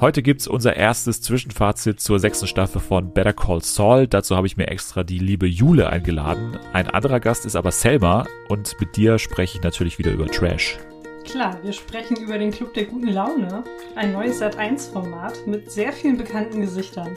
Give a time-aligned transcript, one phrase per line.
[0.00, 4.06] Heute gibt's unser erstes Zwischenfazit zur sechsten Staffel von Better Call Saul.
[4.06, 6.56] Dazu habe ich mir extra die liebe Jule eingeladen.
[6.72, 10.78] Ein anderer Gast ist aber Selma und mit dir spreche ich natürlich wieder über Trash.
[11.24, 13.64] Klar, wir sprechen über den Club der guten Laune,
[13.96, 17.16] ein neues Sat1-Format mit sehr vielen bekannten Gesichtern.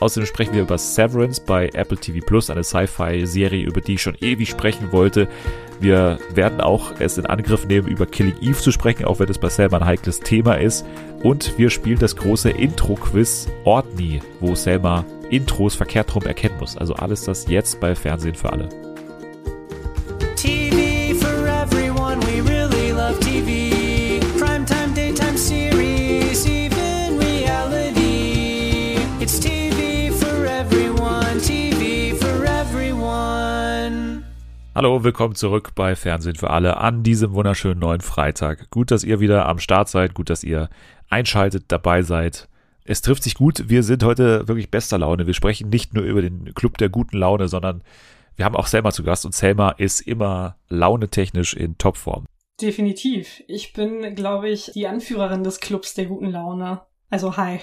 [0.00, 4.16] Außerdem sprechen wir über Severance bei Apple TV Plus, eine Sci-Fi-Serie, über die ich schon
[4.20, 5.28] ewig sprechen wollte.
[5.80, 9.38] Wir werden auch es in Angriff nehmen, über Killing Eve zu sprechen, auch wenn es
[9.38, 10.84] bei Selma ein heikles Thema ist.
[11.22, 16.76] Und wir spielen das große Intro-Quiz Ordni, wo Selma Intros verkehrt rum erkennen muss.
[16.76, 18.68] Also alles das jetzt bei Fernsehen für alle.
[34.76, 38.68] Hallo, willkommen zurück bei Fernsehen für alle an diesem wunderschönen neuen Freitag.
[38.68, 40.68] Gut, dass ihr wieder am Start seid, gut, dass ihr
[41.08, 42.46] einschaltet, dabei seid.
[42.84, 45.26] Es trifft sich gut, wir sind heute wirklich bester Laune.
[45.26, 47.82] Wir sprechen nicht nur über den Club der guten Laune, sondern
[48.36, 52.26] wir haben auch Selma zu Gast und Selma ist immer launetechnisch in Topform.
[52.60, 53.44] Definitiv.
[53.48, 56.82] Ich bin, glaube ich, die Anführerin des Clubs der guten Laune.
[57.08, 57.60] Also hi.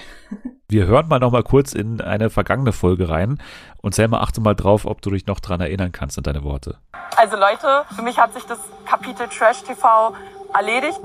[0.69, 3.41] Wir hören mal noch mal kurz in eine vergangene Folge rein
[3.81, 6.77] und Selma, achte mal drauf, ob du dich noch dran erinnern kannst an deine Worte.
[7.17, 10.15] Also Leute, für mich hat sich das Kapitel Trash TV
[10.53, 10.99] erledigt.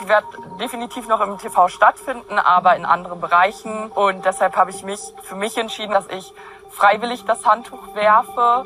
[0.00, 0.26] Ich werde
[0.58, 3.92] definitiv noch im TV stattfinden, aber in anderen Bereichen.
[3.92, 6.32] Und deshalb habe ich mich für mich entschieden, dass ich
[6.70, 8.64] freiwillig das Handtuch werfe.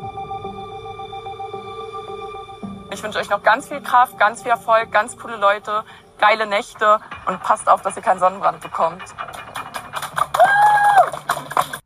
[2.92, 5.82] Ich wünsche euch noch ganz viel Kraft, ganz viel Erfolg, ganz coole Leute
[6.18, 9.02] geile Nächte und passt auf, dass ihr keinen Sonnenbrand bekommt.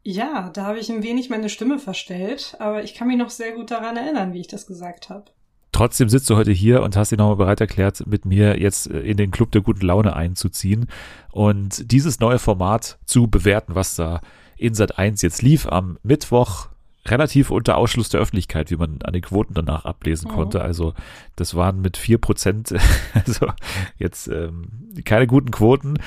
[0.02, 3.52] Ja, da habe ich ein wenig meine Stimme verstellt, aber ich kann mich noch sehr
[3.52, 5.26] gut daran erinnern, wie ich das gesagt habe.
[5.72, 9.16] Trotzdem sitzt du heute hier und hast dich nochmal bereit erklärt, mit mir jetzt in
[9.16, 10.88] den Club der guten Laune einzuziehen
[11.30, 14.20] und dieses neue Format zu bewerten, was da
[14.56, 16.69] in Sat 1 jetzt lief am Mittwoch
[17.06, 20.34] relativ unter Ausschluss der Öffentlichkeit, wie man an den Quoten danach ablesen mhm.
[20.34, 20.62] konnte.
[20.62, 20.94] Also
[21.36, 22.74] das waren mit vier Prozent,
[23.14, 23.46] also
[23.98, 24.68] jetzt ähm,
[25.04, 25.98] keine guten Quoten.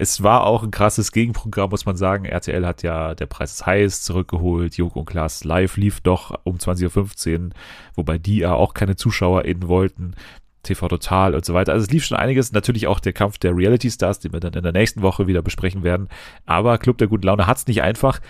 [0.00, 2.24] Es war auch ein krasses Gegenprogramm, muss man sagen.
[2.24, 4.76] RTL hat ja der Preis ist heiß zurückgeholt.
[4.76, 7.50] Joko und Klaas live lief doch um 20.15 Uhr,
[7.96, 10.14] wobei die ja auch keine ZuschauerInnen wollten.
[10.62, 11.72] TV Total und so weiter.
[11.72, 12.52] Also es lief schon einiges.
[12.52, 15.42] Natürlich auch der Kampf der Reality Stars, den wir dann in der nächsten Woche wieder
[15.42, 16.08] besprechen werden.
[16.46, 18.20] Aber Club der guten Laune hat es nicht einfach.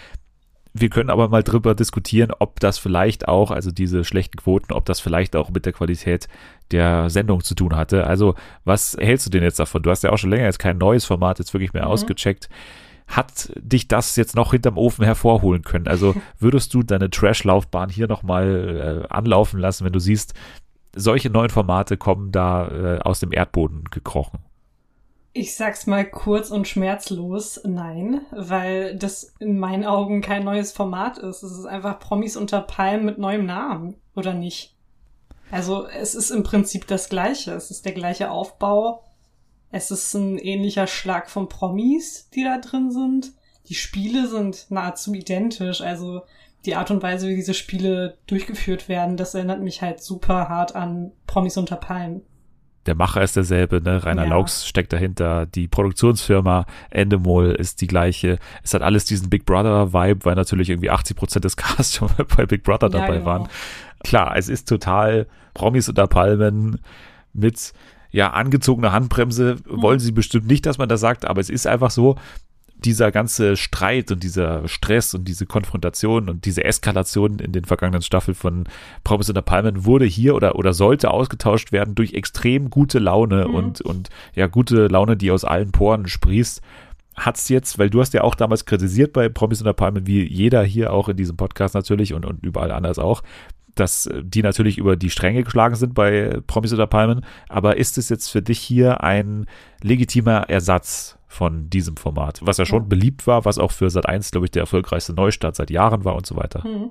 [0.74, 4.84] Wir können aber mal drüber diskutieren, ob das vielleicht auch, also diese schlechten Quoten, ob
[4.84, 6.28] das vielleicht auch mit der Qualität
[6.70, 8.06] der Sendung zu tun hatte.
[8.06, 8.34] Also,
[8.64, 9.82] was hältst du denn jetzt davon?
[9.82, 11.90] Du hast ja auch schon länger jetzt kein neues Format jetzt wirklich mehr mhm.
[11.90, 12.48] ausgecheckt.
[13.06, 15.88] Hat dich das jetzt noch hinterm Ofen hervorholen können?
[15.88, 20.34] Also, würdest du deine Trash-Laufbahn hier nochmal äh, anlaufen lassen, wenn du siehst,
[20.94, 24.40] solche neuen Formate kommen da äh, aus dem Erdboden gekrochen?
[25.40, 31.16] Ich sag's mal kurz und schmerzlos, nein, weil das in meinen Augen kein neues Format
[31.18, 31.44] ist.
[31.44, 34.74] Es ist einfach Promis unter Palmen mit neuem Namen, oder nicht?
[35.52, 37.52] Also es ist im Prinzip das gleiche.
[37.52, 39.04] Es ist der gleiche Aufbau.
[39.70, 43.30] Es ist ein ähnlicher Schlag von Promis, die da drin sind.
[43.68, 45.82] Die Spiele sind nahezu identisch.
[45.82, 46.22] Also
[46.64, 50.74] die Art und Weise, wie diese Spiele durchgeführt werden, das erinnert mich halt super hart
[50.74, 52.22] an Promis unter Palmen
[52.88, 54.02] der Macher ist derselbe, ne?
[54.04, 54.30] Rainer ja.
[54.30, 58.38] Laux steckt dahinter, die Produktionsfirma Endemol ist die gleiche.
[58.62, 62.08] Es hat alles diesen Big Brother Vibe, weil natürlich irgendwie 80 Prozent des Casts schon
[62.36, 63.26] bei Big Brother dabei ja, genau.
[63.26, 63.48] waren.
[64.02, 66.80] Klar, es ist total Promis unter Palmen
[67.34, 67.74] mit
[68.10, 69.82] ja, angezogene Handbremse hm.
[69.82, 72.16] wollen sie bestimmt nicht, dass man das sagt, aber es ist einfach so,
[72.84, 78.02] dieser ganze Streit und dieser Stress und diese Konfrontation und diese Eskalation in den vergangenen
[78.02, 78.64] Staffeln von
[79.04, 83.54] Promis unter Palmen wurde hier oder, oder sollte ausgetauscht werden durch extrem gute Laune mhm.
[83.54, 86.62] und, und ja, gute Laune, die aus allen Poren sprießt.
[87.16, 90.62] Hat's jetzt, weil du hast ja auch damals kritisiert bei Promis unter Palmen, wie jeder
[90.62, 93.22] hier auch in diesem Podcast natürlich und, und überall anders auch,
[93.74, 97.24] dass die natürlich über die Stränge geschlagen sind bei Promis unter Palmen.
[97.48, 99.46] Aber ist es jetzt für dich hier ein
[99.82, 102.88] legitimer Ersatz von diesem Format, was ja schon ja.
[102.88, 106.26] beliebt war, was auch für Sat1, glaube ich, der erfolgreichste Neustart seit Jahren war und
[106.26, 106.64] so weiter.
[106.64, 106.90] Hm.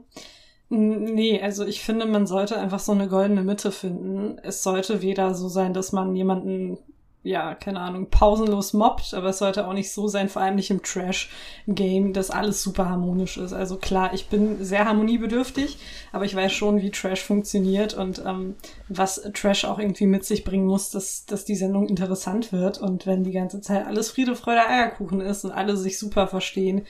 [0.69, 4.37] Nee, also ich finde, man sollte einfach so eine goldene Mitte finden.
[4.43, 6.77] Es sollte weder so sein, dass man jemanden
[7.27, 10.71] ja, keine Ahnung, pausenlos mobbt, aber es sollte auch nicht so sein, vor allem nicht
[10.71, 13.51] im Trash-Game, dass alles super harmonisch ist.
[13.51, 15.77] Also klar, ich bin sehr harmoniebedürftig,
[16.13, 18.55] aber ich weiß schon, wie Trash funktioniert und ähm,
[18.87, 22.77] was Trash auch irgendwie mit sich bringen muss, dass, dass die Sendung interessant wird.
[22.77, 26.85] Und wenn die ganze Zeit alles Friede, Freude, Eierkuchen ist und alle sich super verstehen,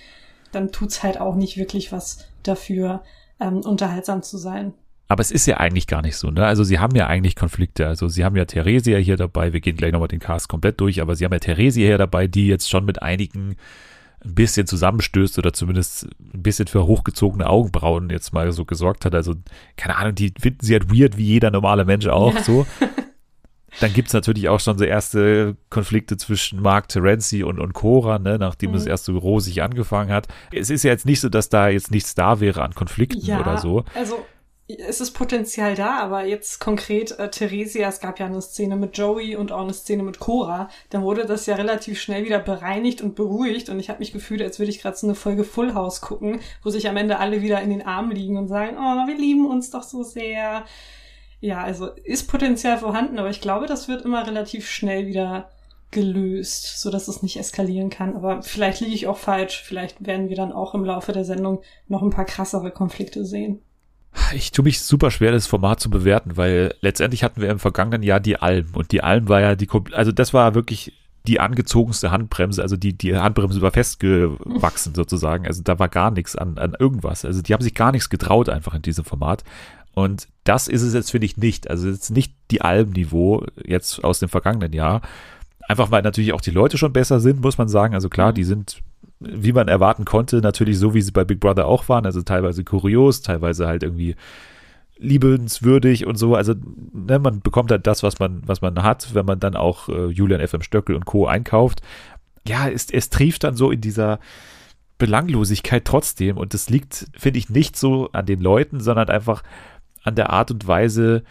[0.52, 3.02] dann tut's halt auch nicht wirklich was dafür,
[3.40, 4.74] ähm, unterhaltsam zu sein.
[5.08, 6.46] Aber es ist ja eigentlich gar nicht so, ne?
[6.46, 7.88] Also sie haben ja eigentlich Konflikte.
[7.88, 9.54] Also sie haben ja Theresia hier dabei.
[9.54, 12.28] Wir gehen gleich nochmal den Cast komplett durch, aber sie haben ja Theresia hier dabei,
[12.28, 13.56] die jetzt schon mit einigen
[14.26, 19.16] ein bisschen zusammenstößt oder zumindest ein bisschen für hochgezogene Augenbrauen jetzt mal so gesorgt hat.
[19.16, 19.36] Also,
[19.78, 22.44] keine Ahnung, die finden sie halt weird, wie jeder normale Mensch auch ja.
[22.44, 22.66] so.
[23.80, 28.38] Dann gibt's natürlich auch schon so erste Konflikte zwischen Mark Terenzi und, und Cora, ne,
[28.40, 28.78] nachdem mhm.
[28.78, 30.28] es erst so rosig angefangen hat.
[30.52, 33.40] Es ist ja jetzt nicht so, dass da jetzt nichts da wäre an Konflikten ja,
[33.40, 33.86] oder so.
[33.94, 34.26] Also
[34.68, 38.98] es ist Potenzial da, aber jetzt konkret äh, Theresia, es gab ja eine Szene mit
[38.98, 43.02] Joey und auch eine Szene mit Cora, dann wurde das ja relativ schnell wieder bereinigt
[43.02, 45.74] und beruhigt und ich habe mich gefühlt, als würde ich gerade so eine Folge Full
[45.74, 49.08] House gucken, wo sich am Ende alle wieder in den Armen liegen und sagen, oh,
[49.08, 50.66] wir lieben uns doch so sehr.
[51.40, 55.50] Ja, also ist Potenzial vorhanden, aber ich glaube, das wird immer relativ schnell wieder
[55.92, 58.16] gelöst, so dass es nicht eskalieren kann.
[58.16, 59.64] Aber vielleicht liege ich auch falsch.
[59.64, 63.62] Vielleicht werden wir dann auch im Laufe der Sendung noch ein paar krassere Konflikte sehen.
[64.34, 68.04] Ich tue mich super schwer, das Format zu bewerten, weil letztendlich hatten wir im vergangenen
[68.04, 68.68] Jahr die Alm.
[68.74, 70.94] Und die Alm war ja die, also das war wirklich
[71.28, 76.36] die angezogenste Handbremse, also die, die Handbremse war festgewachsen sozusagen, also da war gar nichts
[76.38, 79.44] an, an irgendwas, also die haben sich gar nichts getraut einfach in diesem Format.
[79.94, 84.20] Und das ist es jetzt, finde ich, nicht, also jetzt nicht die Alm-Niveau jetzt aus
[84.20, 85.02] dem vergangenen Jahr,
[85.68, 88.44] einfach weil natürlich auch die Leute schon besser sind, muss man sagen, also klar, die
[88.44, 88.82] sind
[89.20, 92.64] wie man erwarten konnte, natürlich so, wie sie bei Big Brother auch waren, also teilweise
[92.64, 94.16] kurios, teilweise halt irgendwie
[94.98, 96.36] liebenswürdig und so.
[96.36, 96.54] Also
[96.94, 100.08] ne, man bekommt halt das, was man, was man hat, wenn man dann auch äh,
[100.08, 101.28] Julian FM Stöckel und Co.
[101.28, 101.82] einkauft.
[102.48, 104.20] Ja, es, es trieft dann so in dieser
[104.98, 106.38] Belanglosigkeit trotzdem.
[106.38, 109.44] Und das liegt, finde ich, nicht so an den Leuten, sondern einfach
[110.04, 111.24] an der Art und Weise,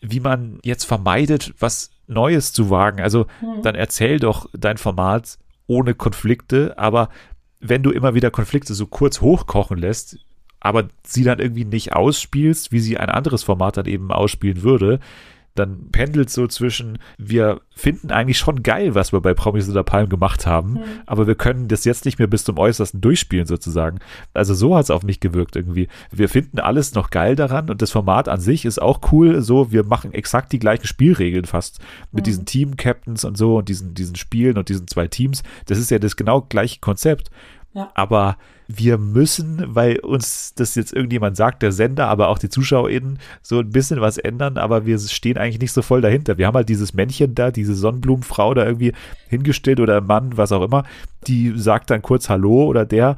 [0.00, 3.00] wie man jetzt vermeidet, was Neues zu wagen.
[3.00, 3.62] Also mhm.
[3.62, 7.08] dann erzähl doch dein Format ohne Konflikte, aber
[7.60, 10.18] wenn du immer wieder Konflikte so kurz hochkochen lässt,
[10.60, 15.00] aber sie dann irgendwie nicht ausspielst, wie sie ein anderes Format dann eben ausspielen würde,
[15.58, 20.08] dann pendelt so zwischen, wir finden eigentlich schon geil, was wir bei Promis oder Palm
[20.08, 20.82] gemacht haben, mhm.
[21.06, 23.98] aber wir können das jetzt nicht mehr bis zum Äußersten durchspielen sozusagen.
[24.34, 25.88] Also so hat es auf mich gewirkt irgendwie.
[26.10, 29.42] Wir finden alles noch geil daran und das Format an sich ist auch cool.
[29.42, 31.80] So, wir machen exakt die gleichen Spielregeln fast
[32.12, 32.24] mit mhm.
[32.24, 35.42] diesen Team-Captains und so und diesen, diesen Spielen und diesen zwei Teams.
[35.66, 37.30] Das ist ja das genau gleiche Konzept.
[37.74, 37.90] Ja.
[37.94, 38.38] Aber
[38.68, 43.60] wir müssen, weil uns das jetzt irgendjemand sagt, der Sender, aber auch die ZuschauerInnen, so
[43.60, 46.38] ein bisschen was ändern, aber wir stehen eigentlich nicht so voll dahinter.
[46.38, 48.92] Wir haben halt dieses Männchen da, diese Sonnenblumenfrau da irgendwie
[49.28, 50.84] hingestellt oder Mann, was auch immer,
[51.26, 53.16] die sagt dann kurz Hallo oder der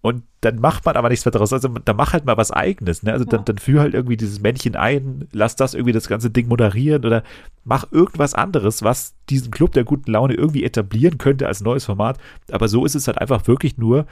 [0.00, 1.52] und dann macht man aber nichts mehr daraus.
[1.52, 3.02] Also dann mach halt mal was eigenes.
[3.02, 3.12] Ne?
[3.12, 6.46] Also dann, dann führ halt irgendwie dieses Männchen ein, lass das irgendwie das ganze Ding
[6.46, 7.24] moderieren oder
[7.64, 12.18] mach irgendwas anderes, was diesen Club der guten Laune irgendwie etablieren könnte als neues Format.
[12.52, 14.06] Aber so ist es halt einfach wirklich nur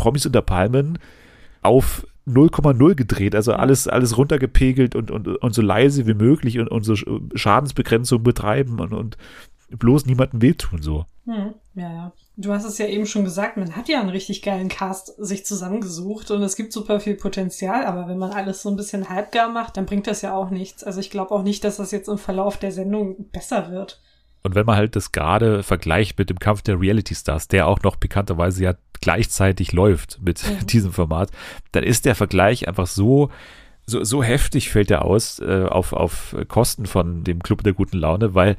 [0.00, 0.98] Promis unter Palmen
[1.60, 6.68] auf 0,0 gedreht, also alles, alles runtergepegelt und, und, und so leise wie möglich und,
[6.68, 6.94] und so
[7.34, 9.18] Schadensbegrenzung betreiben und, und
[9.68, 11.04] bloß niemandem wehtun, so.
[11.26, 12.12] Hm, ja, ja.
[12.36, 15.44] Du hast es ja eben schon gesagt, man hat ja einen richtig geilen Cast sich
[15.44, 19.50] zusammengesucht und es gibt super viel Potenzial, aber wenn man alles so ein bisschen halbgar
[19.50, 20.82] macht, dann bringt das ja auch nichts.
[20.82, 24.00] Also ich glaube auch nicht, dass das jetzt im Verlauf der Sendung besser wird.
[24.42, 27.82] Und wenn man halt das gerade vergleicht mit dem Kampf der Reality Stars, der auch
[27.82, 30.66] noch bekannterweise ja gleichzeitig läuft mit mhm.
[30.68, 31.30] diesem Format,
[31.72, 33.30] dann ist der Vergleich einfach so,
[33.86, 37.98] so, so heftig fällt er aus äh, auf, auf Kosten von dem Club der guten
[37.98, 38.56] Laune, weil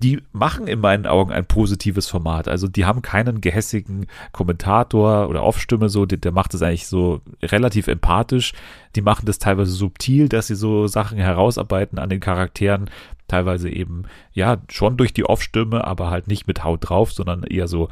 [0.00, 2.46] die machen in meinen Augen ein positives Format.
[2.46, 7.20] Also die haben keinen gehässigen Kommentator oder Off-Stimme so, der, der macht es eigentlich so
[7.42, 8.52] relativ empathisch.
[8.94, 12.90] Die machen das teilweise subtil, dass sie so Sachen herausarbeiten an den Charakteren.
[13.26, 17.66] Teilweise eben, ja, schon durch die Off-Stimme, aber halt nicht mit Haut drauf, sondern eher
[17.66, 17.88] so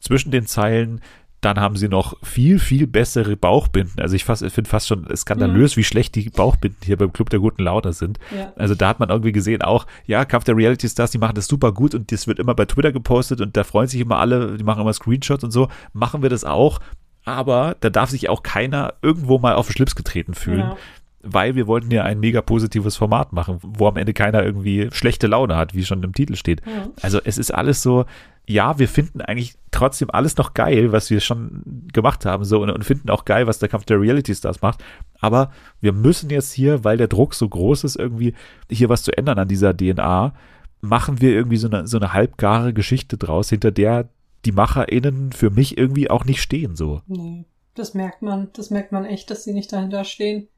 [0.00, 1.00] zwischen den Zeilen
[1.40, 4.00] dann haben sie noch viel, viel bessere Bauchbinden.
[4.00, 5.80] Also ich finde fast schon skandalös, mhm.
[5.80, 8.18] wie schlecht die Bauchbinden hier beim Club der guten Laune sind.
[8.36, 8.52] Ja.
[8.56, 11.46] Also da hat man irgendwie gesehen auch, ja, Kampf der Reality Stars, die machen das
[11.46, 14.56] super gut und das wird immer bei Twitter gepostet und da freuen sich immer alle,
[14.56, 15.68] die machen immer Screenshots und so.
[15.92, 16.80] Machen wir das auch.
[17.24, 20.60] Aber da darf sich auch keiner irgendwo mal auf den Schlips getreten fühlen.
[20.60, 20.76] Ja
[21.22, 25.26] weil wir wollten ja ein mega positives Format machen, wo am Ende keiner irgendwie schlechte
[25.26, 26.64] Laune hat, wie schon im Titel steht.
[26.64, 26.92] Mhm.
[27.02, 28.04] Also es ist alles so,
[28.46, 32.70] ja, wir finden eigentlich trotzdem alles noch geil, was wir schon gemacht haben, so und,
[32.70, 34.82] und, finden auch geil, was der Kampf der Reality Stars macht.
[35.20, 38.34] Aber wir müssen jetzt hier, weil der Druck so groß ist, irgendwie
[38.70, 40.32] hier was zu ändern an dieser DNA,
[40.80, 44.08] machen wir irgendwie so eine, so eine halbgare Geschichte draus, hinter der
[44.44, 47.02] die MacherInnen für mich irgendwie auch nicht stehen, so.
[47.06, 47.44] Nee,
[47.74, 50.48] das merkt man, das merkt man echt, dass sie nicht dahinter stehen.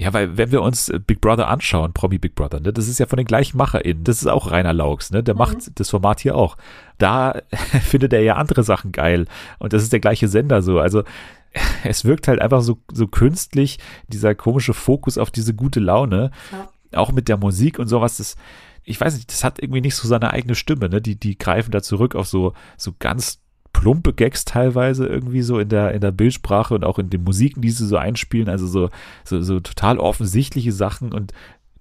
[0.00, 3.04] Ja, weil wenn wir uns Big Brother anschauen, Promi Big Brother, ne, das ist ja
[3.04, 4.02] von den gleichen MacherInnen.
[4.02, 5.22] Das ist auch Rainer Laux, ne?
[5.22, 5.38] Der mhm.
[5.38, 6.56] macht das Format hier auch.
[6.96, 7.42] Da
[7.82, 9.26] findet er ja andere Sachen geil.
[9.58, 10.80] Und das ist der gleiche Sender so.
[10.80, 11.02] Also
[11.84, 13.78] es wirkt halt einfach so, so künstlich,
[14.08, 16.30] dieser komische Fokus auf diese gute Laune.
[16.50, 16.98] Ja.
[16.98, 18.36] Auch mit der Musik und sowas, das,
[18.84, 21.02] ich weiß nicht, das hat irgendwie nicht so seine eigene Stimme, ne?
[21.02, 23.39] Die, die greifen da zurück auf so, so ganz
[23.80, 27.62] plumpe Gags teilweise irgendwie so in der, in der Bildsprache und auch in den Musiken,
[27.62, 28.90] die sie so einspielen, also so,
[29.24, 31.32] so, so total offensichtliche Sachen und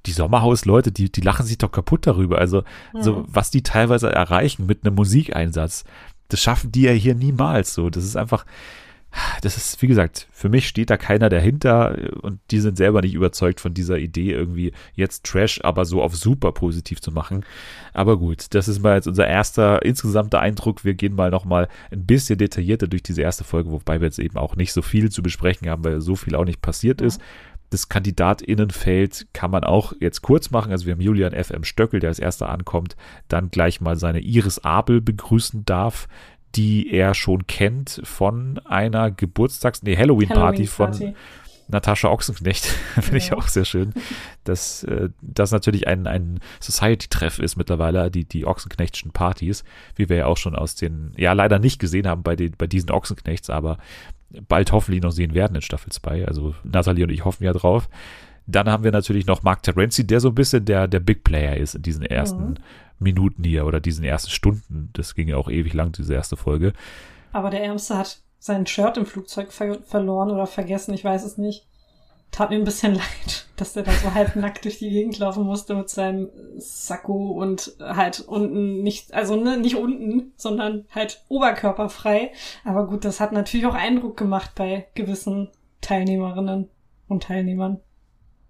[0.06, 2.38] die Sommerhaus-Leute, die, die lachen sich doch kaputt darüber.
[2.38, 2.64] Also,
[2.94, 3.02] mhm.
[3.02, 5.84] so, was die teilweise erreichen mit einem Musikeinsatz,
[6.30, 7.90] das schaffen die ja hier niemals so.
[7.90, 8.46] Das ist einfach,
[9.42, 13.14] das ist, wie gesagt, für mich steht da keiner dahinter und die sind selber nicht
[13.14, 17.44] überzeugt von dieser Idee, irgendwie jetzt Trash, aber so auf super positiv zu machen.
[17.94, 20.86] Aber gut, das ist mal jetzt unser erster insgesamter Eindruck.
[20.86, 24.38] Wir gehen mal nochmal ein bisschen detaillierter durch diese erste Folge, wobei wir jetzt eben
[24.38, 27.20] auch nicht so viel zu besprechen haben, weil so viel auch nicht passiert ist.
[27.72, 30.72] Das Kandidatinnenfeld kann man auch jetzt kurz machen.
[30.72, 32.96] Also wir haben Julian FM Stöckel, der als erster ankommt,
[33.28, 36.08] dann gleich mal seine Iris Abel begrüßen darf,
[36.56, 41.16] die er schon kennt von einer Geburtstags-, nee, Halloween-Party Halloween von
[41.70, 42.66] Natascha Ochsenknecht.
[42.96, 43.18] Finde ja.
[43.18, 43.94] ich auch sehr schön.
[44.44, 49.64] Dass äh, das natürlich ein, ein Society-Treff ist mittlerweile, die, die Ochsenknechtschen Partys,
[49.96, 52.68] wie wir ja auch schon aus den, ja, leider nicht gesehen haben bei, den, bei
[52.68, 53.78] diesen Ochsenknechts, aber
[54.48, 56.28] bald hoffentlich noch sehen werden in Staffel 2.
[56.28, 57.90] Also Nathalie und ich hoffen ja drauf.
[58.52, 61.56] Dann haben wir natürlich noch Mark Terenzi, der so ein bisschen der, der Big Player
[61.56, 62.56] ist in diesen ersten mhm.
[63.00, 64.90] Minuten hier oder diesen ersten Stunden.
[64.94, 66.74] Das ging ja auch ewig lang, diese erste Folge.
[67.32, 71.38] Aber der Ärmste hat sein Shirt im Flugzeug ver verloren oder vergessen, ich weiß es
[71.38, 71.68] nicht.
[72.32, 75.44] Tat mir ein bisschen leid, dass der da so halb nackt durch die Gegend laufen
[75.44, 82.32] musste mit seinem Sakko und halt unten nicht, also ne, nicht unten, sondern halt oberkörperfrei.
[82.64, 85.50] Aber gut, das hat natürlich auch Eindruck gemacht bei gewissen
[85.82, 86.70] Teilnehmerinnen
[87.08, 87.80] und Teilnehmern.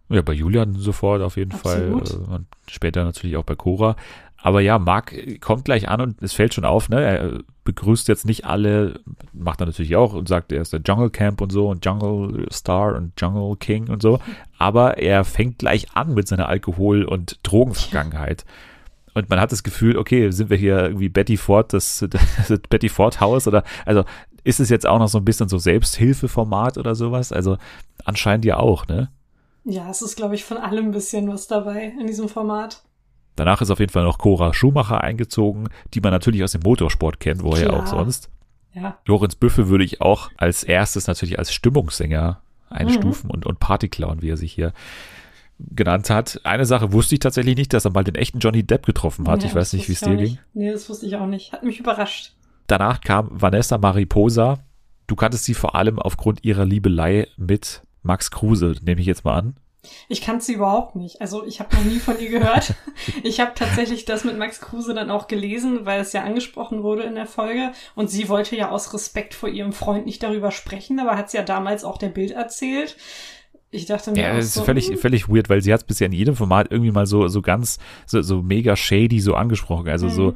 [0.10, 2.10] Ja, bei Julian sofort auf jeden Absolut.
[2.10, 3.96] Fall äh, und später natürlich auch bei Cora.
[4.42, 7.02] Aber ja, Marc kommt gleich an und es fällt schon auf, ne?
[7.02, 9.02] Er begrüßt jetzt nicht alle,
[9.34, 12.48] macht er natürlich auch und sagt, er ist der Jungle Camp und so und Jungle
[12.52, 14.20] Star und Jungle King und so.
[14.58, 18.46] Aber er fängt gleich an mit seiner Alkohol- und Drogenvergangenheit.
[19.14, 22.88] Und man hat das Gefühl, okay, sind wir hier irgendwie Betty Ford, das, das Betty
[22.88, 24.06] Ford Haus oder, also
[24.46, 27.34] ist es jetzt auch noch so ein bisschen so Selbsthilfeformat oder sowas?
[27.34, 27.58] Also
[28.06, 29.10] anscheinend ja auch, ne?
[29.64, 32.84] Ja, es ist, glaube ich, von allem ein bisschen was dabei in diesem Format.
[33.36, 37.20] Danach ist auf jeden Fall noch Cora Schumacher eingezogen, die man natürlich aus dem Motorsport
[37.20, 37.84] kennt, woher Klar.
[37.84, 38.30] auch sonst.
[38.74, 38.98] Ja.
[39.06, 43.32] Lorenz Büffel würde ich auch als erstes natürlich als Stimmungssänger einstufen mhm.
[43.32, 44.74] und, und Partyclown, wie er sich hier
[45.58, 46.42] genannt hat.
[46.44, 49.44] Eine Sache wusste ich tatsächlich nicht, dass er mal den echten Johnny Depp getroffen hat.
[49.44, 50.38] Ja, ich weiß nicht, wie es dir ging.
[50.54, 51.52] Nee, das wusste ich auch nicht.
[51.52, 52.34] Hat mich überrascht.
[52.68, 54.60] Danach kam Vanessa Mariposa.
[55.08, 59.38] Du kanntest sie vor allem aufgrund ihrer Liebelei mit Max Kruse, nehme ich jetzt mal
[59.38, 59.56] an.
[60.10, 61.22] Ich kannte sie überhaupt nicht.
[61.22, 62.74] Also ich habe noch nie von ihr gehört.
[63.24, 67.04] ich habe tatsächlich das mit Max Kruse dann auch gelesen, weil es ja angesprochen wurde
[67.04, 67.72] in der Folge.
[67.96, 71.34] Und sie wollte ja aus Respekt vor ihrem Freund nicht darüber sprechen, aber hat es
[71.34, 72.98] ja damals auch der Bild erzählt.
[73.72, 74.22] Ich dachte mir.
[74.22, 74.98] Ja, das ist so, völlig, hm.
[74.98, 77.78] völlig weird, weil sie hat es bisher in jedem Format irgendwie mal so, so ganz,
[78.08, 79.90] so, so mega shady so angesprochen.
[79.90, 80.12] Also mhm.
[80.12, 80.34] so,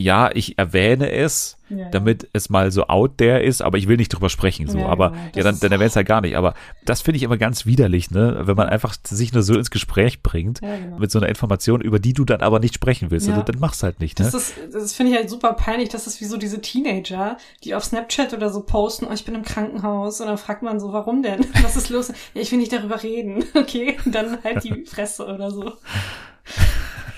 [0.00, 3.96] ja, ich erwähne es, ja, damit es mal so out there ist, aber ich will
[3.96, 4.78] nicht drüber sprechen, so.
[4.78, 5.22] Ja, aber genau.
[5.34, 6.36] ja, dann, dann erwähnt es halt gar nicht.
[6.36, 8.42] Aber das finde ich immer ganz widerlich, ne?
[8.42, 10.98] Wenn man einfach sich nur so ins Gespräch bringt, genau.
[10.98, 13.28] mit so einer Information, über die du dann aber nicht sprechen willst.
[13.28, 14.24] Also, dann mach's halt nicht, ne?
[14.24, 15.88] Das ist, das finde ich halt super peinlich.
[15.88, 19.34] Das ist wie so diese Teenager, die auf Snapchat oder so posten, oh, ich bin
[19.34, 20.20] im Krankenhaus.
[20.20, 21.44] Und dann fragt man so, warum denn?
[21.62, 22.12] Was ist los?
[22.34, 23.44] ja, ich will nicht darüber reden.
[23.58, 25.72] Okay, dann halt die Fresse oder so.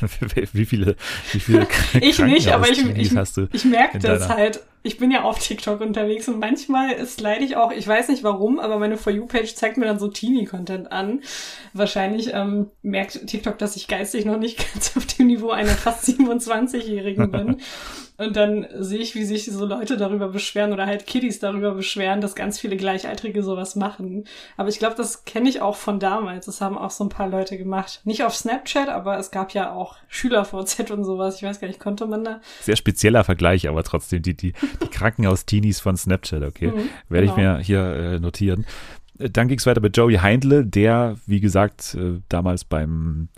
[0.52, 0.96] wie viele,
[1.32, 1.66] wie viele
[2.00, 3.12] Ich nicht, aber ich, ich,
[3.52, 7.56] ich merke das halt ich bin ja auf TikTok unterwegs und manchmal ist leide ich
[7.56, 11.20] auch, ich weiß nicht warum, aber meine For You-Page zeigt mir dann so Teenie-Content an.
[11.74, 16.04] Wahrscheinlich ähm, merkt TikTok, dass ich geistig noch nicht ganz auf dem Niveau einer fast
[16.04, 17.56] 27-Jährigen bin.
[18.20, 22.20] Und dann sehe ich, wie sich so Leute darüber beschweren oder halt Kiddies darüber beschweren,
[22.20, 24.24] dass ganz viele Gleichaltrige sowas machen.
[24.58, 26.44] Aber ich glaube, das kenne ich auch von damals.
[26.44, 28.02] Das haben auch so ein paar Leute gemacht.
[28.04, 31.36] Nicht auf Snapchat, aber es gab ja auch Schüler-VZ und sowas.
[31.36, 32.42] Ich weiß gar nicht, konnte man da.
[32.60, 36.68] Sehr spezieller Vergleich, aber trotzdem die, die, die Krankenhaus-Teenies von Snapchat, okay?
[36.68, 37.32] Mhm, Werde genau.
[37.32, 38.66] ich mir hier äh, notieren.
[39.18, 43.28] Dann ging es weiter mit Joey Heindle, der, wie gesagt, äh, damals beim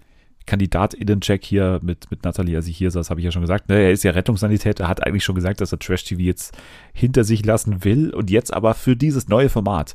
[0.46, 3.76] Kandidatinnen-Check hier mit, mit Nathalie, als ich hier saß, habe ich ja schon gesagt, ne,
[3.76, 6.56] er ist ja Rettungssanitäter, hat eigentlich schon gesagt, dass er Trash-TV jetzt
[6.92, 9.94] hinter sich lassen will und jetzt aber für dieses neue Format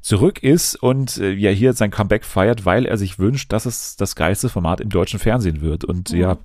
[0.00, 3.96] zurück ist und äh, ja hier sein Comeback feiert, weil er sich wünscht, dass es
[3.96, 5.84] das geilste Format im deutschen Fernsehen wird.
[5.84, 6.18] Und mhm.
[6.18, 6.38] ja,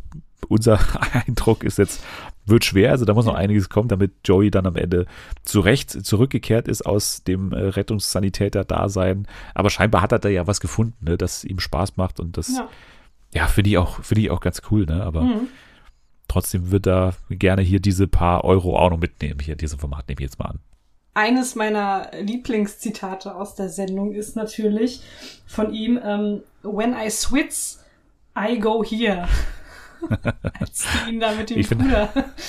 [0.47, 0.79] unser
[1.27, 2.03] Eindruck ist jetzt
[2.45, 5.05] wird schwer, also da muss noch einiges kommen, damit Joey dann am Ende
[5.43, 9.27] zurecht zurückgekehrt ist aus dem äh, Rettungssanitäter-Dasein.
[9.53, 12.55] Aber scheinbar hat er da ja was gefunden, ne, das ihm Spaß macht und das,
[12.55, 12.69] ja,
[13.33, 15.03] ja finde ich auch, finde ich auch ganz cool, ne?
[15.03, 15.47] Aber mhm.
[16.27, 19.39] trotzdem wird er gerne hier diese paar Euro auch noch mitnehmen.
[19.39, 20.59] Hier, dieses Format nehme ich jetzt mal an.
[21.17, 25.01] Eines meiner Lieblingszitate aus der Sendung ist natürlich
[25.47, 27.77] von ihm, ähm, When I switch,
[28.37, 29.27] I go here.
[30.59, 32.43] Als die ihn da mit dem ich find, Bruder Ich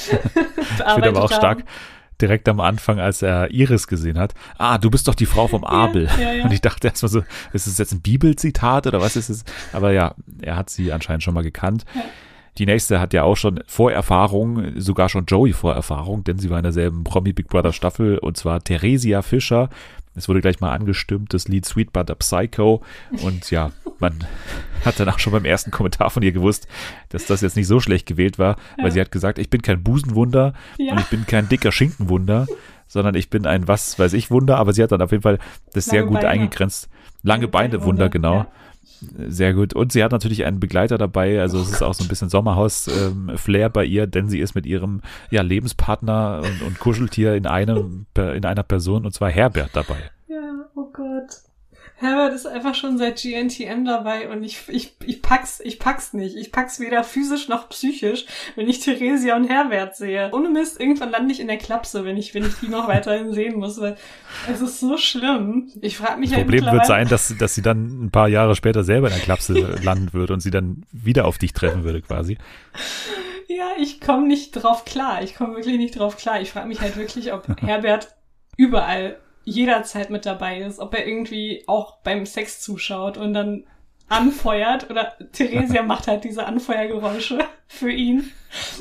[0.94, 1.38] finde aber auch haben.
[1.38, 1.64] stark,
[2.20, 5.64] direkt am Anfang, als er Iris gesehen hat, ah, du bist doch die Frau vom
[5.64, 6.08] Abel.
[6.16, 6.44] Ja, ja, ja.
[6.44, 7.22] Und ich dachte erstmal so,
[7.52, 9.44] ist es jetzt ein Bibelzitat oder was ist es?
[9.72, 11.84] Aber ja, er hat sie anscheinend schon mal gekannt.
[12.58, 16.62] Die nächste hat ja auch schon Vorerfahrung, sogar schon Joey Vorerfahrung, denn sie war in
[16.62, 19.68] derselben Promi Big Brother Staffel und zwar Theresia Fischer.
[20.16, 22.82] Es wurde gleich mal angestimmt, das Lied Sweet Butter Psycho.
[23.22, 24.24] Und ja, man
[24.84, 26.66] hat dann auch schon beim ersten Kommentar von ihr gewusst,
[27.10, 28.90] dass das jetzt nicht so schlecht gewählt war, weil ja.
[28.92, 30.92] sie hat gesagt, ich bin kein Busenwunder ja.
[30.92, 32.46] und ich bin kein dicker Schinkenwunder,
[32.88, 35.38] sondern ich bin ein was weiß ich Wunder, aber sie hat dann auf jeden Fall
[35.72, 36.28] das Lange sehr gut Beine.
[36.28, 36.88] eingegrenzt.
[37.22, 38.34] Lange, Lange Beine Wunder, genau.
[38.34, 38.46] Ja.
[39.00, 39.74] Sehr gut.
[39.74, 41.40] Und sie hat natürlich einen Begleiter dabei.
[41.40, 44.66] Also es ist auch so ein bisschen Sommerhaus-Flair ähm, bei ihr, denn sie ist mit
[44.66, 45.00] ihrem
[45.30, 50.10] ja, Lebenspartner und, und Kuscheltier in einem in einer Person und zwar Herbert dabei.
[51.98, 56.36] Herbert ist einfach schon seit GNTM dabei und ich, ich, ich pack's, ich pack's nicht.
[56.36, 60.30] Ich pack's weder physisch noch psychisch, wenn ich Theresia und Herbert sehe.
[60.32, 63.32] Ohne Mist, irgendwann lande ich in der Klapse, wenn ich, wenn ich die noch weiterhin
[63.32, 63.96] sehen muss, weil
[64.52, 65.72] es ist so schlimm.
[65.80, 68.56] Ich frage mich Das halt Problem wird sein, dass, dass sie dann ein paar Jahre
[68.56, 72.02] später selber in der Klapse landen würde und sie dann wieder auf dich treffen würde,
[72.02, 72.36] quasi.
[73.48, 75.22] Ja, ich komme nicht drauf klar.
[75.22, 76.42] Ich komme wirklich nicht drauf klar.
[76.42, 78.14] Ich frage mich halt wirklich, ob Herbert
[78.58, 83.64] überall jederzeit mit dabei ist, ob er irgendwie auch beim Sex zuschaut und dann
[84.08, 87.38] anfeuert oder Theresia macht halt diese Anfeuergeräusche
[87.68, 88.30] für ihn.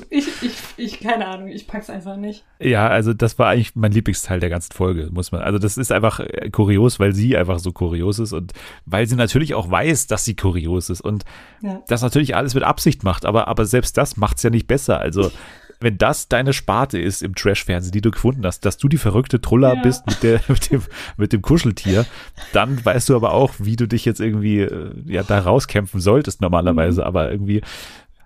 [0.09, 2.45] Ich, ich, ich, keine Ahnung, ich pack's einfach nicht.
[2.59, 5.41] Ja, also das war eigentlich mein Lieblingsteil der ganzen Folge, muss man.
[5.41, 8.53] Also das ist einfach äh, kurios, weil sie einfach so kurios ist und
[8.85, 11.25] weil sie natürlich auch weiß, dass sie kurios ist und
[11.61, 11.81] ja.
[11.87, 14.99] das natürlich alles mit Absicht macht, aber, aber selbst das macht's ja nicht besser.
[14.99, 15.31] Also
[15.79, 19.41] wenn das deine Sparte ist im Trash-Fernsehen, die du gefunden hast, dass du die verrückte
[19.41, 19.81] Truller ja.
[19.81, 20.81] bist mit, der, mit, dem,
[21.17, 22.05] mit dem Kuscheltier,
[22.53, 26.41] dann weißt du aber auch, wie du dich jetzt irgendwie äh, ja, da rauskämpfen solltest
[26.41, 27.01] normalerweise.
[27.01, 27.07] Mhm.
[27.07, 27.61] Aber irgendwie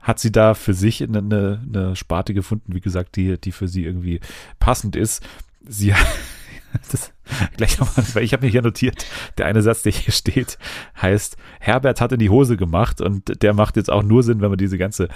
[0.02, 3.68] hat sie da für sich eine, eine, eine Sparte gefunden, wie gesagt, die, die für
[3.68, 4.20] sie irgendwie
[4.60, 5.24] passend ist.
[5.68, 5.94] Sie
[6.92, 7.12] das
[7.58, 9.06] gleich nochmal, weil ich habe mir hier notiert,
[9.38, 10.58] der eine Satz, der hier steht,
[11.02, 14.50] heißt, Herbert hat in die Hose gemacht und der macht jetzt auch nur Sinn, wenn
[14.50, 15.10] man diese ganze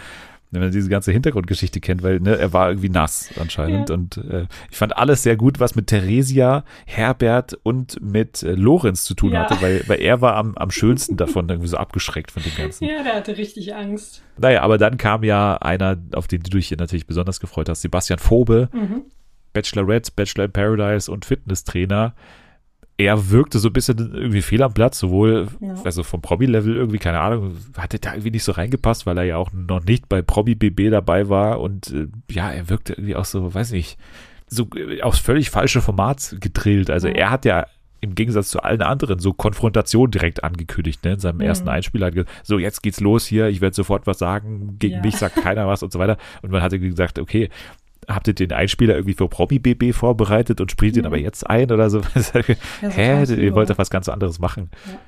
[0.54, 3.89] wenn man diese ganze Hintergrundgeschichte kennt, weil ne, er war irgendwie nass anscheinend.
[3.89, 3.96] Ja.
[3.96, 9.04] Und äh, ich fand alles sehr gut, was mit Theresia, Herbert und mit äh, Lorenz
[9.04, 9.42] zu tun ja.
[9.44, 12.86] hatte, weil, weil er war am, am schönsten davon irgendwie so abgeschreckt von dem Ganzen.
[12.86, 14.24] Ja, der hatte richtig Angst.
[14.38, 18.20] Naja, aber dann kam ja einer, auf den du dich natürlich besonders gefreut hast, Sebastian
[18.20, 19.04] Fobe, mhm.
[19.54, 22.13] Bachelorette, Bachelor in Paradise und Fitnesstrainer
[22.97, 25.75] er wirkte so ein bisschen irgendwie fehl am Platz, sowohl ja.
[25.84, 29.38] also vom Promi-Level irgendwie, keine Ahnung, hatte da irgendwie nicht so reingepasst, weil er ja
[29.38, 33.25] auch noch nicht bei Promi BB dabei war und äh, ja, er wirkte irgendwie auch
[33.25, 33.97] so, weiß nicht,
[34.47, 36.89] so äh, aufs völlig falsche Format gedrillt.
[36.89, 37.15] Also ja.
[37.15, 37.65] er hat ja
[38.03, 41.43] im Gegensatz zu allen anderen so Konfrontation direkt angekündigt, ne, in seinem mhm.
[41.43, 44.95] ersten Einspieler hat gesagt, so jetzt geht's los hier, ich werde sofort was sagen, gegen
[44.95, 45.01] ja.
[45.01, 46.17] mich sagt keiner was und so weiter.
[46.41, 47.49] Und man hatte gesagt, okay,
[48.08, 51.24] habt ihr den Einspieler irgendwie für Promi BB vorbereitet und spielt ihn aber mhm.
[51.24, 52.00] jetzt ein oder so?
[52.82, 54.70] ja, Hä, ihr wollt doch was ganz anderes machen.
[54.88, 55.00] Ja.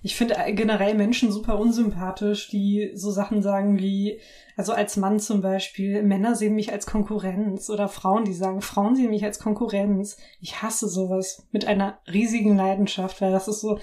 [0.00, 4.20] Ich finde generell Menschen super unsympathisch, die so Sachen sagen wie,
[4.56, 8.94] also als Mann zum Beispiel, Männer sehen mich als Konkurrenz oder Frauen, die sagen, Frauen
[8.94, 10.16] sehen mich als Konkurrenz.
[10.40, 13.80] Ich hasse sowas mit einer riesigen Leidenschaft, weil das ist so,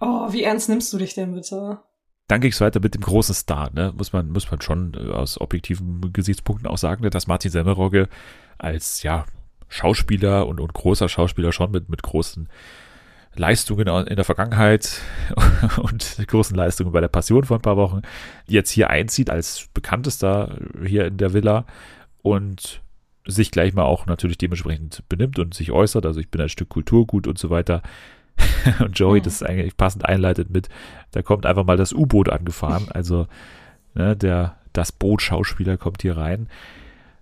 [0.00, 1.78] oh, wie ernst nimmst du dich denn bitte?
[2.28, 3.92] Dann ging es weiter mit dem großen Star, ne?
[3.96, 7.10] Muss man, muss man schon äh, aus objektiven Gesichtspunkten auch sagen, ne?
[7.10, 8.08] dass Martin Semmerogge
[8.58, 9.24] als ja
[9.68, 12.48] Schauspieler und, und großer Schauspieler schon mit, mit großen
[13.34, 15.00] Leistungen in der Vergangenheit
[15.78, 18.02] und großen Leistungen bei der Passion vor ein paar Wochen
[18.46, 21.64] jetzt hier einzieht als bekanntester hier in der Villa
[22.22, 22.82] und
[23.26, 26.06] sich gleich mal auch natürlich dementsprechend benimmt und sich äußert.
[26.06, 27.82] Also ich bin ein Stück Kulturgut und so weiter.
[28.80, 29.24] und Joey mhm.
[29.24, 30.68] das eigentlich passend einleitet mit,
[31.12, 32.88] da kommt einfach mal das U-Boot angefahren.
[32.94, 33.26] Also
[33.94, 36.48] ne, der, das Boot-Schauspieler kommt hier rein.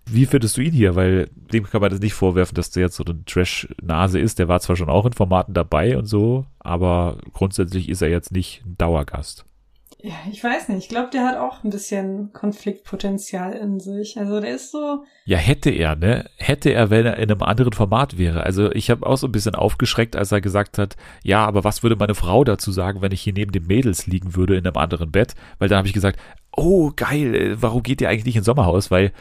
[0.08, 0.94] Wie findest du ihn hier?
[0.94, 4.38] Weil dem kann man das nicht vorwerfen, dass der jetzt so eine Trash-Nase ist.
[4.38, 8.30] Der war zwar schon auch in Formaten dabei und so, aber grundsätzlich ist er jetzt
[8.30, 9.44] nicht ein Dauergast.
[10.02, 10.78] Ja, ich weiß nicht.
[10.78, 14.18] Ich glaube, der hat auch ein bisschen Konfliktpotenzial in sich.
[14.18, 15.04] Also der ist so.
[15.24, 16.28] Ja, hätte er, ne?
[16.36, 18.42] Hätte er, wenn er in einem anderen Format wäre.
[18.42, 21.82] Also ich habe auch so ein bisschen aufgeschreckt, als er gesagt hat, ja, aber was
[21.82, 24.76] würde meine Frau dazu sagen, wenn ich hier neben den Mädels liegen würde in einem
[24.76, 25.34] anderen Bett?
[25.58, 26.20] Weil dann habe ich gesagt,
[26.56, 28.90] oh geil, äh, warum geht ihr eigentlich nicht ins Sommerhaus?
[28.90, 29.12] Weil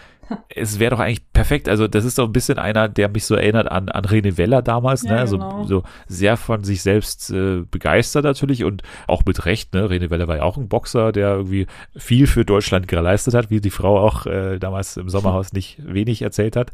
[0.50, 1.70] es wäre doch eigentlich perfekt.
[1.70, 4.62] Also, das ist doch ein bisschen einer, der mich so erinnert an, an René Weller
[4.62, 5.30] damals, ja, ne?
[5.30, 5.64] Genau.
[5.64, 9.88] So, so sehr von sich selbst äh, begeistert natürlich und auch mit Recht, ne?
[9.88, 13.62] René Weller war ja auch ein Boxer, der irgendwie viel für Deutschland geleistet hat, wie
[13.62, 16.72] die Frau auch äh, damals im Sommerhaus nicht wenig erzählt hat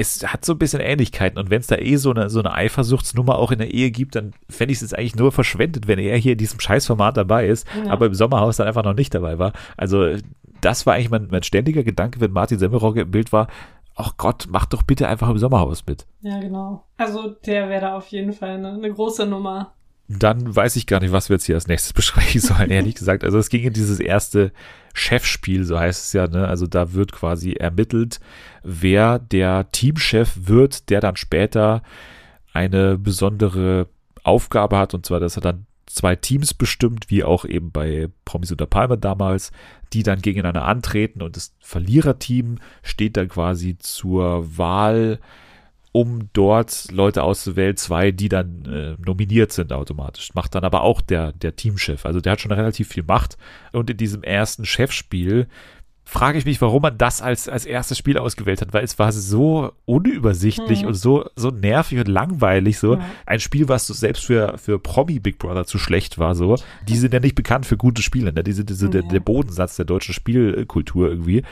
[0.00, 1.38] es hat so ein bisschen Ähnlichkeiten.
[1.38, 4.14] Und wenn es da eh so eine, so eine Eifersuchtsnummer auch in der Ehe gibt,
[4.14, 7.46] dann fände ich es jetzt eigentlich nur verschwendet, wenn er hier in diesem Scheißformat dabei
[7.46, 7.90] ist, ja.
[7.90, 9.52] aber im Sommerhaus dann einfach noch nicht dabei war.
[9.76, 10.16] Also,
[10.60, 13.48] das war eigentlich mein, mein ständiger Gedanke, wenn Martin Semmelrogge im Bild war.
[13.96, 16.06] Ach Gott, mach doch bitte einfach im Sommerhaus mit.
[16.22, 16.84] Ja, genau.
[16.96, 19.74] Also, der wäre da auf jeden Fall eine, eine große Nummer
[20.18, 23.22] dann weiß ich gar nicht, was wir jetzt hier als nächstes besprechen sollen, ehrlich gesagt.
[23.22, 24.52] Also es ging in dieses erste
[24.92, 26.48] Chefspiel, so heißt es ja, ne?
[26.48, 28.18] Also da wird quasi ermittelt,
[28.64, 31.82] wer der Teamchef wird, der dann später
[32.52, 33.86] eine besondere
[34.24, 38.52] Aufgabe hat, und zwar, dass er dann zwei Teams bestimmt, wie auch eben bei Promis
[38.52, 39.52] unter Palme damals,
[39.92, 45.18] die dann gegeneinander antreten und das Verliererteam steht dann quasi zur Wahl
[45.92, 50.34] um dort Leute auszuwählen, zwei, die dann äh, nominiert sind automatisch.
[50.34, 52.06] Macht dann aber auch der, der Teamchef.
[52.06, 53.36] Also der hat schon relativ viel Macht.
[53.72, 55.48] Und in diesem ersten Chefspiel
[56.04, 59.12] frage ich mich, warum man das als, als erstes Spiel ausgewählt hat, weil es war
[59.12, 60.88] so unübersichtlich mhm.
[60.88, 62.94] und so, so nervig und langweilig, so.
[62.94, 63.00] Ja.
[63.26, 66.56] Ein Spiel, was so selbst für, für Promi Big Brother zu schlecht war, so.
[66.88, 68.42] Die sind ja nicht bekannt für gute Spiele, ne?
[68.42, 68.90] Die sind, diese, ja.
[68.90, 71.42] der, der Bodensatz der deutschen Spielkultur irgendwie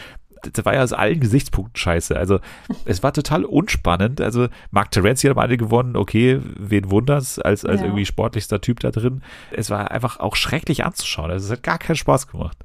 [0.52, 2.16] das war ja aus allen Gesichtspunkten scheiße.
[2.16, 2.40] Also
[2.84, 4.20] es war total unspannend.
[4.20, 7.86] Also Mark Terenzi hat am Ende gewonnen, okay, wen wunders, als, als ja.
[7.86, 9.22] irgendwie sportlichster Typ da drin.
[9.50, 11.30] Es war einfach auch schrecklich anzuschauen.
[11.30, 12.56] Also es hat gar keinen Spaß gemacht.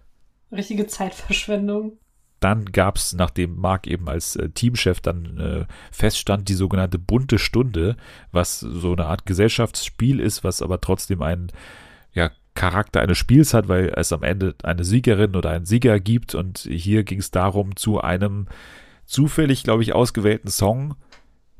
[0.54, 1.98] Richtige Zeitverschwendung.
[2.40, 7.40] Dann gab es, nachdem Mark eben als äh, Teamchef dann äh, feststand, die sogenannte bunte
[7.40, 7.96] Stunde,
[8.32, 11.52] was so eine Art Gesellschaftsspiel ist, was aber trotzdem einen
[12.12, 16.36] ja, Charakter eines Spiels hat, weil es am Ende eine Siegerin oder einen Sieger gibt
[16.36, 18.48] und hier ging es darum, zu einem
[19.06, 20.96] zufällig, glaube ich, ausgewählten Song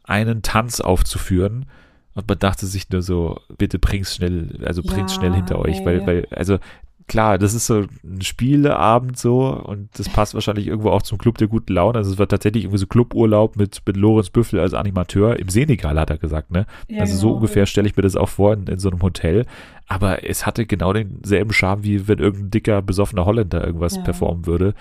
[0.04, 1.66] einen Tanz aufzuführen.
[2.14, 5.84] Und man dachte sich nur so, bitte bring's schnell, also bring's ja, schnell hinter euch,
[5.84, 6.60] weil, weil, also
[7.08, 11.38] klar, das ist so ein Spieleabend so und das passt wahrscheinlich irgendwo auch zum Club
[11.38, 11.98] der guten Laune.
[11.98, 16.00] Also es war tatsächlich irgendwie so Cluburlaub mit, mit Lorenz Büffel als Animateur im Senegal,
[16.00, 16.66] hat er gesagt, ne?
[16.88, 17.36] Ja, also so genau.
[17.38, 19.46] ungefähr stelle ich mir das auch vor in, in so einem Hotel.
[19.88, 24.02] Aber es hatte genau denselben Charme, wie wenn irgendein dicker, besoffener Holländer irgendwas ja.
[24.02, 24.74] performen würde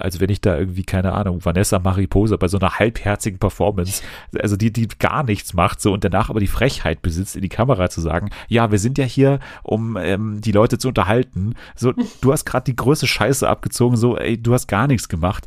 [0.00, 4.02] als wenn ich da irgendwie, keine Ahnung, Vanessa Mariposa bei so einer halbherzigen Performance,
[4.38, 7.48] also die, die gar nichts macht, so und danach aber die Frechheit besitzt, in die
[7.48, 11.54] Kamera zu sagen, ja, wir sind ja hier, um ähm, die Leute zu unterhalten.
[11.74, 15.46] So, du hast gerade die größte Scheiße abgezogen, so, ey, du hast gar nichts gemacht.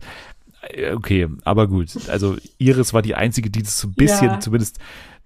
[0.69, 1.89] Äh, okay, aber gut.
[2.09, 4.39] Also Iris war die einzige, die das so ein bisschen ja.
[4.39, 4.79] zumindest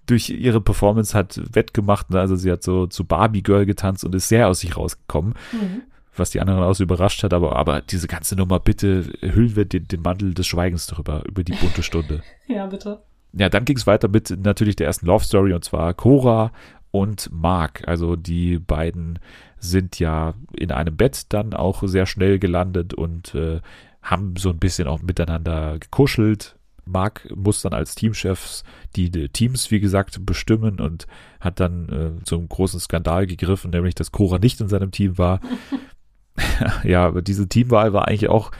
[0.06, 2.10] durch ihre Performance hat wettgemacht.
[2.10, 2.20] Ne?
[2.20, 5.34] Also sie hat so zu Barbie Girl getanzt und ist sehr aus sich rausgekommen.
[5.52, 5.82] Mhm
[6.18, 9.64] was die anderen auch so überrascht hat, aber, aber diese ganze Nummer, bitte hüllen wir
[9.64, 12.22] den, den Mantel des Schweigens darüber, über die bunte Stunde.
[12.46, 13.02] ja, bitte.
[13.32, 16.52] Ja, dann ging es weiter mit natürlich der ersten Love Story und zwar Cora
[16.90, 17.86] und Mark.
[17.86, 19.18] Also die beiden
[19.58, 23.60] sind ja in einem Bett dann auch sehr schnell gelandet und äh,
[24.02, 26.55] haben so ein bisschen auch miteinander gekuschelt.
[26.86, 28.62] Mark muss dann als Teamchef
[28.94, 31.06] die, die, Teams, wie gesagt, bestimmen und
[31.40, 31.88] hat dann
[32.20, 35.40] äh, zum großen Skandal gegriffen, nämlich dass Cora nicht in seinem Team war.
[36.84, 38.50] ja, diese Teamwahl war eigentlich auch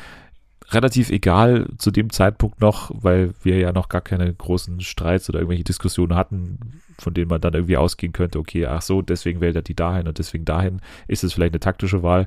[0.70, 5.38] relativ egal zu dem Zeitpunkt noch, weil wir ja noch gar keine großen Streits oder
[5.38, 9.56] irgendwelche Diskussionen hatten, von denen man dann irgendwie ausgehen könnte, okay, ach so, deswegen wählt
[9.56, 10.80] er die dahin und deswegen dahin.
[11.06, 12.26] Ist es vielleicht eine taktische Wahl?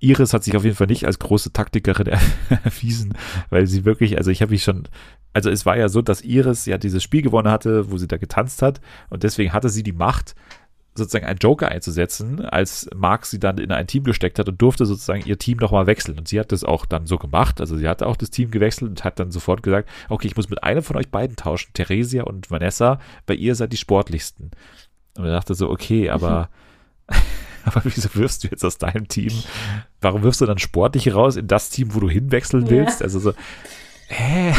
[0.00, 2.06] Iris hat sich auf jeden Fall nicht als große Taktikerin
[2.64, 3.14] erwiesen,
[3.50, 4.84] weil sie wirklich, also ich habe mich schon,
[5.32, 8.16] also es war ja so, dass Iris ja dieses Spiel gewonnen hatte, wo sie da
[8.16, 8.80] getanzt hat
[9.10, 10.34] und deswegen hatte sie die Macht,
[10.98, 14.84] sozusagen einen Joker einzusetzen, als Mark sie dann in ein Team gesteckt hat und durfte
[14.84, 16.18] sozusagen ihr Team nochmal wechseln.
[16.18, 17.60] Und sie hat das auch dann so gemacht.
[17.60, 20.50] Also sie hat auch das Team gewechselt und hat dann sofort gesagt, okay, ich muss
[20.50, 24.50] mit einem von euch beiden tauschen, Theresia und Vanessa, weil ihr seid die sportlichsten.
[25.16, 26.50] Und er dachte so, okay, aber,
[27.68, 29.32] aber wieso wirfst du jetzt aus deinem Team?
[30.00, 33.00] Warum wirfst du dann sportlich raus in das Team, wo du hinwechseln willst?
[33.00, 33.04] Ja.
[33.04, 33.32] Also so,
[34.08, 34.54] hä?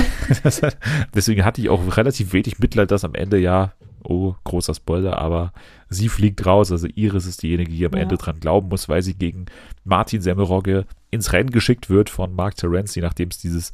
[1.14, 5.54] Deswegen hatte ich auch relativ wenig Mitleid, dass am Ende ja oh, großer Spoiler, aber
[5.90, 6.72] sie fliegt raus.
[6.72, 8.00] Also Iris ist diejenige, die am ja.
[8.00, 9.46] Ende dran glauben muss, weil sie gegen
[9.84, 13.72] Martin Semmelrogge ins Rennen geschickt wird von Mark Terenzi, nachdem es dieses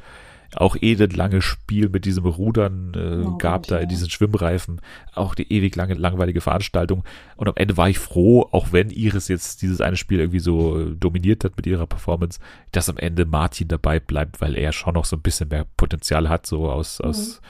[0.56, 4.82] auch elendlange Spiel mit diesem Rudern äh, oh, gab, da in diesen Schwimmreifen.
[5.14, 7.04] Auch die ewig lange, langweilige Veranstaltung.
[7.36, 10.90] Und am Ende war ich froh, auch wenn Iris jetzt dieses eine Spiel irgendwie so
[10.94, 12.40] dominiert hat mit ihrer Performance,
[12.72, 16.30] dass am Ende Martin dabei bleibt, weil er schon noch so ein bisschen mehr Potenzial
[16.30, 17.10] hat, so aus, mhm.
[17.10, 17.42] aus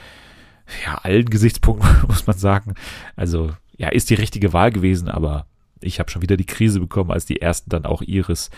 [0.86, 2.74] ja, allen Gesichtspunkten, muss man sagen.
[3.16, 5.46] Also, ja, ist die richtige Wahl gewesen, aber
[5.82, 8.50] ich habe schon wieder die Krise bekommen, als die ersten dann auch Iris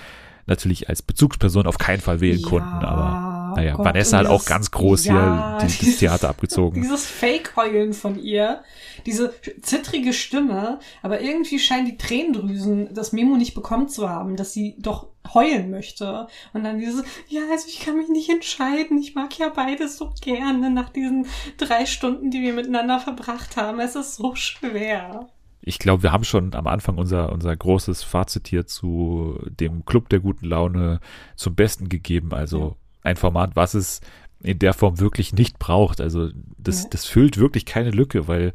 [0.46, 2.48] natürlich als Bezugsperson auf keinen Fall wählen ja.
[2.48, 6.30] konnten, aber naja, Gott, Vanessa hat auch dieses- ganz groß ja, hier die, das Theater
[6.30, 6.82] abgezogen.
[6.82, 8.62] Dieses Fake-Heulen von ihr,
[9.06, 14.54] diese zittrige Stimme, aber irgendwie scheinen die Tränendrüsen das Memo nicht bekommen zu haben, dass
[14.54, 16.28] sie doch heulen möchte.
[16.54, 20.12] Und dann dieses, ja, also ich kann mich nicht entscheiden, ich mag ja beides so
[20.22, 23.80] gerne nach diesen drei Stunden, die wir miteinander verbracht haben.
[23.80, 25.28] Es ist so schwer.
[25.62, 30.08] Ich glaube, wir haben schon am Anfang unser, unser großes Fazit hier zu dem Club
[30.08, 31.02] der guten Laune
[31.36, 32.34] zum Besten gegeben.
[32.34, 32.78] Also
[33.08, 34.02] ein Format, was es
[34.44, 36.00] in der Form wirklich nicht braucht.
[36.00, 36.90] Also das, Ja.
[36.92, 38.54] das füllt wirklich keine Lücke, weil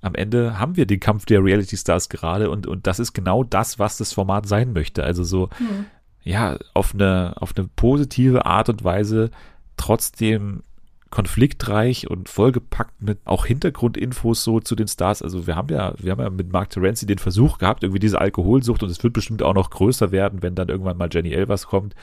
[0.00, 3.44] am Ende haben wir den Kampf der Reality Stars gerade und, und das ist genau
[3.44, 5.04] das, was das Format sein möchte.
[5.04, 5.84] Also so, Hm.
[6.24, 9.30] ja, auf eine, auf eine positive Art und Weise
[9.76, 10.62] trotzdem
[11.10, 15.22] konfliktreich und vollgepackt mit auch Hintergrundinfos so zu den Stars.
[15.22, 18.20] Also wir haben ja, wir haben ja mit Mark Terenzi den Versuch gehabt, irgendwie diese
[18.20, 21.66] Alkoholsucht und es wird bestimmt auch noch größer werden, wenn dann irgendwann mal Jenny Elvers
[21.66, 21.94] kommt.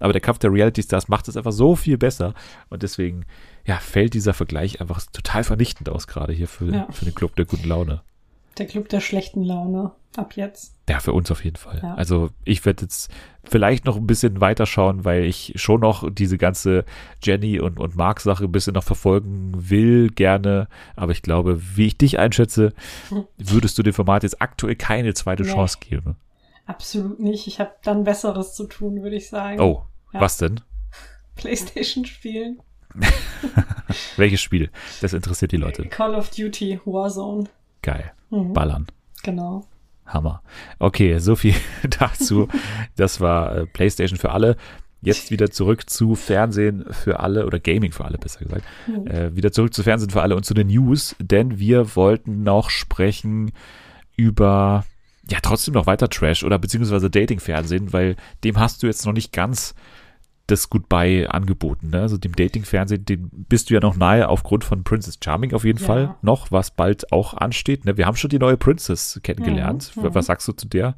[0.00, 2.34] Aber der Kampf der Reality Stars macht es einfach so viel besser
[2.68, 3.24] und deswegen,
[3.64, 6.86] ja, fällt dieser Vergleich einfach total vernichtend aus, gerade hier für, Ja.
[6.90, 8.02] für den Club der guten Laune.
[8.58, 9.92] Der Club der schlechten Laune.
[10.16, 10.76] Ab jetzt.
[10.88, 11.80] Ja, für uns auf jeden Fall.
[11.82, 11.94] Ja.
[11.94, 13.10] Also ich werde jetzt
[13.42, 16.84] vielleicht noch ein bisschen weiterschauen, weil ich schon noch diese ganze
[17.20, 20.68] Jenny und, und Mark-Sache ein bisschen noch verfolgen will, gerne.
[20.94, 22.74] Aber ich glaube, wie ich dich einschätze,
[23.08, 23.24] Hm.
[23.38, 25.50] würdest du dem Format jetzt aktuell keine zweite Nee.
[25.50, 26.14] Chance geben.
[26.66, 27.46] Absolut nicht.
[27.46, 29.60] Ich habe dann Besseres zu tun, würde ich sagen.
[29.60, 30.20] Oh, Ja.
[30.20, 30.60] was denn?
[31.36, 32.60] Playstation spielen.
[34.16, 34.70] Welches Spiel?
[35.00, 35.84] Das interessiert die Leute.
[35.86, 37.44] Call of Duty Warzone.
[37.82, 38.12] Geil.
[38.30, 38.52] Mhm.
[38.52, 38.86] Ballern.
[39.22, 39.64] Genau.
[40.06, 40.42] Hammer.
[40.78, 41.54] Okay, so viel
[41.98, 42.48] dazu.
[42.96, 44.56] Das war äh, PlayStation für alle.
[45.00, 48.64] Jetzt wieder zurück zu Fernsehen für alle oder Gaming für alle, besser gesagt.
[48.86, 49.06] Mhm.
[49.06, 52.70] Äh, wieder zurück zu Fernsehen für alle und zu den News, denn wir wollten noch
[52.70, 53.52] sprechen
[54.16, 54.84] über
[55.30, 59.32] ja trotzdem noch weiter Trash oder beziehungsweise Dating-Fernsehen, weil dem hast du jetzt noch nicht
[59.32, 59.74] ganz
[60.46, 61.88] das Goodbye angeboten.
[61.90, 62.02] Ne?
[62.02, 65.78] Also dem Dating-Fernsehen, dem bist du ja noch nahe aufgrund von Princess Charming auf jeden
[65.78, 65.86] Ja.
[65.86, 67.86] Fall noch, was bald auch ansteht.
[67.86, 67.96] Ne?
[67.96, 69.92] Wir haben schon die neue Princess kennengelernt.
[69.96, 70.14] Mhm, W- mhm.
[70.14, 70.96] Was sagst du zu der?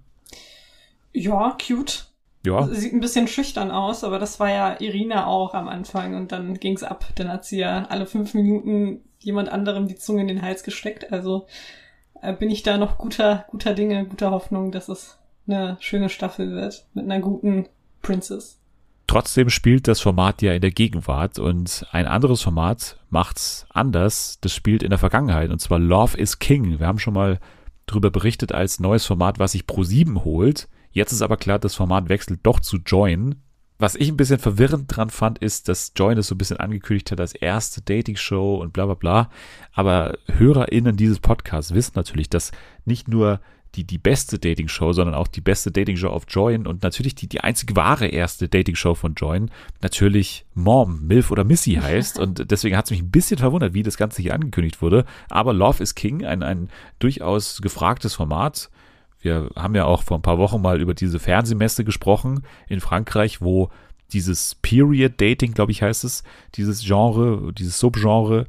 [1.12, 2.06] Ja, cute.
[2.44, 6.30] Ja, Sieht ein bisschen schüchtern aus, aber das war ja Irina auch am Anfang und
[6.30, 7.04] dann ging's ab.
[7.16, 11.12] Dann hat sie ja alle fünf Minuten jemand anderem die Zunge in den Hals gesteckt.
[11.12, 11.46] Also
[12.32, 16.86] bin ich da noch guter, guter Dinge, guter Hoffnung, dass es eine schöne Staffel wird
[16.94, 17.66] mit einer guten
[18.02, 18.58] Princess.
[19.06, 24.38] Trotzdem spielt das Format ja in der Gegenwart und ein anderes Format macht's anders.
[24.40, 26.80] Das spielt in der Vergangenheit und zwar Love is King.
[26.80, 27.38] Wir haben schon mal
[27.86, 30.68] drüber berichtet als neues Format, was sich Pro7 holt.
[30.90, 33.36] Jetzt ist aber klar, das Format wechselt doch zu Join.
[33.78, 37.10] Was ich ein bisschen verwirrend dran fand, ist, dass Join es so ein bisschen angekündigt
[37.10, 39.30] hat als erste Dating-Show und bla bla bla.
[39.72, 42.52] Aber HörerInnen dieses Podcasts wissen natürlich, dass
[42.86, 43.40] nicht nur
[43.76, 47.40] die, die beste Dating-Show, sondern auch die beste Dating-Show auf Join und natürlich die, die
[47.40, 49.50] einzig wahre erste Dating-Show von Join
[49.82, 52.18] natürlich Mom, Milf oder Missy heißt.
[52.18, 55.04] Und deswegen hat es mich ein bisschen verwundert, wie das Ganze hier angekündigt wurde.
[55.28, 58.70] Aber Love is King, ein, ein durchaus gefragtes Format.
[59.26, 63.42] Wir haben ja auch vor ein paar Wochen mal über diese Fernsehmesse gesprochen in Frankreich,
[63.42, 63.70] wo
[64.12, 66.22] dieses Period Dating, glaube ich, heißt es,
[66.54, 68.46] dieses Genre, dieses Subgenre,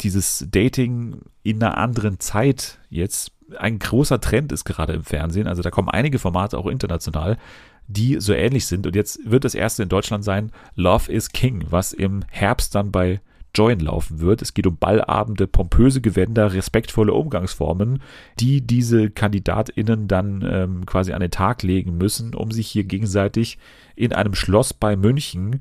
[0.00, 5.46] dieses Dating in einer anderen Zeit jetzt ein großer Trend ist gerade im Fernsehen.
[5.46, 7.38] Also da kommen einige Formate auch international,
[7.86, 8.88] die so ähnlich sind.
[8.88, 12.90] Und jetzt wird das erste in Deutschland sein, Love is King, was im Herbst dann
[12.90, 13.20] bei
[13.54, 14.42] Join laufen wird.
[14.42, 18.00] Es geht um Ballabende, pompöse Gewänder, respektvolle Umgangsformen,
[18.38, 23.58] die diese KandidatInnen dann ähm, quasi an den Tag legen müssen, um sich hier gegenseitig
[23.96, 25.60] in einem Schloss bei München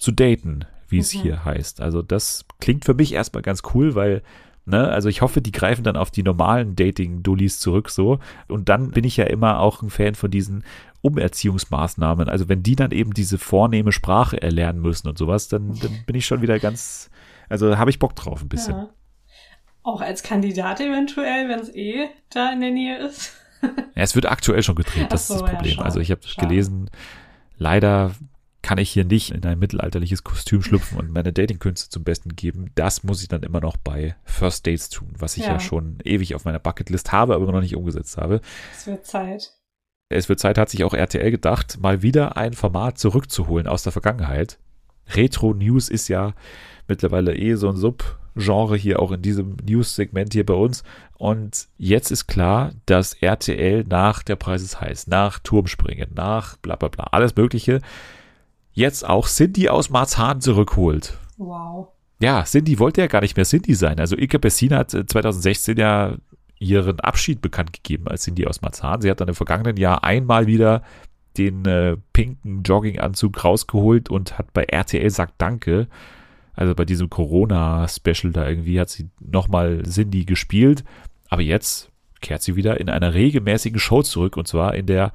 [0.00, 1.18] zu daten, wie es Mhm.
[1.20, 1.80] hier heißt.
[1.80, 4.22] Also das klingt für mich erstmal ganz cool, weil
[4.70, 8.18] Ne, also ich hoffe, die greifen dann auf die normalen Dating-Dullis zurück so.
[8.48, 10.62] Und dann bin ich ja immer auch ein Fan von diesen
[11.00, 12.28] Umerziehungsmaßnahmen.
[12.28, 16.16] Also wenn die dann eben diese vornehme Sprache erlernen müssen und sowas, dann, dann bin
[16.16, 17.10] ich schon wieder ganz,
[17.48, 18.74] also habe ich Bock drauf ein bisschen.
[18.74, 18.90] Ja.
[19.82, 23.32] Auch als Kandidat eventuell, wenn es eh da in der Nähe ist.
[23.96, 25.72] Ja, es wird aktuell schon gedreht, das Ach ist so, das ja, Problem.
[25.72, 26.88] schade, also ich habe gelesen,
[27.56, 28.12] leider
[28.62, 32.70] kann ich hier nicht in ein mittelalterliches Kostüm schlüpfen und meine Datingkünste zum Besten geben.
[32.76, 35.60] Das muss ich dann immer noch bei First Dates tun, was ich ja, Ja.
[35.60, 38.40] schon ewig auf meiner Bucketlist habe, aber noch nicht umgesetzt habe.
[38.76, 39.52] Es wird Zeit.
[40.08, 43.92] Es wird Zeit, hat sich auch RTL gedacht, mal wieder ein Format zurückzuholen aus der
[43.92, 44.58] Vergangenheit.
[45.14, 46.34] Retro News ist ja
[46.86, 50.82] mittlerweile eh so ein Subgenre hier auch in diesem News-Segment hier bei uns.
[51.16, 56.76] Und jetzt ist klar, dass RTL nach der Preis ist heiß, nach Turmspringen, nach bla
[56.76, 57.80] bla bla, alles Mögliche,
[58.72, 61.18] jetzt auch Cindy aus Marzahn zurückholt.
[61.36, 61.88] Wow.
[62.20, 64.00] Ja, Cindy wollte ja gar nicht mehr Cindy sein.
[64.00, 66.16] Also Ika Bessin hat äh, 2016 ja
[66.58, 69.00] ihren Abschied bekannt gegeben als Cindy aus Marzahn.
[69.00, 70.82] Sie hat dann im vergangenen Jahr einmal wieder
[71.36, 75.86] den äh, pinken Jogginganzug rausgeholt und hat bei RTL sagt Danke.
[76.54, 80.84] Also bei diesem Corona-Special da irgendwie hat sie nochmal Cindy gespielt.
[81.28, 85.12] Aber jetzt kehrt sie wieder in einer regelmäßigen Show zurück und zwar in der,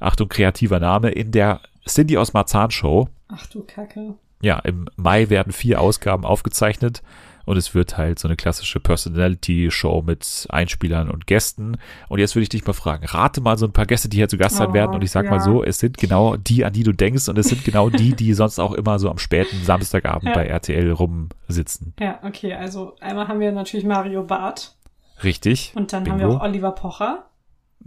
[0.00, 3.08] Achtung, kreativer Name, in der Cindy aus Marzahn Show.
[3.28, 4.14] Ach du Kacke.
[4.40, 7.02] Ja, im Mai werden vier Ausgaben aufgezeichnet
[7.48, 11.76] und es wird halt so eine klassische Personality-Show mit Einspielern und Gästen.
[12.08, 14.28] Und jetzt würde ich dich mal fragen, rate mal so ein paar Gäste, die hier
[14.28, 14.94] zu Gast sein Oh, werden.
[14.94, 15.30] Und ich sag ja.
[15.30, 18.14] mal so, es sind genau die, an die du denkst und es sind genau die,
[18.14, 20.34] die sonst auch immer so am späten Samstagabend Ja.
[20.34, 21.94] bei RTL rumsitzen.
[22.00, 24.76] Ja, okay, also einmal haben wir natürlich Mario Barth
[25.24, 25.72] Richtig.
[25.74, 26.38] und dann haben wir Bingo.
[26.40, 27.24] auch Oliver Pocher,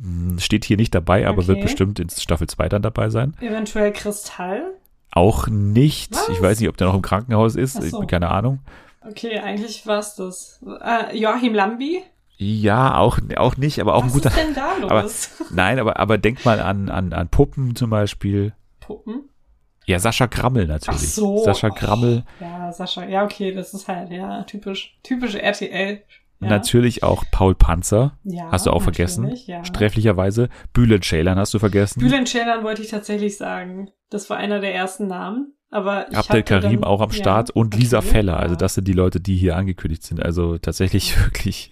[0.02, 1.67] Hm, Steht hier nicht dabei, aber wird Okay.
[1.67, 3.36] bestimmt in Staffel 2 dann dabei sein.
[3.41, 4.63] eventuell Kristall.
[5.12, 6.13] Auch nicht.
[6.13, 6.30] Was?
[6.30, 7.74] Ich weiß nicht, ob der noch im Krankenhaus ist.
[7.74, 8.00] So.
[8.08, 8.60] Keine Ahnung.
[9.05, 10.61] Okay, eigentlich war's das.
[10.81, 12.03] Äh, Joachim Lambi.
[12.37, 14.29] Ja, auch, auch nicht, aber auch ein Was guter.
[14.29, 15.29] ist denn da aber- los?
[15.51, 18.53] Nein, aber, aber denk mal an, an, an Puppen zum Beispiel.
[18.79, 19.29] Puppen.
[19.85, 21.01] Ja, Sascha Grammel natürlich.
[21.01, 21.43] Ach so.
[21.43, 22.23] Sascha Oh, Grammel.
[22.39, 23.05] Ja, Sascha.
[23.05, 26.01] Ja, okay, das ist halt, ja, typisch, typisch RTL.
[26.39, 26.47] Ja.
[26.49, 28.17] Natürlich auch Paul Panzer.
[28.23, 29.31] Ja, hast du auch vergessen.
[29.45, 29.63] Ja.
[29.63, 30.49] Sträflicherweise.
[30.73, 31.99] Bülent Ceylan hast du vergessen.
[31.99, 33.91] Bülent Ceylan wollte ich tatsächlich sagen.
[34.09, 35.53] Das war einer der ersten Namen.
[35.71, 38.34] Aber ich Abdel Karim dann- auch am ja, Start und Lisa okay, Feller.
[38.34, 38.39] ja.
[38.39, 40.21] Also das sind die Leute, die hier angekündigt sind.
[40.21, 41.71] Also tatsächlich wirklich.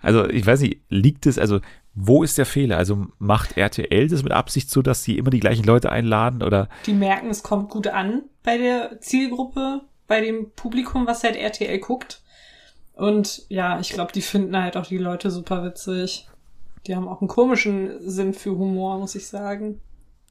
[0.00, 1.60] Also ich weiß nicht, liegt es, also
[1.94, 2.76] wo ist der Fehler?
[2.76, 6.68] Also macht RTL das mit Absicht so, dass sie immer die gleichen Leute einladen oder
[6.86, 11.78] Die merken, es kommt gut an bei der Zielgruppe, bei dem Publikum, was halt RTL
[11.78, 12.20] guckt.
[12.94, 16.28] Und ja, ich glaube, die finden halt auch die Leute super witzig.
[16.86, 19.80] Die haben auch einen komischen Sinn für Humor, muss ich sagen.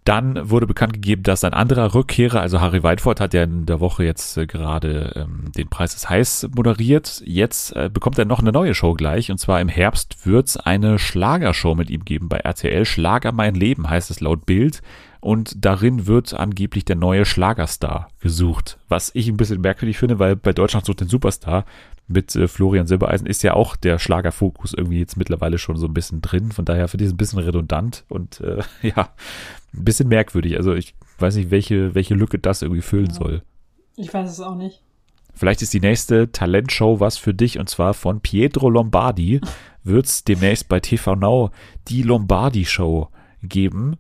[0.03, 3.79] Dann wurde bekannt gegeben, dass ein anderer Rückkehrer, also Harry Weidford, hat ja in der
[3.79, 7.21] Woche jetzt äh, gerade ähm, den Preis des Heiß moderiert.
[7.23, 9.29] Jetzt äh, bekommt er noch eine neue Show gleich.
[9.29, 12.83] Und zwar im Herbst wird es eine Schlagershow mit ihm geben bei RTL.
[12.85, 14.81] Schlager mein Leben heißt es laut Bild.
[15.19, 18.79] Und darin wird angeblich der neue Schlagerstar gesucht.
[18.89, 21.65] Was ich ein bisschen merkwürdig finde, weil bei Deutschland sucht den Superstar
[22.12, 25.93] mit äh, Florian Silbereisen ist ja auch der Schlagerfokus irgendwie jetzt mittlerweile schon so ein
[25.93, 26.52] bisschen drin.
[26.52, 29.10] Von daher finde ich es ein bisschen redundant und äh, ja,
[29.74, 30.58] ein bisschen merkwürdig.
[30.58, 33.13] Also ich weiß nicht, welche, welche Lücke das irgendwie füllen Ja.
[33.13, 33.41] soll.
[33.95, 34.82] Ich weiß es auch nicht.
[35.34, 39.39] Vielleicht ist die nächste Talentshow was für dich und zwar von Pietro Lombardi
[39.84, 41.52] wird es demnächst bei TV Now
[41.88, 43.10] die Lombardi Show
[43.41, 43.95] geben.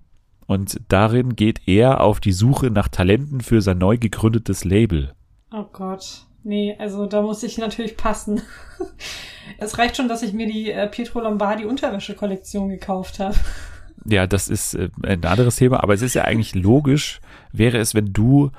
[0.47, 5.13] Und darin geht er auf die Suche nach Talenten für sein neu gegründetes Label.
[5.53, 6.25] Oh Gott.
[6.43, 8.41] Nee, also da muss ich natürlich passen.
[9.57, 13.35] es reicht schon, dass ich mir die äh, Pietro Lombardi Unterwäsche-Kollektion gekauft habe.
[14.03, 17.93] Ja, das ist äh, ein anderes Thema, aber es ist ja eigentlich logisch, wäre es,
[17.93, 18.49] wenn du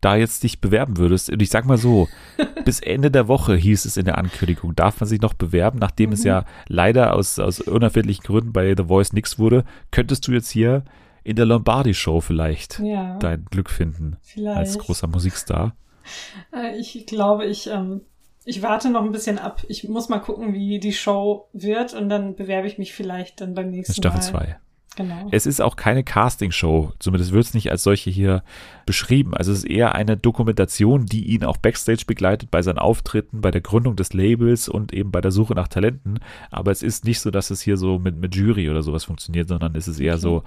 [0.00, 1.30] da jetzt dich bewerben würdest.
[1.30, 2.08] Und ich sag mal so,
[2.64, 6.10] bis Ende der Woche hieß es in der Ankündigung, darf man sich noch bewerben, nachdem
[6.10, 6.26] es Mhm.
[6.26, 10.82] ja leider aus, aus unerfindlichen Gründen bei The Voice nix wurde, könntest du jetzt hier
[11.22, 14.56] in der Lombardi Show vielleicht Ja, dein Glück finden vielleicht.
[14.58, 15.76] als großer Musikstar.
[16.52, 18.02] Äh, Ich glaube, ich, ähm,
[18.44, 19.62] ich warte noch ein bisschen ab.
[19.68, 23.54] Ich muss mal gucken, wie die Show wird und dann bewerbe ich mich vielleicht dann
[23.54, 24.46] beim nächsten Staffel Mal.
[24.46, 24.56] 2.
[24.96, 25.28] Genau.
[25.30, 28.42] Es ist auch keine Castingshow, zumindest wird es nicht als solche hier
[28.84, 29.32] beschrieben.
[29.32, 33.52] Also es ist eher eine Dokumentation, die ihn auch backstage begleitet bei seinen Auftritten, bei
[33.52, 36.18] der Gründung des Labels und eben bei der Suche nach Talenten.
[36.50, 39.46] Aber es ist nicht so, dass es hier so mit, mit Jury oder sowas funktioniert,
[39.48, 40.22] sondern es ist eher Okay.
[40.22, 40.42] so,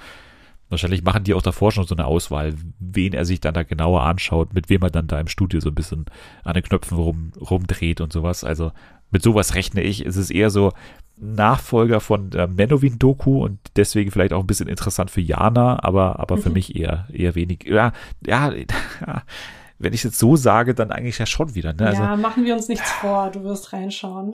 [0.72, 4.02] wahrscheinlich machen die auch davor schon so eine Auswahl, wen er sich dann da genauer
[4.04, 6.06] anschaut, mit wem er dann da im Studio so ein bisschen
[6.44, 8.44] an den Knöpfen rum, rumdreht und sowas.
[8.44, 8.72] Also
[9.12, 10.06] mit sowas rechne ich.
[10.06, 10.72] Es ist eher so
[11.18, 16.38] Nachfolger von der Menowin-Doku und deswegen vielleicht auch ein bisschen interessant für Jana, aber, aber
[16.38, 16.54] für Mhm.
[16.54, 17.64] mich eher, eher wenig.
[17.66, 17.92] Ja,
[18.26, 19.22] ja, ja,
[19.78, 21.74] wenn ich es jetzt so sage, dann eigentlich ja schon wieder.
[21.74, 21.88] Ne?
[21.88, 23.30] Also ja, machen wir uns nichts vor.
[23.32, 24.34] Du wirst reinschauen.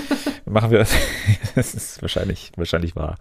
[0.44, 0.86] machen wir,
[1.54, 3.16] das ist wahrscheinlich, wahrscheinlich wahr.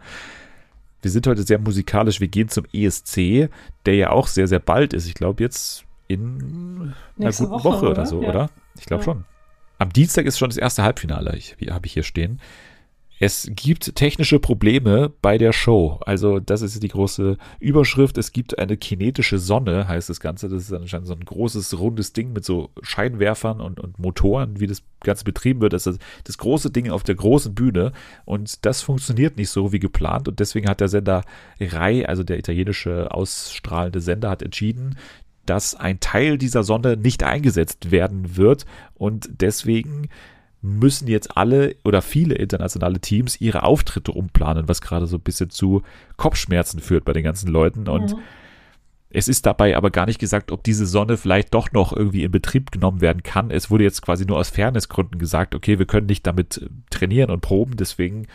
[1.05, 2.19] Wir sind heute sehr musikalisch.
[2.19, 3.47] Wir gehen zum ESC,
[3.85, 5.05] der ja auch sehr, sehr bald ist.
[5.05, 8.05] Ich glaube jetzt in einer Nächste guten Woche, Woche, oder oder?
[8.07, 8.29] so, Ja.
[8.29, 8.49] oder?
[8.79, 9.05] Ich glaube Ja.
[9.05, 9.25] schon.
[9.77, 12.39] Am Dienstag ist schon das erste Halbfinale, ich, habe ich hier stehen.
[13.17, 15.99] Es gibt technische Probleme bei der Show.
[16.05, 18.17] Also, das ist die große Überschrift.
[18.17, 20.49] Es gibt eine kinetische Sonne, heißt das Ganze.
[20.49, 24.67] Das ist anscheinend so ein großes, rundes Ding mit so Scheinwerfern und, und Motoren, wie
[24.67, 25.71] das Ganze betrieben wird.
[25.71, 27.93] Das ist das große Ding auf der großen Bühne.
[28.25, 30.27] Und das funktioniert nicht so wie geplant.
[30.27, 31.23] Und deswegen hat der Sender
[31.61, 34.97] Rai, also der italienische ausstrahlende Sender, hat entschieden,
[35.45, 38.65] dass ein Teil dieser Sonne nicht eingesetzt werden wird.
[38.95, 40.09] Und deswegen
[40.65, 45.49] müssen jetzt alle oder viele internationale Teams ihre Auftritte umplanen, was gerade so ein bisschen
[45.49, 45.83] zu
[46.17, 47.87] Kopfschmerzen führt bei den ganzen Leuten.
[47.87, 48.19] Und Mhm.
[49.09, 52.31] es ist dabei aber gar nicht gesagt, ob diese Sonne vielleicht doch noch irgendwie in
[52.31, 53.51] Betrieb genommen werden kann.
[53.51, 57.29] Es wurde jetzt quasi nur aus Fairnessgründen gesagt, okay, wir können nicht damit äh, trainieren
[57.31, 58.27] und proben, deswegen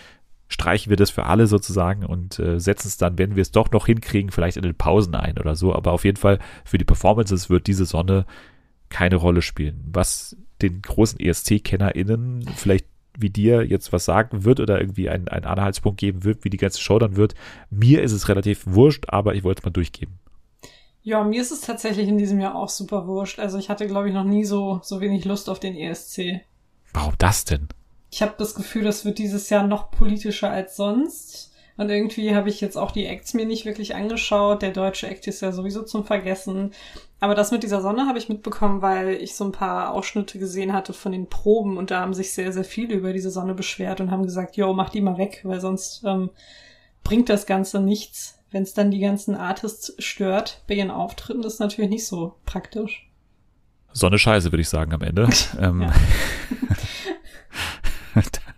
[0.49, 3.71] streichen wir das für alle sozusagen und äh, setzen es dann, wenn wir es doch
[3.71, 5.75] noch hinkriegen, vielleicht in den Pausen ein oder so.
[5.75, 8.27] Aber auf jeden Fall für die Performances wird diese Sonne
[8.89, 9.81] keine Rolle spielen.
[9.93, 12.87] Was den großen ESC-KennerInnen vielleicht
[13.19, 16.57] wie dir jetzt was sagen wird oder irgendwie einen, einen Anhaltspunkt geben wird, wie die
[16.57, 17.35] ganze Show dann wird.
[17.69, 20.19] Mir ist es relativ wurscht, aber ich wollte es mal durchgeben.
[21.03, 23.39] Ja, mir ist es tatsächlich in diesem Jahr auch super wurscht.
[23.39, 26.41] Also ich hatte, glaube ich, noch nie so, so wenig Lust auf den ESC.
[26.93, 27.69] Warum das denn?
[28.11, 31.50] Ich habe das Gefühl, das wird dieses Jahr noch politischer als sonst.
[31.81, 34.61] Und irgendwie habe ich jetzt auch die Acts mir nicht wirklich angeschaut.
[34.61, 36.75] Der deutsche Act ist ja sowieso zum Vergessen.
[37.21, 40.75] Aber das mit dieser Sonne habe ich mitbekommen, weil ich so ein paar Ausschnitte gesehen
[40.75, 44.03] hatte von den Proben und da haben sich sehr, sehr viele über diese Sonne beschwert
[44.03, 46.29] und haben gesagt, yo, mach die mal weg, weil sonst ähm,
[47.03, 48.39] bringt das Ganze nichts.
[48.51, 53.09] Wenn es dann die ganzen Artists stört bei ihren Auftritten, ist natürlich nicht so praktisch.
[53.95, 55.31] Sonne Scheiße, würde ich sagen, am Ende.
[55.59, 55.91] ähm,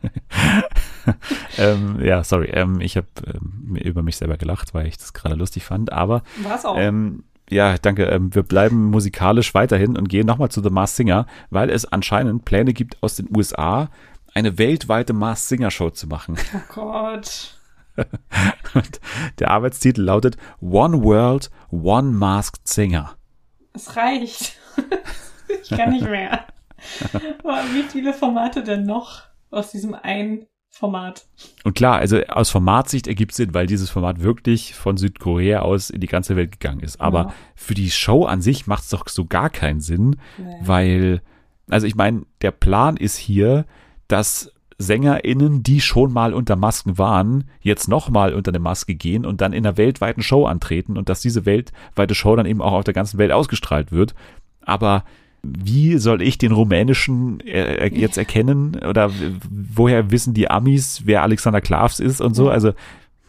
[1.59, 2.51] ähm, ja, sorry.
[2.53, 5.93] Ähm, ich habe ähm, über mich selber gelacht, weil ich das gerade lustig fand.
[5.93, 6.77] Aber War's auch.
[6.79, 8.05] Ähm, ja, danke.
[8.05, 12.45] Ähm, wir bleiben musikalisch weiterhin und gehen nochmal zu The Mars Singer, weil es anscheinend
[12.45, 13.91] Pläne gibt aus den USA,
[14.35, 16.37] eine weltweite Mars Singer Show zu machen.
[16.55, 17.59] Oh Gott.
[18.75, 19.01] und
[19.39, 23.17] der Arbeitstitel lautet One World, One Masked Singer.
[23.75, 24.57] Es reicht.
[25.63, 26.47] ich kann nicht mehr.
[27.73, 31.27] Wie viele Formate denn noch aus diesem einen Format.
[31.65, 35.91] Und klar, also aus Formatsicht ergibt es Sinn, weil dieses Format wirklich von Südkorea aus
[35.91, 36.99] in die ganze Welt gegangen ist.
[36.99, 37.35] Aber ja.
[37.55, 40.57] für die Show an sich macht es doch so gar keinen Sinn, nee.
[40.63, 41.21] weil,
[41.69, 43.67] also ich meine, der Plan ist hier,
[44.09, 49.43] dass SängerInnen, die schon mal unter Masken waren, jetzt nochmal unter eine Maske gehen und
[49.43, 52.85] dann in einer weltweiten Show antreten und dass diese weltweite Show dann eben auch auf
[52.85, 54.15] der ganzen Welt ausgestrahlt wird.
[54.65, 55.05] Aber
[55.43, 59.11] wie soll ich den rumänischen äh, jetzt erkennen oder
[59.51, 62.49] woher wissen die Amis, wer Alexander Klavs ist und so?
[62.49, 62.73] Also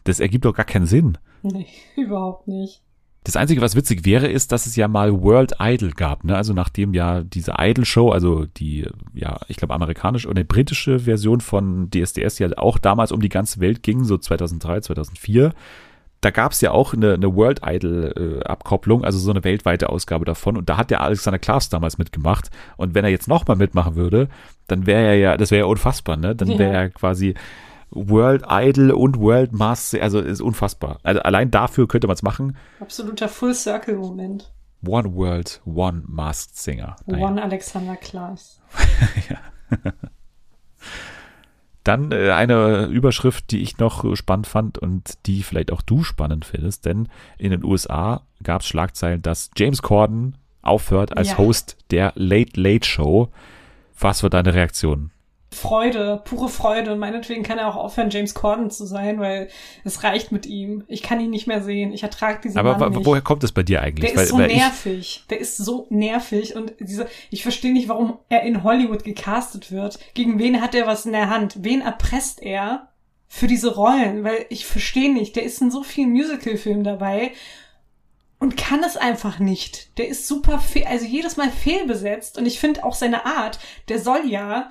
[0.03, 1.17] das ergibt doch gar keinen Sinn.
[1.41, 2.81] Nee, überhaupt nicht.
[3.23, 6.25] Das Einzige, was witzig wäre, ist, dass es ja mal World Idol gab.
[6.25, 6.35] Ne?
[6.35, 11.89] Also nachdem ja diese Idol-Show, also die, ja, ich glaube amerikanische oder britische Version von
[11.89, 15.53] DSDS ja auch damals um die ganze Welt ging, so 2003, 2004
[16.23, 20.25] da gab es ja auch eine, eine World Idol-Abkopplung, äh, also so eine weltweite Ausgabe
[20.25, 20.57] davon.
[20.57, 22.49] Und da hat der Alexander Klaas damals mitgemacht.
[22.77, 24.29] Und wenn er jetzt nochmal mitmachen würde,
[24.67, 26.35] dann wäre er ja, das wäre ja unfassbar, ne?
[26.35, 27.35] Dann wäre er quasi
[27.91, 30.99] World Idol und World Master, also ist unfassbar.
[31.03, 32.57] Also allein dafür könnte man es machen.
[32.79, 34.51] Absoluter Full Circle Moment.
[34.85, 36.95] One World, One Masked Singer.
[37.05, 37.25] Naja.
[37.25, 38.61] One Alexander Klaas.
[39.29, 39.91] ja.
[41.83, 46.45] Dann äh, eine Überschrift, die ich noch spannend fand und die vielleicht auch du spannend
[46.45, 51.37] findest, denn in den USA gab es Schlagzeilen, dass James Corden aufhört als ja.
[51.37, 53.29] Host der Late Late Show.
[53.99, 55.11] Was war deine Reaktion?
[55.53, 56.91] Freude, pure Freude.
[56.93, 59.49] Und meinetwegen kann er auch aufhören, James Corden zu sein, weil
[59.83, 60.83] es reicht mit ihm.
[60.87, 61.93] Ich kann ihn nicht mehr sehen.
[61.93, 63.05] Ich ertrage diesen Aber Mann nicht.
[63.05, 64.13] woher kommt das bei dir eigentlich?
[64.13, 65.23] Der ist so nervig.
[65.29, 66.55] Der ist so nervig.
[66.55, 69.99] Und diese, ich verstehe nicht, warum er in Hollywood gecastet wird.
[70.13, 71.55] Gegen wen hat er was in der Hand?
[71.59, 72.89] Wen erpresst er
[73.27, 74.23] für diese Rollen?
[74.23, 75.35] Weil ich verstehe nicht.
[75.35, 77.31] Der ist in so vielen Musical-Filmen dabei
[78.43, 79.97] und kann es einfach nicht.
[79.97, 84.27] Der ist super, also jedes Mal fehlbesetzt und ich finde auch seine Art, der soll
[84.27, 84.69] ja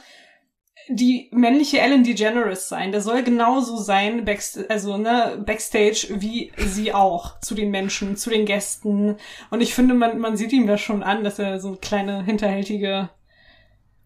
[0.89, 2.93] die männliche Ellen DeGeneres sein.
[2.93, 8.31] Der soll genauso sein, backst also ne, backstage, wie sie auch zu den Menschen, zu
[8.31, 9.17] den Gästen.
[9.51, 12.25] Und ich finde, man, man sieht ihm das schon an, dass er so eine kleine
[12.25, 13.11] hinterhältige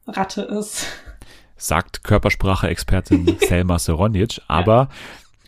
[0.07, 0.87] Ratte ist.
[1.57, 4.41] Sagt Körpersprache-Expertin Selma Seronic.
[4.47, 4.89] Aber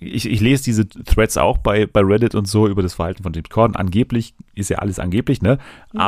[0.01, 3.33] ich, ich lese diese Threads auch bei, bei Reddit und so über das Verhalten von
[3.33, 3.77] James Corden.
[3.77, 5.59] Angeblich ist ja alles angeblich, ne?
[5.93, 6.01] Mhm.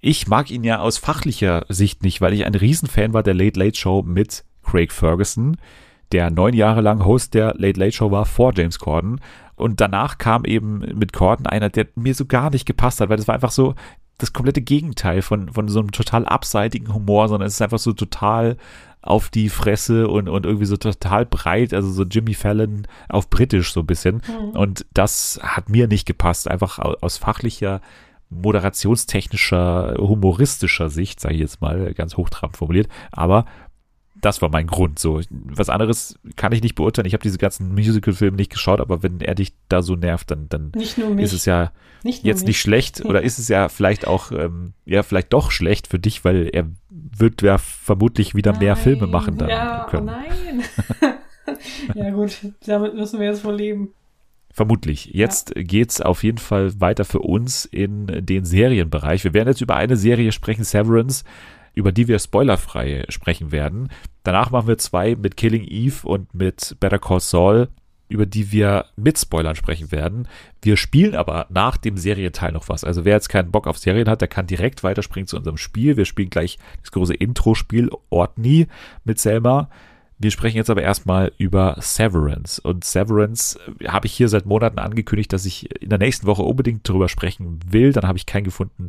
[0.00, 3.58] Ich mag ihn ja aus fachlicher Sicht nicht, weil ich ein Riesenfan war der Late
[3.58, 5.56] Late Show mit Craig Ferguson,
[6.12, 9.20] der neun Jahre lang Host der Late Late Show war vor James Corden.
[9.56, 13.16] Und danach kam eben mit Corden einer, der mir so gar nicht gepasst hat, weil
[13.16, 13.74] das war einfach so
[14.18, 17.92] das komplette Gegenteil von, von so einem total abseitigen Humor, sondern es ist einfach so
[17.92, 18.56] total
[19.00, 23.72] auf die Fresse und, und irgendwie so total breit, also so Jimmy Fallon auf britisch
[23.72, 24.22] so ein bisschen.
[24.26, 24.50] Mhm.
[24.50, 27.80] Und das hat mir nicht gepasst, einfach aus fachlicher
[28.30, 33.46] moderationstechnischer, humoristischer Sicht, sage ich jetzt mal, ganz hochtrabend formuliert, aber
[34.20, 34.98] das war mein Grund.
[34.98, 37.06] So, was anderes kann ich nicht beurteilen.
[37.06, 40.48] Ich habe diese ganzen Musical-Filme nicht geschaut, aber wenn er dich da so nervt, dann,
[40.48, 40.98] dann ist
[41.32, 41.72] es ja
[42.02, 45.86] nicht jetzt nicht schlecht oder ist es ja vielleicht auch, ähm, ja, vielleicht doch schlecht
[45.86, 49.48] für dich, weil er wird ja vermutlich wieder nein, mehr Filme machen dann.
[49.48, 50.06] Ja, können.
[50.06, 50.62] nein.
[51.94, 53.94] ja, gut, damit müssen wir jetzt wohl leben.
[54.52, 55.10] Vermutlich.
[55.12, 55.62] Jetzt ja.
[55.62, 59.24] geht's auf jeden Fall weiter für uns in den Serienbereich.
[59.24, 61.24] Wir werden jetzt über eine Serie sprechen, Severance.
[61.74, 63.88] über die wir spoilerfrei sprechen werden.
[64.24, 67.68] Danach machen wir zwei mit Killing Eve und mit Better Call Saul,
[68.08, 70.26] über die wir mit Spoilern sprechen werden.
[70.60, 72.82] Wir spielen aber nach dem Serienteil noch was.
[72.82, 75.96] Also wer jetzt keinen Bock auf Serien hat, der kann direkt weiterspringen zu unserem Spiel.
[75.96, 78.66] Wir spielen gleich das große Intro-Spiel Ortney
[79.04, 79.70] mit Selma.
[80.18, 82.60] Wir sprechen jetzt aber erstmal über Severance.
[82.60, 86.42] Und Severance äh, habe ich hier seit Monaten angekündigt, dass ich in der nächsten Woche
[86.42, 87.92] unbedingt darüber sprechen will.
[87.92, 88.88] Dann habe ich keinen gefunden,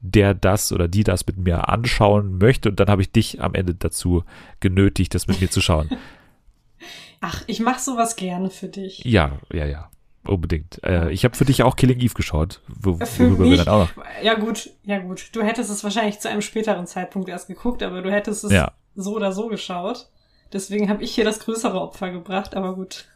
[0.00, 2.68] der das oder die das mit mir anschauen möchte.
[2.68, 4.24] Und dann habe ich dich am Ende dazu
[4.60, 5.90] genötigt, das mit mir zu schauen.
[7.20, 9.02] Ach, ich mache sowas gerne für dich.
[9.04, 9.90] Ja, ja, ja.
[10.26, 10.82] Unbedingt.
[10.82, 13.68] Äh, ich habe für dich auch Killing Eve geschaut, wo, für worüber mich, wir dann
[13.68, 14.04] auch noch.
[14.22, 15.28] Ja, gut, ja, gut.
[15.32, 18.72] Du hättest es wahrscheinlich zu einem späteren Zeitpunkt erst geguckt, aber du hättest es ja.
[18.94, 20.08] so oder so geschaut.
[20.54, 23.06] Deswegen habe ich hier das größere Opfer gebracht, aber gut.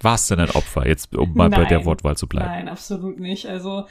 [0.00, 2.48] War es denn ein Opfer, jetzt um mal nein, bei der Wortwahl zu bleiben?
[2.48, 3.46] Nein, absolut nicht.
[3.46, 3.86] Also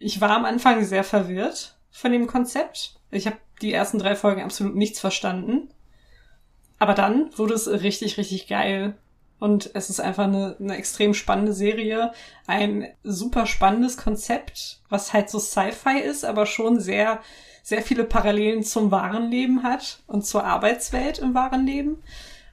[0.00, 2.96] ich war am Anfang sehr verwirrt von dem Konzept.
[3.12, 5.68] Ich habe die ersten drei Folgen absolut nichts verstanden.
[6.80, 8.96] Aber dann wurde es richtig, richtig geil.
[9.38, 12.12] Und es ist einfach eine, eine extrem spannende Serie.
[12.48, 17.20] Ein super spannendes Konzept, was halt so Sci-Fi ist, aber schon sehr,
[17.68, 21.98] sehr viele Parallelen zum wahren Leben hat und zur Arbeitswelt im wahren Leben.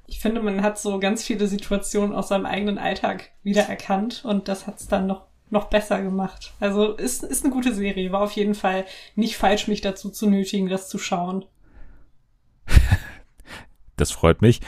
[0.07, 4.67] Ich finde, man hat so ganz viele Situationen aus seinem eigenen Alltag wiedererkannt und das
[4.67, 6.53] hat es dann noch noch besser gemacht.
[6.59, 8.11] Also ist, ist eine gute Serie.
[8.11, 8.83] War auf jeden Fall
[9.15, 11.45] nicht falsch, mich dazu zu nötigen, das zu schauen.
[13.95, 14.59] das freut mich.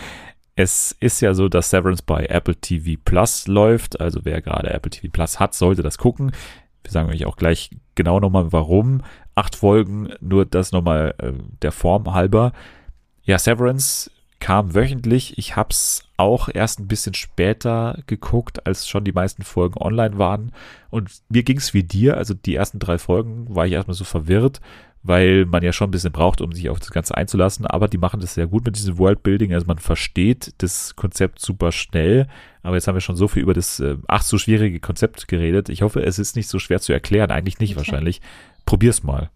[0.55, 3.99] Es ist ja so, dass Severance bei Apple TV Plus läuft.
[3.99, 6.31] Also wer gerade Apple TV Plus hat, sollte das gucken.
[6.83, 9.01] Wir sagen euch auch gleich genau nochmal, warum.
[9.37, 11.31] Acht Folgen, nur das nochmal äh,
[11.61, 12.53] der Form halber.
[13.21, 14.09] Ja, Severance
[14.39, 15.37] kam wöchentlich.
[15.37, 20.17] Ich habe es auch erst ein bisschen später geguckt, als schon die meisten Folgen online
[20.17, 20.53] waren.
[20.89, 22.17] Und mir ging es wie dir.
[22.17, 24.59] Also die ersten drei Folgen war ich erstmal so verwirrt,
[25.03, 27.67] weil man ja schon ein bisschen braucht, um sich auf das Ganze einzulassen.
[27.67, 29.53] Aber die machen das sehr gut mit diesem Worldbuilding.
[29.53, 32.27] Also man versteht das Konzept super schnell.
[32.63, 35.69] Aber jetzt haben wir schon so viel über das äh, ach so schwierige Konzept geredet.
[35.69, 37.29] Ich hoffe, es ist nicht so schwer zu erklären.
[37.29, 37.77] Eigentlich nicht okay.
[37.77, 38.21] wahrscheinlich.
[38.67, 39.31] Probier's mal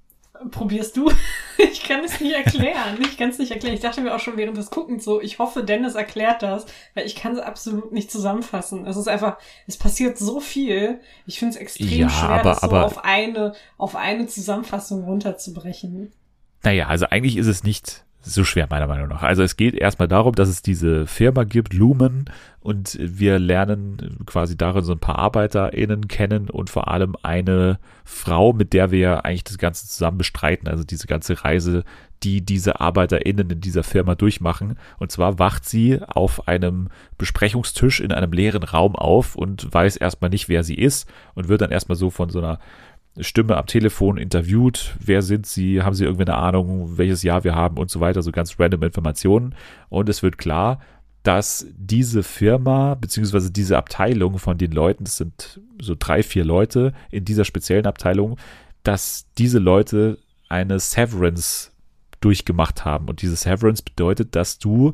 [0.50, 1.12] probierst du?
[1.58, 2.98] ich kann es nicht erklären.
[3.02, 3.76] Ich kann es nicht erklären.
[3.76, 6.66] Ich dachte mir auch schon während des Guckens so, ich hoffe, Dennis erklärt das,
[6.96, 8.86] weil ich kann es absolut nicht zusammenfassen.
[8.86, 11.00] Es ist einfach, es passiert so viel.
[11.26, 15.04] Ich finde es extrem ja, schwer, aber, das so aber, auf eine, auf eine Zusammenfassung
[15.04, 16.12] runterzubrechen.
[16.64, 19.24] Naja, also eigentlich ist es nicht so schwer, meiner Meinung nach.
[19.24, 22.26] Also es geht erstmal darum, dass es diese Firma gibt, Lumen,
[22.62, 28.54] und wir lernen quasi darin so ein paar ArbeiterInnen kennen und vor allem eine Frau,
[28.54, 31.84] mit der wir eigentlich das Ganze zusammen bestreiten, also diese ganze Reise,
[32.22, 34.78] die diese ArbeiterInnen in dieser Firma durchmachen.
[35.00, 40.30] Und zwar wacht sie auf einem Besprechungstisch in einem leeren Raum auf und weiß erstmal
[40.30, 42.60] nicht, wer sie ist und wird dann erstmal so von so einer
[43.20, 47.56] Stimme am Telefon interviewt, wer sind sie, haben sie irgendwie eine Ahnung, welches Jahr wir
[47.56, 49.56] haben und so weiter, so ganz random Informationen.
[49.90, 50.80] Und es wird klar,
[51.24, 56.94] dass diese Firma beziehungsweise diese Abteilung von den Leuten, das sind so drei, vier Leute
[57.12, 58.38] in dieser speziellen Abteilung,
[58.84, 61.72] dass diese Leute eine Severance
[62.22, 63.08] durchgemacht haben.
[63.08, 64.94] Und diese Severance bedeutet, dass du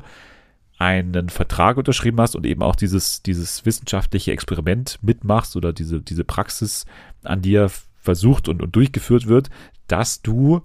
[0.78, 6.24] einen Vertrag unterschrieben hast und eben auch dieses, dieses wissenschaftliche Experiment mitmachst oder diese, diese
[6.24, 6.84] Praxis
[7.24, 9.50] an dir versucht und, und durchgeführt wird,
[9.86, 10.62] dass du,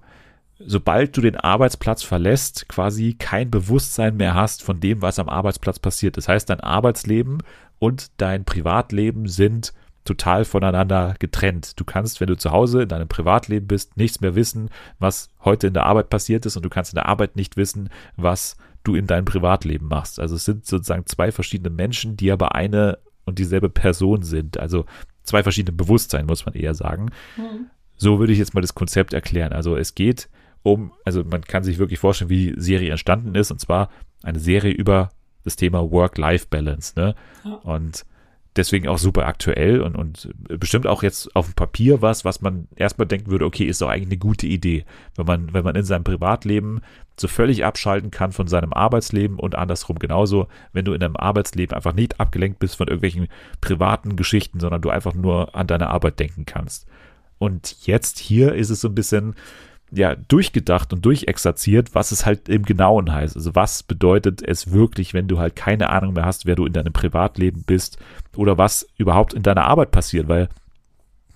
[0.58, 5.78] sobald du den Arbeitsplatz verlässt, quasi kein Bewusstsein mehr hast von dem, was am Arbeitsplatz
[5.78, 6.16] passiert.
[6.16, 7.42] Das heißt, dein Arbeitsleben
[7.78, 9.72] und dein Privatleben sind
[10.04, 11.80] total voneinander getrennt.
[11.80, 14.68] Du kannst, wenn du zu Hause in deinem Privatleben bist, nichts mehr wissen,
[14.98, 17.88] was heute in der Arbeit passiert ist und du kannst in der Arbeit nicht wissen,
[18.16, 20.20] was du in deinem Privatleben machst.
[20.20, 24.58] Also es sind sozusagen zwei verschiedene Menschen, die aber eine und dieselbe Person sind.
[24.58, 24.84] Also
[25.24, 27.10] zwei verschiedene Bewusstsein, muss man eher sagen.
[27.36, 27.66] Mhm.
[27.96, 29.52] So würde ich jetzt mal das Konzept erklären.
[29.52, 30.28] Also es geht
[30.62, 33.90] um, also man kann sich wirklich vorstellen, wie die Serie entstanden ist, und zwar
[34.22, 35.10] eine Serie über
[35.44, 36.94] das Thema Work-Life-Balance.
[36.96, 37.14] Ne?
[37.44, 37.52] Ja.
[37.56, 38.04] Und
[38.56, 42.68] deswegen auch super aktuell und, und bestimmt auch jetzt auf dem Papier was, was man
[42.76, 44.84] erstmal denken würde, okay, ist doch eigentlich eine gute Idee,
[45.16, 46.80] wenn man, wenn man in seinem Privatleben
[47.18, 51.74] so völlig abschalten kann von seinem Arbeitsleben und andersrum genauso, wenn du in deinem Arbeitsleben
[51.74, 53.28] einfach nicht abgelenkt bist von irgendwelchen
[53.60, 56.86] privaten Geschichten, sondern du einfach nur an deine Arbeit denken kannst.
[57.38, 59.34] Und jetzt hier ist es so ein bisschen,
[59.94, 63.36] ja, durchgedacht und durchexerziert, was es halt im Genauen heißt.
[63.36, 66.72] Also was bedeutet es wirklich, wenn du halt keine Ahnung mehr hast, wer du in
[66.72, 67.98] deinem Privatleben bist
[68.36, 70.48] oder was überhaupt in deiner Arbeit passiert, weil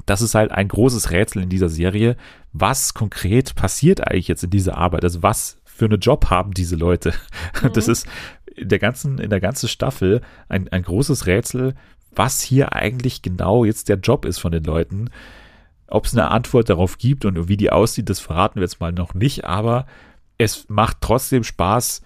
[0.06, 2.16] das ist halt ein großes Rätsel in dieser Serie.
[2.52, 5.04] Was konkret passiert eigentlich jetzt in dieser Arbeit?
[5.04, 7.12] Also was für einen Job haben diese Leute?
[7.62, 7.72] Mhm.
[7.72, 8.06] Das ist
[8.54, 11.74] in der ganzen, in der ganzen Staffel ein, ein großes Rätsel,
[12.14, 15.10] was hier eigentlich genau jetzt der Job ist von den Leuten.
[15.88, 18.92] Ob es eine Antwort darauf gibt und wie die aussieht, das verraten wir jetzt mal
[18.92, 19.86] noch nicht, aber
[20.36, 22.02] es macht trotzdem Spaß,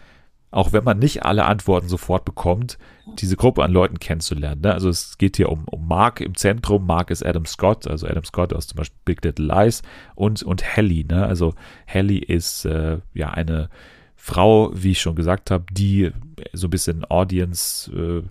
[0.51, 2.79] auch wenn man nicht alle Antworten sofort bekommt,
[3.19, 4.61] diese Gruppe an Leuten kennenzulernen.
[4.61, 4.73] Ne?
[4.73, 6.87] Also es geht hier um, um Mark im Zentrum.
[6.87, 9.83] Mark ist Adam Scott, also Adam Scott aus zum Beispiel Big Little Lies
[10.15, 11.05] und, und Helly.
[11.05, 11.27] Ne?
[11.27, 11.55] Also
[11.87, 13.71] Helly ist äh, ja eine
[14.15, 16.13] Frau, wie ich schon gesagt habe, die
[16.53, 18.23] so ein bisschen Audience äh,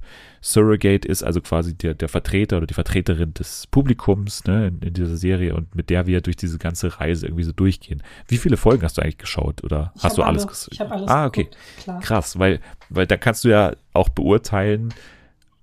[0.44, 4.94] Surrogate ist, also quasi der, der Vertreter oder die Vertreterin des Publikums ne, in, in,
[4.94, 8.02] dieser Serie und mit der wir durch diese ganze Reise irgendwie so durchgehen.
[8.28, 10.70] Wie viele Folgen hast du eigentlich geschaut oder Ich hast du alles alle- gesehen?
[10.74, 11.44] Ich habe alles Ah, okay.
[11.86, 12.04] geguckt.
[12.04, 14.94] Krass, weil, weil da kannst du ja auch beurteilen,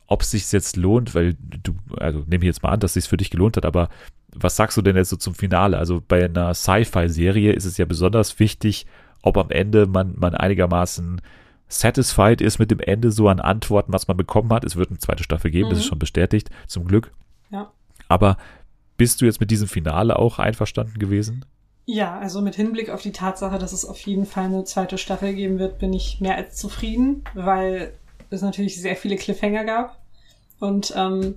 [0.07, 3.05] ob es sich jetzt lohnt, weil du, also nehme ich jetzt mal an, dass es
[3.05, 3.89] sich für dich gelohnt hat, aber
[4.33, 5.77] was sagst du denn jetzt so zum Finale?
[5.79, 8.87] Also bei einer Sci-Fi-Serie ist es ja besonders wichtig,
[9.23, 11.21] ob am Ende man, man einigermaßen
[11.69, 14.65] satisfied ist mit dem Ende so an Antworten, was man bekommen hat.
[14.65, 15.89] Es wird eine zweite Staffel geben, das ist Mhm.
[15.91, 17.13] schon bestätigt, zum Glück.
[17.51, 17.71] Ja.
[18.09, 18.37] Aber
[18.97, 21.45] bist du jetzt mit diesem Finale auch einverstanden gewesen?
[21.85, 25.35] Ja, also mit Hinblick auf die Tatsache, dass es auf jeden Fall eine zweite Staffel
[25.35, 27.93] geben wird, bin ich mehr als zufrieden, weil
[28.31, 29.99] es natürlich sehr viele Cliffhanger gab.
[30.61, 31.37] Und ähm,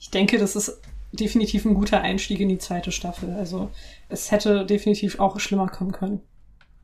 [0.00, 0.80] ich denke, das ist
[1.12, 3.30] definitiv ein guter Einstieg in die zweite Staffel.
[3.34, 3.70] Also
[4.08, 6.20] es hätte definitiv auch schlimmer kommen können.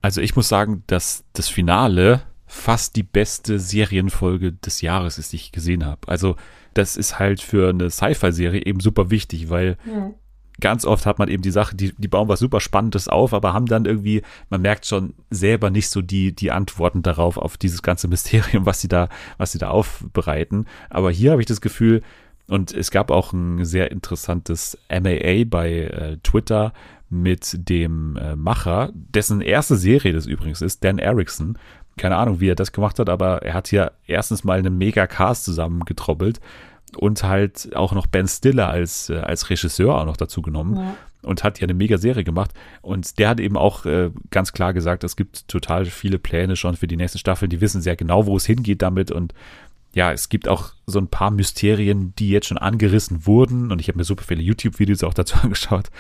[0.03, 5.37] Also ich muss sagen, dass das Finale fast die beste Serienfolge des Jahres ist, die
[5.37, 6.09] ich gesehen habe.
[6.09, 6.37] Also
[6.75, 10.15] das ist halt für eine Sci-Fi-Serie eben super wichtig, weil Hm.
[10.61, 13.53] ganz oft hat man eben die Sache, die, die bauen was super Spannendes auf, aber
[13.53, 17.83] haben dann irgendwie, man merkt schon selber nicht so die, die Antworten darauf, auf dieses
[17.83, 20.67] ganze Mysterium, was sie da, was sie da aufbereiten.
[20.91, 22.03] Aber hier habe ich das Gefühl,
[22.49, 26.73] und es gab auch ein sehr interessantes MAA bei äh, Twitter
[27.11, 31.59] mit dem äh, Macher, dessen erste Serie das übrigens ist, Dan Erickson.
[31.99, 35.07] Keine Ahnung, wie er das gemacht hat, aber er hat hier erstens mal einen mega
[35.07, 36.41] Cast zusammengetrobbelt
[36.97, 40.95] und halt auch noch Ben Stiller als, äh, als Regisseur auch noch dazu genommen Ja.
[41.23, 42.53] und hat ja eine mega Serie gemacht.
[42.81, 46.77] Und der hat eben auch äh, ganz klar gesagt, es gibt total viele Pläne schon
[46.77, 47.47] für die nächste Staffel.
[47.49, 49.11] Die wissen sehr genau, wo es hingeht damit.
[49.11, 49.35] Und
[49.95, 53.73] ja, es gibt auch so ein paar Mysterien, die jetzt schon angerissen wurden.
[53.73, 55.91] Und ich habe mir super viele YouTube-Videos auch dazu angeschaut,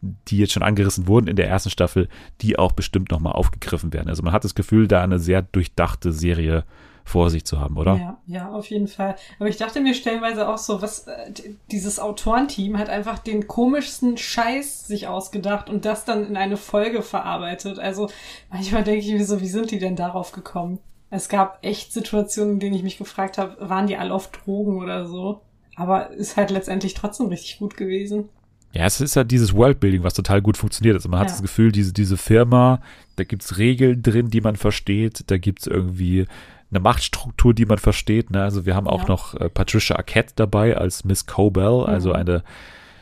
[0.00, 2.08] die jetzt schon angerissen wurden in der ersten Staffel,
[2.40, 4.08] die auch bestimmt nochmal aufgegriffen werden.
[4.08, 6.64] Also man hat das Gefühl, da eine sehr durchdachte Serie
[7.08, 7.96] vor sich zu haben, oder?
[7.96, 9.16] Ja, ja, auf jeden Fall.
[9.38, 11.32] Aber ich dachte mir stellenweise auch so, was äh,
[11.72, 17.02] dieses Autorenteam hat einfach den komischsten Scheiß sich ausgedacht und das dann in eine Folge
[17.02, 17.78] verarbeitet.
[17.78, 18.10] Also
[18.50, 20.80] manchmal denke ich mir so, wie sind die denn darauf gekommen?
[21.10, 24.76] Es gab echt Situationen, in denen ich mich gefragt habe, waren die alle auf Drogen
[24.82, 25.40] oder so?
[25.76, 28.28] Aber ist halt letztendlich trotzdem richtig gut gewesen.
[28.72, 30.94] Ja, es ist ja dieses Worldbuilding, was total gut funktioniert.
[30.96, 31.32] Also man hat Ja.
[31.34, 32.82] das Gefühl, diese, diese Firma,
[33.16, 36.26] da gibt's Regeln drin, die man versteht, da gibt's irgendwie
[36.70, 38.30] eine Machtstruktur, die man versteht.
[38.30, 38.42] Ne?
[38.42, 39.08] Also wir haben auch Ja.
[39.08, 42.16] noch äh, Patricia Arquette dabei als Miss Cobell, also Mhm.
[42.16, 42.44] eine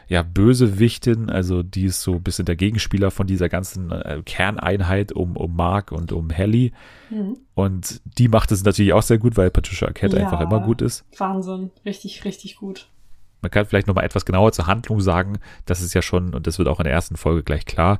[0.09, 5.13] ja, Bösewichtin, also die ist so ein bisschen der Gegenspieler von dieser ganzen äh, Kerneinheit
[5.13, 6.73] um, um Mark und um Helly.
[7.11, 7.37] Mhm.
[7.55, 10.25] Und die macht es natürlich auch sehr gut, weil Patricia Arquette Ja.
[10.25, 11.05] einfach immer gut ist.
[11.19, 11.71] Wahnsinn.
[11.85, 12.89] Richtig, richtig gut.
[13.43, 15.39] Man kann vielleicht noch mal etwas genauer zur Handlung sagen.
[15.67, 17.99] Das ist ja schon, und das wird auch in der ersten Folge gleich klar,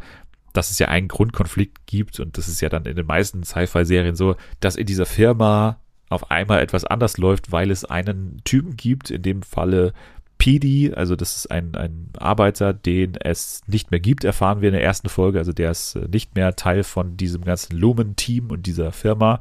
[0.53, 4.15] dass es ja einen Grundkonflikt gibt und das ist ja dann in den meisten Sci-Fi-Serien
[4.17, 5.79] so, dass in dieser Firma
[6.09, 9.93] auf einmal etwas anders läuft, weil es einen Typen gibt, in dem Falle
[10.39, 14.75] PD, also das ist ein, ein Arbeiter, den es nicht mehr gibt, erfahren wir in
[14.75, 18.67] der ersten Folge, also der ist äh, nicht mehr Teil von diesem ganzen Lumen-Team und
[18.67, 19.41] dieser Firma,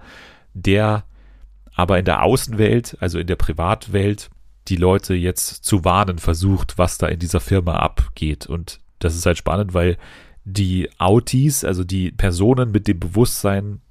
[0.54, 1.04] der
[1.76, 4.30] aber in der Außenwelt, also in der Privatwelt,
[4.68, 8.48] die Leute jetzt zu warnen versucht, was da in dieser Firma abgeht.
[8.48, 9.98] Und das ist halt spannend, weil
[10.46, 13.82] die Autis, also die Personen mit dem Bewusstsein,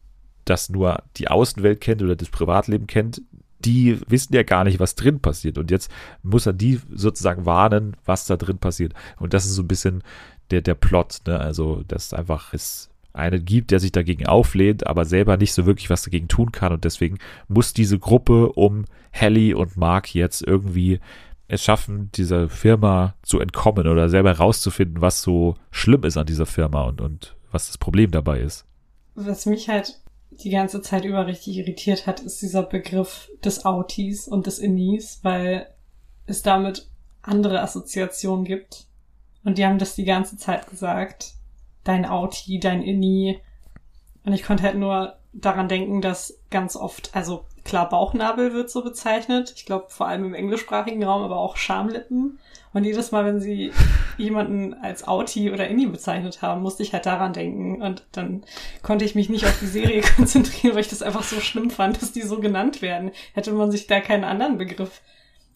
[0.45, 3.23] das nur die Außenwelt kennt oder das Privatleben kennt,
[3.65, 5.59] die wissen ja gar nicht, was drin passiert.
[5.59, 5.91] Und jetzt
[6.23, 8.95] muss er die sozusagen warnen, was da drin passiert.
[9.19, 10.03] Und das ist so ein bisschen
[10.51, 11.41] der, der Plot, ne?
[11.41, 15.89] Also, dass einfach es einen gibt, der sich dagegen auflehnt, aber selber nicht so wirklich
[15.89, 16.73] was dagegen tun kann.
[16.73, 21.01] Und deswegen muss diese Gruppe um Helly und Mark jetzt irgendwie
[21.47, 26.47] es schaffen, dieser Firma zu entkommen oder selber herauszufinden, was so schlimm ist an dieser
[26.47, 28.67] Firma und, und was das Problem dabei ist.
[29.15, 30.01] Was mich halt
[30.43, 35.21] die ganze Zeit über richtig irritiert hat, ist dieser Begriff des Autis und des Innis,
[35.23, 35.69] weil
[36.27, 36.89] es damit
[37.23, 38.87] andere Assoziationen gibt.
[39.45, 41.35] Und die haben das die ganze Zeit gesagt.
[41.85, 43.41] Dein Auti, dein Inni.
[44.25, 48.83] Und ich konnte halt nur daran denken, dass ganz oft, also klar, Bauchnabel wird so
[48.83, 49.53] bezeichnet.
[49.57, 52.39] Ich glaube, vor allem im englischsprachigen Raum, aber auch Schamlippen.
[52.75, 53.71] Und jedes Mal, wenn sie
[54.19, 57.81] jemanden als Auti oder Inni bezeichnet haben, musste ich halt daran denken.
[57.81, 58.43] Und dann
[58.83, 62.03] konnte ich mich nicht auf die Serie konzentrieren, weil ich das einfach so schlimm fand,
[62.03, 63.13] dass die so genannt werden.
[63.33, 65.01] Hätte man sich da keinen anderen Begriff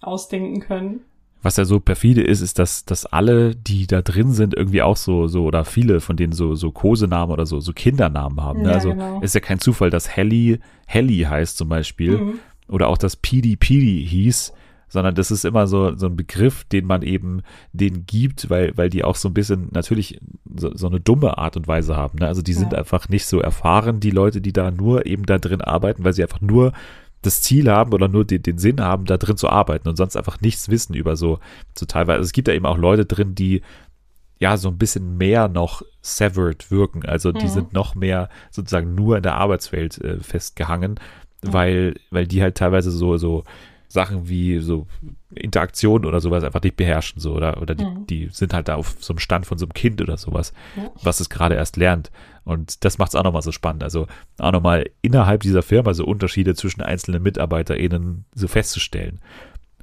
[0.00, 1.00] ausdenken können.
[1.42, 4.96] was ja so perfide ist, ist, dass, dass alle, die da drin sind, irgendwie auch
[4.96, 8.62] so, so, oder viele von denen so, so Kosenamen oder so, so Kindernamen haben.
[8.62, 8.68] Ne?
[8.68, 9.20] Ja, also genau.
[9.22, 12.18] ist ja kein Zufall, dass Helly, Helly heißt zum Beispiel.
[12.18, 12.38] Mhm.
[12.68, 14.52] Oder auch, dass Pidi Pidi hieß.
[14.88, 18.88] Sondern das ist immer so, so ein Begriff, den man eben denen gibt, weil, weil
[18.90, 20.18] die auch so ein bisschen natürlich
[20.56, 22.18] so, so eine dumme Art und Weise haben.
[22.18, 22.26] Ne?
[22.26, 22.78] Also die sind Ja.
[22.78, 26.22] einfach nicht so erfahren, die Leute, die da nur eben da drin arbeiten, weil sie
[26.22, 26.72] einfach nur
[27.22, 30.16] das Ziel haben oder nur den, den Sinn haben, da drin zu arbeiten und sonst
[30.16, 31.40] einfach nichts wissen über so,
[31.76, 32.18] so teilweise.
[32.18, 33.62] Also es gibt da eben auch Leute drin, die
[34.40, 37.04] ja so ein bisschen mehr noch severed wirken.
[37.04, 37.50] Also die Mhm.
[37.50, 41.00] sind noch mehr sozusagen nur in der Arbeitswelt äh, festgehangen,
[41.42, 43.42] weil, weil die halt teilweise so, so
[43.88, 44.86] Sachen wie so
[45.34, 48.06] Interaktion oder sowas einfach nicht beherrschen, so, oder, oder die, Mhm.
[48.06, 50.90] die sind halt da auf so einem Stand von so einem Kind oder sowas, Ja.
[51.02, 52.10] was es gerade erst lernt.
[52.44, 53.82] Und das macht es auch nochmal so spannend.
[53.82, 54.06] Also
[54.38, 59.20] auch nochmal innerhalb dieser Firma so Unterschiede zwischen einzelnen MitarbeiterInnen so festzustellen.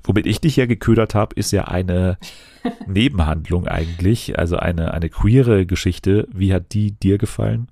[0.03, 2.17] Womit ich dich ja geködert habe, ist ja eine
[2.87, 6.27] Nebenhandlung eigentlich, also eine, eine queere Geschichte.
[6.31, 7.67] Wie hat die dir gefallen?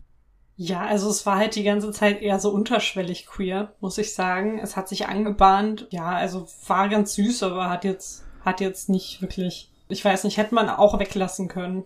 [0.55, 4.59] Ja, also es war halt die ganze Zeit eher so unterschwellig queer, muss ich sagen.
[4.59, 5.87] Es hat sich angebahnt.
[5.89, 10.37] Ja, also war ganz süß, aber hat jetzt, hat jetzt nicht wirklich, ich weiß nicht,
[10.37, 11.83] hätte man auch weglassen können.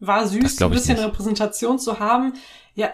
[0.00, 1.04] War süß, ein glaub ich bisschen nicht.
[1.06, 2.34] Repräsentation zu haben.
[2.74, 2.92] Ja, äh,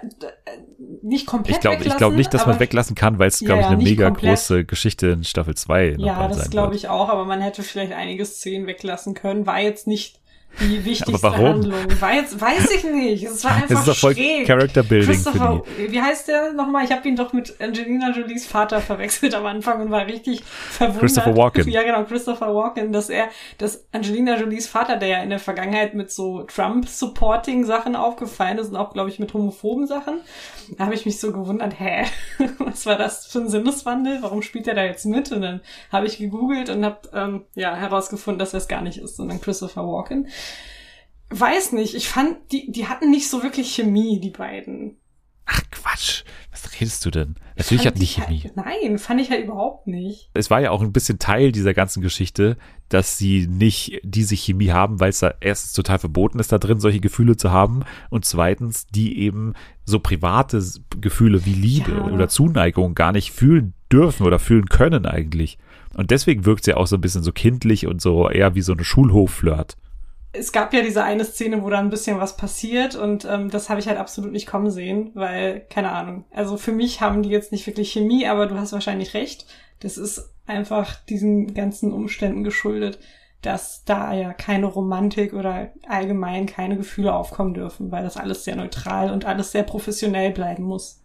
[1.03, 1.99] nicht komplett Ich glaube ich weglassen.
[1.99, 4.07] glaub nicht, dass man weglassen kann, weil es, Ja, glaube ich, ja, eine nicht mega
[4.07, 4.31] komplett.
[4.31, 7.63] große Geschichte in Staffel 2 noch Ja, mal das glaube ich auch, aber man hätte
[7.63, 9.47] vielleicht einige Szenen weglassen können.
[9.47, 10.21] War jetzt nicht
[10.61, 11.47] die wichtigste warum?
[11.47, 11.81] Handlung.
[12.15, 13.25] Jetzt, weiß ich nicht.
[13.25, 14.47] Es war einfach Es ist doch voll schräg.
[14.47, 15.93] Character Building für Christopher, die.
[15.93, 16.85] wie heißt der nochmal?
[16.85, 21.01] Ich habe ihn doch mit Angelina Jolies Vater verwechselt am Anfang und war richtig verwundert.
[21.01, 21.69] Christopher Walken.
[21.69, 23.29] Ja, genau, Christopher Walken, dass er,
[23.59, 28.77] dass Angelina Jolies Vater, der ja in der Vergangenheit mit so Trump-Supporting-Sachen aufgefallen ist und
[28.77, 30.21] auch, glaube ich, mit homophoben Sachen,
[30.77, 32.05] da habe ich mich so gewundert, hä,
[32.59, 34.19] was war das für ein Sinneswandel?
[34.23, 35.33] Warum spielt er da jetzt mit?
[35.33, 38.99] Und dann habe ich gegoogelt und habe ähm, ja herausgefunden, dass er es gar nicht
[38.99, 40.29] ist, sondern Christopher Walken.
[41.31, 44.99] Weiß nicht, ich fand, die, die hatten nicht so wirklich Chemie, die beiden.
[45.47, 46.23] Ach Quatsch,
[46.53, 47.35] was redest du denn?
[47.57, 48.43] Natürlich Fand hat die ich Chemie.
[48.45, 50.31] Halt, nein, fand ich halt überhaupt nicht.
[50.33, 52.57] Es war ja auch ein bisschen Teil dieser ganzen Geschichte,
[52.89, 56.81] dass sie nicht diese Chemie haben, weil es da erstens total verboten ist, da drin
[56.81, 59.53] solche Gefühle zu haben und zweitens, die eben
[59.85, 60.63] so private
[61.01, 62.05] Gefühle wie Liebe Ja.
[62.05, 65.59] oder Zuneigung gar nicht fühlen dürfen oder fühlen können eigentlich.
[65.95, 68.73] Und deswegen wirkt sie auch so ein bisschen so kindlich und so eher wie so
[68.73, 69.77] eine Schulhof-Flirt.
[70.37, 73.69] Es gab ja diese eine Szene, wo da ein bisschen was passiert und ähm, das
[73.69, 76.25] habe ich halt absolut nicht kommen sehen, weil, keine Ahnung.
[76.33, 79.47] Also für mich haben die jetzt nicht wirklich Chemie, aber du hast wahrscheinlich recht.
[79.81, 82.99] Das ist einfach diesen ganzen Umständen geschuldet,
[83.43, 88.57] dass da ja keine Romantik oder allgemein keine Gefühle aufkommen dürfen, weil das alles sehr
[88.57, 91.01] neutral und alles sehr professionell bleiben muss.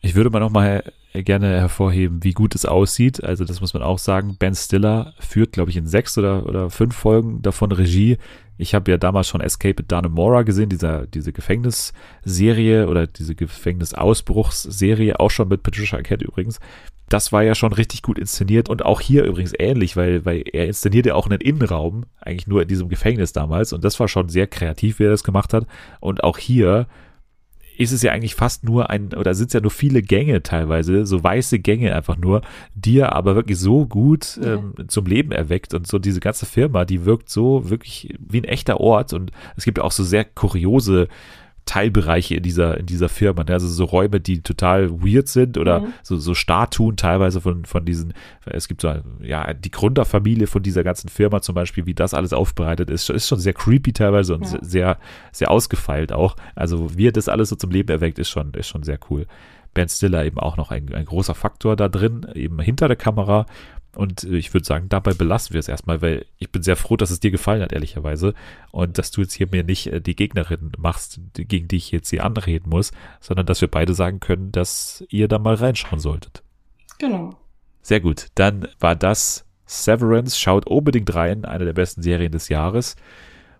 [0.00, 3.22] Ich würde mal noch mal gerne hervorheben, wie gut es aussieht.
[3.22, 4.36] Also das muss man auch sagen.
[4.38, 8.16] Ben Stiller führt, glaube ich, in sechs oder, oder fünf Folgen davon Regie.
[8.60, 15.18] Ich habe ja damals schon Escape at Dannemora gesehen, dieser, diese Gefängnisserie oder diese Gefängnisausbruchsserie,
[15.18, 16.60] auch schon mit Patricia Arquette übrigens.
[17.08, 20.66] Das war ja schon richtig gut inszeniert und auch hier übrigens ähnlich, weil, weil er
[20.66, 24.28] inszeniert ja auch einen Innenraum, eigentlich nur in diesem Gefängnis damals und das war schon
[24.28, 25.66] sehr kreativ, wie er das gemacht hat.
[25.98, 26.86] Und auch hier
[27.76, 31.06] ist es ja eigentlich fast nur ein, oder sind es ja nur viele Gänge teilweise,
[31.06, 32.42] so weiße Gänge einfach nur,
[32.74, 36.84] die er aber wirklich so gut ähm, zum Leben erweckt und so diese ganze Firma,
[36.84, 41.08] die wirkt so wirklich wie ein echter Ort und es gibt auch so sehr kuriose
[41.66, 43.52] Teilbereiche in dieser, in dieser Firma, ne?
[43.52, 45.92] also so Räume, die total weird sind oder Mhm.
[46.02, 48.12] so, so Statuen teilweise von, von diesen,
[48.46, 48.92] es gibt so,
[49.22, 53.28] ja, die Gründerfamilie von dieser ganzen Firma zum Beispiel, wie das alles aufbereitet ist, ist
[53.28, 54.58] schon sehr creepy teilweise und Ja.
[54.62, 54.98] sehr,
[55.32, 56.36] sehr ausgefeilt auch.
[56.54, 59.26] Also wie er das alles so zum Leben erweckt, ist schon, ist schon sehr cool.
[59.72, 63.46] Ben Stiller eben auch noch ein, ein großer Faktor da drin, eben hinter der Kamera.
[63.94, 66.96] Und äh, ich würde sagen, dabei belassen wir es erstmal, weil ich bin sehr froh,
[66.96, 68.34] dass es dir gefallen hat, ehrlicherweise.
[68.70, 72.10] Und dass du jetzt hier mir nicht äh, die Gegnerin machst, gegen die ich jetzt
[72.10, 76.42] hier anreden muss, sondern dass wir beide sagen können, dass ihr da mal reinschauen solltet.
[76.98, 77.36] Genau.
[77.82, 78.28] Sehr gut.
[78.34, 80.38] Dann war das Severance.
[80.38, 81.44] Schaut unbedingt rein.
[81.44, 82.96] Eine der besten Serien des Jahres.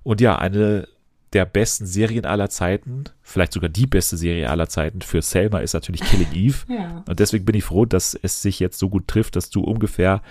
[0.02, 0.88] Und ja, eine
[1.32, 5.74] der besten Serien aller Zeiten, vielleicht sogar die beste Serie aller Zeiten für Selma ist
[5.74, 6.58] natürlich Killing Eve.
[6.68, 7.04] Ja.
[7.08, 10.22] Und deswegen bin ich froh, dass es sich jetzt so gut trifft, dass du ungefähr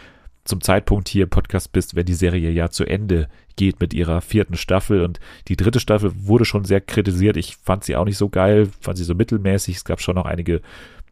[0.44, 4.20] zum Zeitpunkt hier im Podcast bist, wenn die Serie ja zu Ende geht mit ihrer
[4.22, 5.04] vierten Staffel.
[5.04, 7.38] Und die dritte Staffel wurde schon sehr kritisiert.
[7.38, 9.78] Ich fand sie auch nicht so geil, fand sie so mittelmäßig.
[9.78, 10.62] Es gab schon noch einige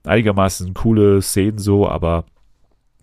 [0.03, 2.25] einigermaßen coole Szenen so, aber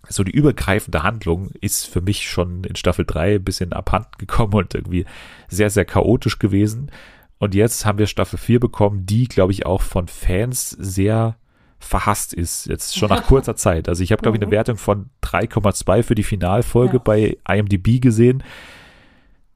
[0.09, 4.55] so die übergreifende Handlung ist für mich schon in Staffel 3 ein bisschen abhanden gekommen
[4.55, 5.05] und irgendwie
[5.49, 6.91] sehr, sehr chaotisch gewesen.
[7.39, 11.37] Und jetzt haben wir Staffel 4 bekommen, die, glaube ich, auch von Fans sehr
[11.79, 13.89] verhasst ist, jetzt schon nach kurzer Zeit.
[13.89, 14.53] Also ich habe, glaube ich, eine Mhm.
[14.53, 17.03] Wertung von 3,2 für die Finalfolge Ja.
[17.03, 18.43] bei IMDb gesehen.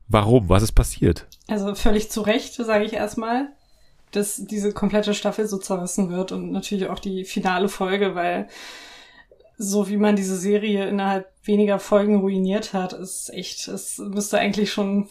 [0.08, 0.48] Warum?
[0.48, 1.26] Was ist passiert?
[1.48, 3.48] Also völlig zu Recht, sage ich erstmal,
[4.10, 8.48] dass diese komplette Staffel so zerrissen wird und natürlich auch die finale Folge, weil
[9.60, 14.70] so wie man diese Serie innerhalb weniger Folgen ruiniert hat, ist echt, es müsste eigentlich
[14.70, 15.08] schon,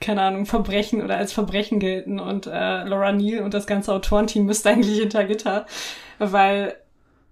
[0.00, 4.44] keine Ahnung, Verbrechen oder als Verbrechen gelten und äh, Laura Neal und das ganze Autorenteam
[4.44, 5.64] müsste eigentlich hinter Gitter,
[6.18, 6.76] weil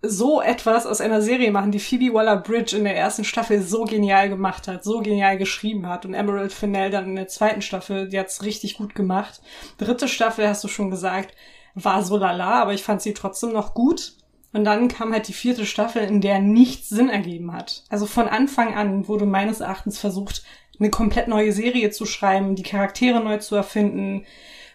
[0.00, 4.30] so etwas aus einer Serie machen, die Phoebe Waller-Bridge in der ersten Staffel so genial
[4.30, 8.18] gemacht hat, so genial geschrieben hat und Emerald Fennell dann in der zweiten Staffel, die
[8.18, 9.42] hat's richtig gut gemacht.
[9.76, 11.34] Dritte Staffel, hast du schon gesagt,
[11.74, 14.14] war so lala, aber ich fand sie trotzdem noch gut.
[14.54, 17.82] Und dann kam halt die vierte Staffel, in der nichts Sinn ergeben hat.
[17.88, 20.44] Also von Anfang an wurde meines Erachtens versucht,
[20.78, 24.24] eine komplett neue Serie zu schreiben, die Charaktere neu zu erfinden,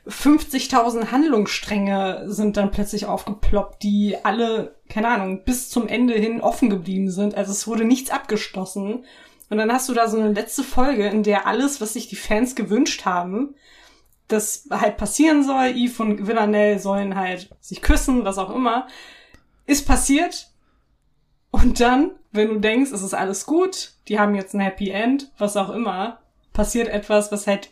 [0.06, 6.70] 50.000 Handlungsstränge sind dann plötzlich aufgeploppt, die alle, keine Ahnung, bis zum Ende hin offen
[6.70, 7.36] geblieben sind.
[7.36, 9.06] Also es wurde nichts abgeschlossen.
[9.50, 12.18] Und dann hast du da so eine letzte Folge, in der alles, was sich die
[12.18, 13.56] Fans gewünscht haben,
[14.28, 18.88] das halt passieren soll, Eve und Villanelle sollen halt sich küssen, was auch immer,
[19.70, 20.50] ist passiert.
[21.52, 25.32] Und dann, wenn du denkst, es ist alles gut, die haben jetzt ein Happy End,
[25.38, 26.20] was auch immer,
[26.54, 27.72] passiert etwas, was halt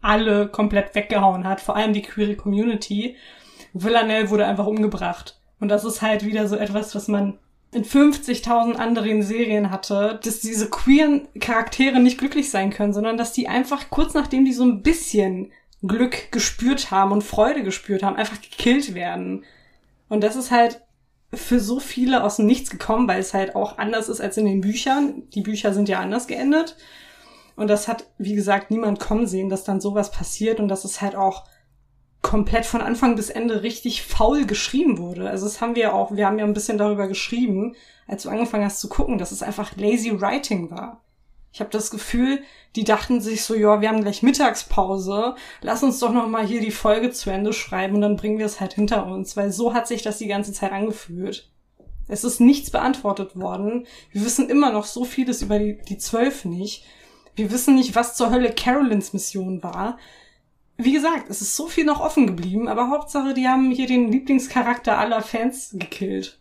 [0.00, 3.16] alle komplett weggehauen hat, vor allem die queere Community.
[3.72, 5.38] Villanelle wurde einfach umgebracht.
[5.60, 7.38] Und das ist halt wieder so etwas, was man
[7.72, 13.32] in 50.000 anderen Serien hatte, dass diese queeren Charaktere nicht glücklich sein können, sondern dass
[13.32, 15.52] die einfach kurz nachdem die so ein bisschen
[15.86, 19.44] Glück gespürt haben und Freude gespürt haben, einfach gekillt werden.
[20.08, 20.80] Und das ist halt
[21.32, 24.46] für so viele aus dem Nichts gekommen, weil es halt auch anders ist als in
[24.46, 25.28] den Büchern.
[25.34, 26.76] Die Bücher sind ja anders geendet.
[27.56, 31.00] Und das hat, wie gesagt, niemand kommen sehen, dass dann sowas passiert und dass es
[31.00, 31.44] halt auch
[32.22, 35.28] komplett von Anfang bis Ende richtig faul geschrieben wurde.
[35.28, 37.74] Also das haben wir auch, wir haben ja ein bisschen darüber geschrieben,
[38.06, 41.02] als du angefangen hast zu gucken, dass es einfach lazy writing war.
[41.52, 42.42] Ich habe das Gefühl,
[42.76, 46.60] die dachten sich so, ja, wir haben gleich Mittagspause, lass uns doch noch mal hier
[46.60, 49.74] die Folge zu Ende schreiben und dann bringen wir es halt hinter uns, weil so
[49.74, 51.50] hat sich das die ganze Zeit angefühlt.
[52.06, 53.86] Es ist nichts beantwortet worden.
[54.12, 56.84] Wir wissen immer noch so vieles über die, die Zwölf nicht.
[57.36, 59.98] Wir wissen nicht, was zur Hölle Carolins Mission war.
[60.76, 64.10] Wie gesagt, es ist so viel noch offen geblieben, aber Hauptsache, die haben hier den
[64.10, 66.38] Lieblingscharakter aller Fans gekillt.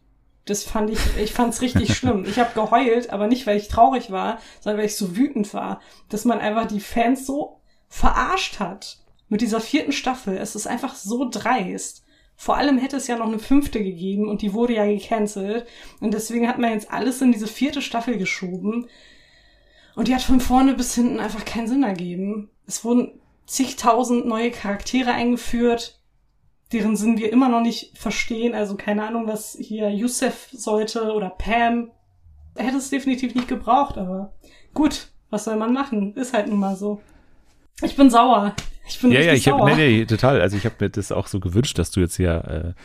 [0.49, 2.25] Das fand ich, ich fand's richtig schlimm.
[2.27, 5.81] Ich habe geheult, aber nicht, weil ich traurig war, sondern weil ich so wütend war,
[6.09, 8.99] dass man einfach die Fans so verarscht hat.
[9.29, 10.37] Mit dieser vierten Staffel.
[10.37, 12.05] Es ist einfach so dreist.
[12.37, 15.67] Vor allem hätte es ja noch eine fünfte gegeben und die wurde ja gecancelt.
[15.99, 18.87] Und deswegen hat man jetzt alles in diese vierte Staffel geschoben.
[19.95, 22.51] Und die hat von vorne bis hinten einfach keinen Sinn ergeben.
[22.67, 25.96] Es wurden zigtausend neue Charaktere eingeführt,
[26.71, 28.53] deren Sinn wir immer noch nicht verstehen.
[28.53, 31.91] Also keine Ahnung, was hier Yusef sollte oder Pam.
[32.55, 34.33] Er hätte es definitiv nicht gebraucht, aber
[34.73, 36.15] gut, was soll man machen?
[36.15, 37.01] Ist halt nun mal so.
[37.83, 38.55] Ich bin sauer.
[38.87, 39.69] Ich bin ja, ja, ich sauer.
[39.69, 40.41] Hab, nee, nee, total.
[40.41, 42.81] Also ich habe mir das auch so gewünscht, dass du jetzt hier äh,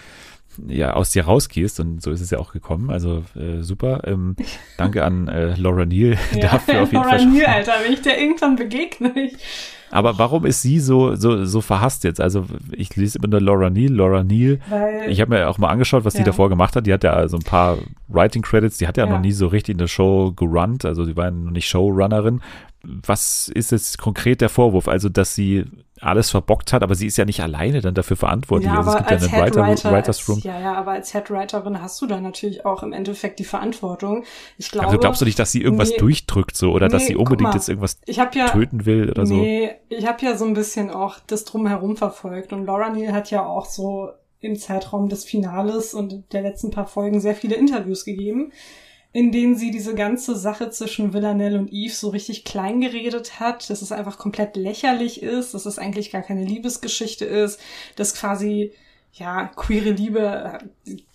[0.66, 2.90] ja aus dir rausgehst und so ist es ja auch gekommen.
[2.90, 4.00] Also äh, super.
[4.04, 4.36] Ähm,
[4.78, 7.26] danke an äh, Laura Neal ja, dafür auf jeden Laura Fall.
[7.26, 9.12] Neal, Alter, wenn ich der irgendwann begegne.
[9.18, 9.34] Ich,
[9.90, 12.20] Aber warum ist sie so so so verhasst jetzt?
[12.20, 14.58] Also ich lese immer nur Laura Neal, Laura Neal.
[14.70, 16.24] weil, Ich habe mir auch mal angeschaut, was die Ja.
[16.26, 16.86] davor gemacht hat.
[16.86, 17.78] Die hat ja so ein paar
[18.08, 18.78] Writing Credits.
[18.78, 19.12] Die hat ja, Ja.
[19.12, 20.84] noch nie so richtig eine Show gerunnt.
[20.84, 22.40] Also sie war ja noch nicht Showrunnerin.
[22.84, 24.88] Was ist jetzt konkret der Vorwurf?
[24.88, 25.64] Also, dass sie
[26.00, 28.68] alles verbockt hat, aber sie ist ja nicht alleine dann dafür verantwortlich.
[28.72, 30.36] ja, also es aber gibt ja als einen Writer, Writers Room.
[30.38, 34.24] als, ja, ja, aber als Headwriterin hast du da natürlich auch im Endeffekt die Verantwortung.
[34.58, 35.98] Ich glaube, Also glaubst du nicht, dass sie irgendwas Nee.
[35.98, 37.54] durchdrückt so oder dass Nee, sie guck unbedingt mal.
[37.54, 39.34] jetzt irgendwas ja töten will oder so?
[39.36, 43.30] Nee, ich habe ja so ein bisschen auch das drumherum verfolgt und Laura Neal hat
[43.30, 44.10] ja auch so
[44.40, 48.50] im Zeitraum des Finales und der letzten paar Folgen sehr viele Interviews gegeben,
[49.12, 53.68] in denen sie diese ganze Sache zwischen Villanelle und Eve so richtig klein geredet hat,
[53.68, 57.60] dass es einfach komplett lächerlich ist, dass es eigentlich gar keine Liebesgeschichte ist,
[57.96, 58.72] dass quasi
[59.12, 60.58] ja queere Liebe,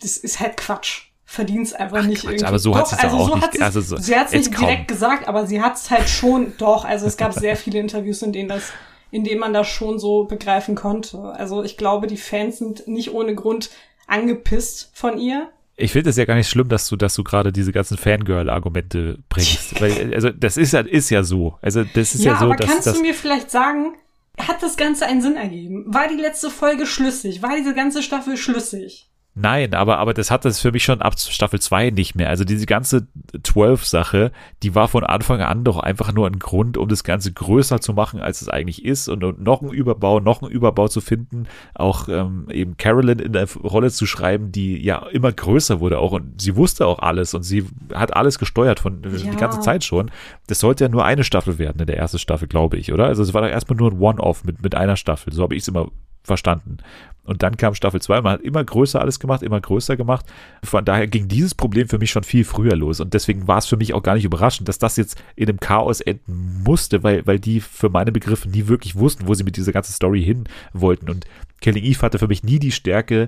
[0.02, 1.06] das ist halt Quatsch.
[1.30, 2.46] Verdien's einfach nicht Quatsch, irgendwie.
[2.46, 4.48] aber so hat sie's also doch auch so nicht- hat also so- sie hat's jetzt
[4.50, 4.68] nicht kaum.
[4.68, 6.86] direkt gesagt, aber sie hat's halt schon doch.
[6.86, 8.72] Also es gab sehr viele Interviews, in denen das,
[9.12, 11.20] in denen man das schon so begreifen konnte.
[11.20, 13.72] Also ich glaube, die Fans sind nicht ohne Grund
[14.08, 15.50] angepisst von ihr.
[15.80, 19.20] Ich finde es ja gar nicht schlimm, dass du, dass du gerade diese ganzen Fangirl-Argumente
[19.30, 19.80] bringst.
[19.80, 21.58] Weil, also das ist ja, ist ja so.
[21.62, 22.96] Also das ist ja, ja, so, aber dass kannst das.
[22.96, 23.96] du mir vielleicht sagen,
[24.40, 25.86] hat das Ganze einen Sinn ergeben?
[25.88, 27.44] War die letzte Folge schlüssig?
[27.44, 29.08] War diese ganze Staffel schlüssig?
[29.40, 32.30] Nein, aber, aber das hat das für mich schon ab Staffel 2 nicht mehr.
[32.30, 34.32] Also diese ganze 12-Sache,
[34.64, 37.94] die war von Anfang an doch einfach nur ein Grund, um das Ganze größer zu
[37.94, 41.46] machen, als es eigentlich ist und, und noch einen Überbau, noch einen Überbau zu finden,
[41.76, 46.14] auch ähm, eben Carolyn in der Rolle zu schreiben, die ja immer größer wurde auch
[46.14, 47.64] und sie wusste auch alles und sie
[47.94, 49.30] hat alles gesteuert von äh, ja.
[49.30, 50.10] die ganze Zeit schon.
[50.48, 53.06] Das sollte ja nur eine Staffel werden in der ersten Staffel, glaube ich, oder?
[53.06, 55.32] Also es war doch erstmal nur ein One-Off mit, mit einer Staffel.
[55.32, 55.92] So habe ich es immer
[56.28, 56.78] verstanden.
[57.28, 60.26] Und dann kam Staffel 2, man hat immer größer alles gemacht, immer größer gemacht.
[60.64, 63.02] Von daher ging dieses Problem für mich schon viel früher los.
[63.02, 65.60] Und deswegen war es für mich auch gar nicht überraschend, dass das jetzt in einem
[65.60, 69.58] Chaos enden musste, weil, weil die für meine Begriffe nie wirklich wussten, wo sie mit
[69.58, 71.10] dieser ganzen Story hin wollten.
[71.10, 71.26] Und
[71.60, 73.28] Killing Eve hatte für mich nie die Stärke,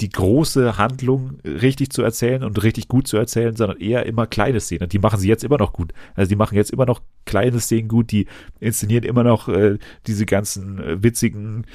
[0.00, 4.60] die große Handlung richtig zu erzählen und richtig gut zu erzählen, sondern eher immer kleine
[4.60, 4.84] Szenen.
[4.84, 5.92] Und die machen sie jetzt immer noch gut.
[6.14, 8.26] Also die machen jetzt immer noch kleine Szenen gut, die
[8.60, 11.66] inszenieren immer noch äh, diese ganzen äh, witzigen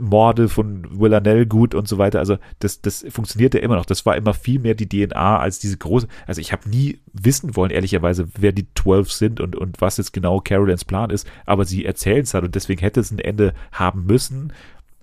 [0.00, 2.18] Morde von Villanelle gut und so weiter.
[2.18, 3.86] Also das, das funktioniert ja immer noch.
[3.86, 6.08] Das war immer viel mehr die DNA als diese große.
[6.26, 10.12] Also ich habe nie wissen wollen, ehrlicherweise, wer die 12 sind und, und was jetzt
[10.12, 11.28] genau Carolines Plan ist.
[11.46, 14.52] Aber sie erzählen es halt und deswegen hätte es ein Ende haben müssen.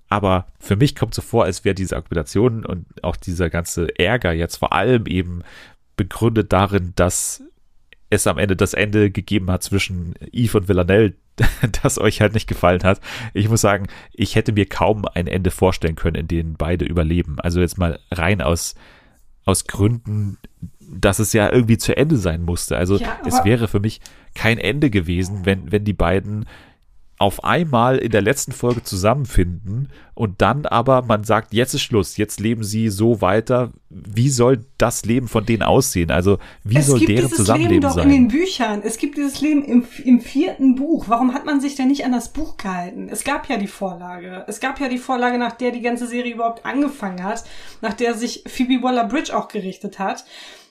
[0.09, 4.31] Aber für mich kommt so vor, als wäre diese Argumentation und auch dieser ganze Ärger
[4.31, 5.41] jetzt vor allem eben
[5.97, 7.43] begründet darin, dass
[8.09, 11.13] es am Ende das Ende gegeben hat zwischen Eve und Villanelle,
[11.83, 13.01] das euch halt nicht gefallen hat.
[13.33, 17.39] Ich muss sagen, ich hätte mir kaum ein Ende vorstellen können, in dem beide überleben.
[17.39, 18.75] Also jetzt mal rein aus,
[19.45, 20.37] aus Gründen,
[20.79, 22.77] dass es ja irgendwie zu Ende sein musste.
[22.77, 23.99] Also ja, es wäre für mich
[24.35, 26.45] kein Ende gewesen, wenn, wenn die beiden
[27.19, 32.17] auf einmal in der letzten Folge zusammenfinden und dann aber man sagt, jetzt ist Schluss,
[32.17, 33.71] jetzt leben sie so weiter.
[33.89, 36.11] Wie soll das Leben von denen aussehen?
[36.11, 37.89] Also wie es soll deren Zusammenleben sein?
[37.89, 38.81] Es gibt dieses Leben doch in den Büchern.
[38.83, 41.05] Es gibt dieses Leben im, im vierten Buch.
[41.07, 43.09] Warum hat man sich denn nicht an das Buch gehalten?
[43.09, 44.45] Es gab ja die Vorlage.
[44.47, 47.45] Es gab ja die Vorlage, nach der die ganze Serie überhaupt angefangen hat,
[47.81, 50.23] nach der sich Phoebe Waller-Bridge auch gerichtet hat.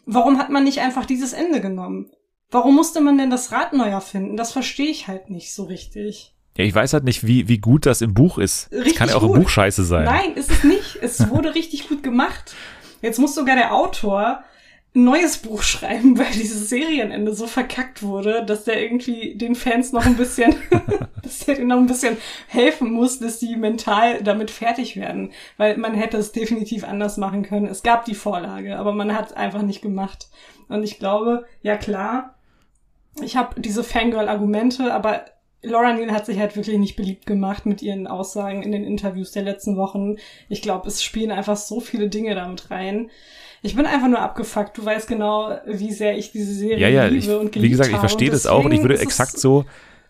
[0.05, 2.11] Warum hat man nicht einfach dieses Ende genommen?
[2.53, 4.37] Warum musste man denn das Rad neu erfinden?
[4.37, 6.36] Das verstehe ich halt nicht so richtig.
[6.57, 8.71] Ja, ich weiß halt nicht, wie, wie gut das im Buch ist.
[8.73, 9.37] Richtig das kann ja auch gut.
[9.37, 10.05] im Buch scheiße sein.
[10.05, 10.99] Nein, ist es nicht.
[11.03, 12.55] Es wurde richtig gut gemacht.
[13.03, 14.43] Jetzt muss sogar der Autor
[14.95, 19.93] ein neues Buch schreiben, weil dieses Serienende so verkackt wurde, dass der irgendwie den Fans
[19.93, 20.57] noch ein bisschen,
[21.23, 22.17] dass der denen noch ein bisschen
[22.49, 25.33] helfen muss, dass die mental damit fertig werden.
[25.59, 27.67] Weil man hätte es definitiv anders machen können.
[27.67, 30.29] Es gab die Vorlage, aber man hat es einfach nicht gemacht.
[30.69, 32.35] Und ich glaube, ja klar,
[33.23, 35.27] ich habe diese Fangirl-Argumente, aber
[35.67, 39.33] Laura Neal hat sich halt wirklich nicht beliebt gemacht mit ihren Aussagen in den Interviews
[39.33, 40.17] der letzten Wochen.
[40.49, 43.11] Ich glaube, es spielen einfach so viele Dinge damit rein.
[43.63, 44.79] Ich bin einfach nur abgefuckt.
[44.79, 47.71] Du weißt genau, wie sehr ich diese Serie ja, ja, liebe ich, und geliebt Wie
[47.71, 49.65] gesagt, ich verstehe das auch und ich würde exakt so,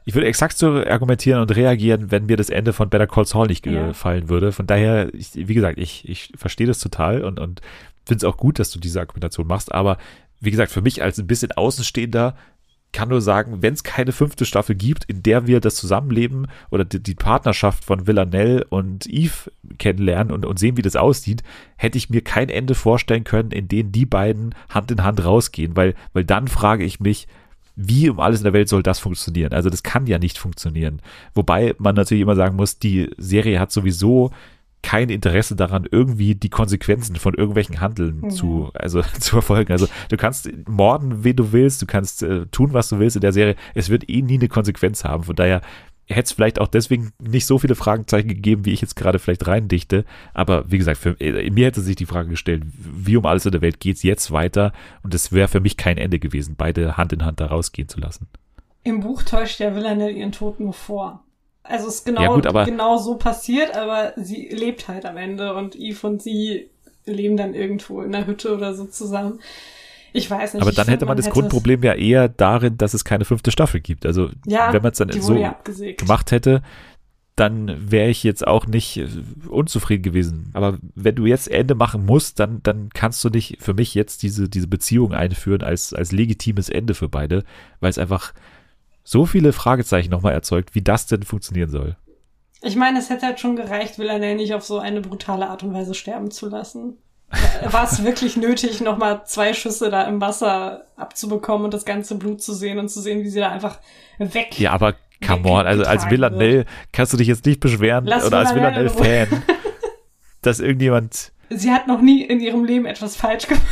[0.04, 3.46] ich würde exakt so argumentieren und reagieren, wenn mir das Ende von Better Call Saul
[3.46, 3.88] nicht ja.
[3.88, 4.52] gefallen würde.
[4.52, 7.62] Von daher, ich, wie gesagt, ich, ich verstehe das total und, und
[8.04, 9.72] finde es auch gut, dass du diese Argumentation machst.
[9.72, 9.96] Aber
[10.40, 12.36] wie gesagt, für mich als ein bisschen Außenstehender
[12.96, 16.86] kann nur sagen, wenn es keine fünfte Staffel gibt, in der wir das Zusammenleben oder
[16.86, 21.42] die, die Partnerschaft von Villanelle und Eve kennenlernen und, und sehen, wie das aussieht,
[21.76, 25.76] hätte ich mir kein Ende vorstellen können, in dem die beiden Hand in Hand rausgehen,
[25.76, 27.28] weil, weil dann frage ich mich,
[27.74, 29.52] wie um alles in der Welt soll das funktionieren?
[29.52, 31.02] Also das kann ja nicht funktionieren.
[31.34, 34.30] Wobei man natürlich immer sagen muss, die Serie hat sowieso
[34.82, 38.28] kein Interesse daran, irgendwie die Konsequenzen von irgendwelchen Handeln ja.
[38.28, 39.72] zu, also, zu verfolgen.
[39.72, 43.22] Also du kannst morden, wen du willst, du kannst äh, tun, was du willst in
[43.22, 43.56] der Serie.
[43.74, 45.24] Es wird eh nie eine Konsequenz haben.
[45.24, 45.60] Von daher
[46.08, 49.46] hätte es vielleicht auch deswegen nicht so viele Fragezeichen gegeben, wie ich jetzt gerade vielleicht
[49.46, 50.04] reindichte.
[50.34, 53.52] Aber wie gesagt, für, äh, mir hätte sich die Frage gestellt, wie um alles in
[53.52, 54.72] der Welt geht es jetzt weiter?
[55.02, 58.00] Und es wäre für mich kein Ende gewesen, beide Hand in Hand da rausgehen zu
[58.00, 58.28] lassen.
[58.84, 61.24] Im Buch täuscht ja Villanelle ihren Tod nur vor.
[61.68, 65.54] Also es ist genau, ja gut, genau so passiert, aber sie lebt halt am Ende
[65.54, 66.70] und Eve und sie
[67.04, 69.40] leben dann irgendwo in der Hütte oder so zusammen.
[70.12, 70.62] Ich weiß nicht.
[70.62, 74.06] Aber dann hätte man das Grundproblem ja eher darin, dass es keine fünfte Staffel gibt.
[74.06, 75.56] Also ja, wenn man es dann so ja
[75.96, 76.62] gemacht hätte,
[77.36, 79.08] dann wäre ich jetzt auch nicht äh,
[79.48, 80.50] unzufrieden gewesen.
[80.54, 84.22] Aber wenn du jetzt Ende machen musst, dann, dann kannst du nicht für mich jetzt
[84.22, 87.44] diese, diese Beziehung einführen als, als legitimes Ende für beide,
[87.80, 88.32] weil es einfach
[89.06, 91.96] so viele Fragezeichen nochmal erzeugt, wie das denn funktionieren soll.
[92.60, 95.72] Ich meine, es hätte halt schon gereicht, Villanelle nicht auf so eine brutale Art und
[95.72, 96.98] Weise sterben zu lassen.
[97.70, 102.42] War es wirklich nötig, nochmal zwei Schüsse da im Wasser abzubekommen und das ganze Blut
[102.42, 103.78] zu sehen und zu sehen, wie sie da einfach
[104.18, 104.58] weg.
[104.58, 108.38] Ja, aber come on, also als Villanelle kannst du dich jetzt nicht beschweren Lass oder
[108.38, 109.28] als Villanelle-Fan,
[110.42, 113.64] dass irgendjemand Sie hat noch nie in ihrem Leben etwas falsch gemacht.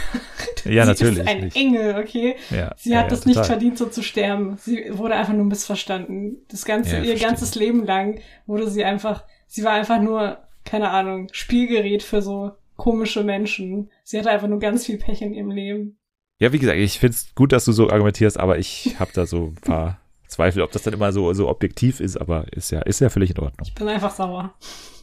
[0.64, 1.14] Ja, sie natürlich.
[1.14, 1.56] Sie ist ein nicht.
[1.56, 2.36] Engel, okay?
[2.50, 4.56] Ja, sie hat ja, es ja, nicht verdient, so zu sterben.
[4.58, 6.38] Sie wurde einfach nur missverstanden.
[6.48, 7.28] Das ganze, ihr verstehe.
[7.28, 12.52] ganzes Leben lang wurde sie einfach, sie war einfach nur, keine Ahnung, Spielgerät für so
[12.76, 13.90] komische Menschen.
[14.02, 15.98] Sie hatte einfach nur ganz viel Pech in ihrem Leben.
[16.38, 19.26] Ja, wie gesagt, ich finde es gut, dass du so argumentierst, aber ich habe da
[19.26, 20.00] so ein paar
[20.34, 23.30] Zweifel, ob das dann immer so, so objektiv ist, aber ist ja, ist ja völlig
[23.30, 23.64] in Ordnung.
[23.64, 24.52] Ich bin einfach sauer.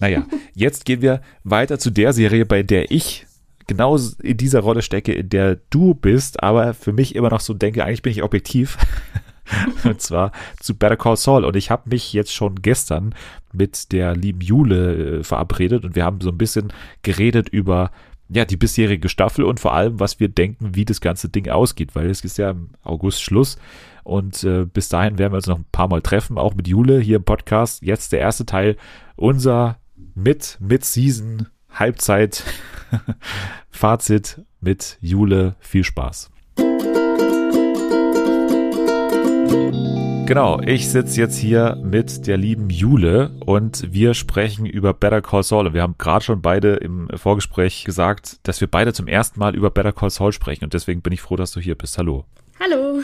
[0.01, 3.25] Naja, jetzt gehen wir weiter zu der Serie, bei der ich
[3.67, 7.53] genau in dieser Rolle stecke, in der du bist, aber für mich immer noch so
[7.53, 8.77] denke, eigentlich bin ich objektiv.
[9.85, 11.45] und zwar zu Better Call Saul.
[11.45, 13.15] Und ich habe mich jetzt schon gestern
[13.53, 16.73] mit der lieben Jule äh, verabredet und wir haben so ein bisschen
[17.03, 17.91] geredet über
[18.27, 21.95] ja, die bisherige Staffel und vor allem, was wir denken, wie das ganze Ding ausgeht,
[21.95, 23.57] weil es ist ja im August Schluss
[24.03, 26.99] und äh, bis dahin werden wir uns noch ein paar Mal treffen, auch mit Jule
[26.99, 27.81] hier im Podcast.
[27.83, 28.77] Jetzt der erste Teil,
[29.15, 29.77] unser
[30.15, 32.43] mit, mit Season Halbzeit
[33.69, 35.55] Fazit mit Jule.
[35.59, 36.31] Viel Spaß.
[40.31, 45.43] Genau, ich sitze jetzt hier mit der lieben Jule und wir sprechen über Better Call
[45.43, 45.67] Saul.
[45.67, 49.55] Und wir haben gerade schon beide im Vorgespräch gesagt, dass wir beide zum ersten Mal
[49.55, 50.63] über Better Call Saul sprechen.
[50.63, 51.97] Und deswegen bin ich froh, dass du hier bist.
[51.97, 52.23] Hallo.
[52.61, 53.01] Hallo.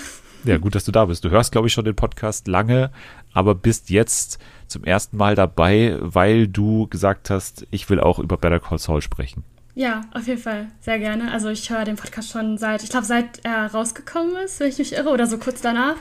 [0.47, 1.23] Ja, gut, dass du da bist.
[1.23, 2.91] Du hörst, glaube ich, schon den Podcast lange,
[3.33, 8.37] aber bist jetzt zum ersten Mal dabei, weil du gesagt hast, ich will auch über
[8.37, 9.43] Better Call Saul sprechen.
[9.75, 11.31] Ja, auf jeden Fall, sehr gerne.
[11.31, 14.79] Also ich höre den Podcast schon seit, ich glaube, seit er rausgekommen ist, wenn ich
[14.79, 15.95] mich irre, oder so kurz danach.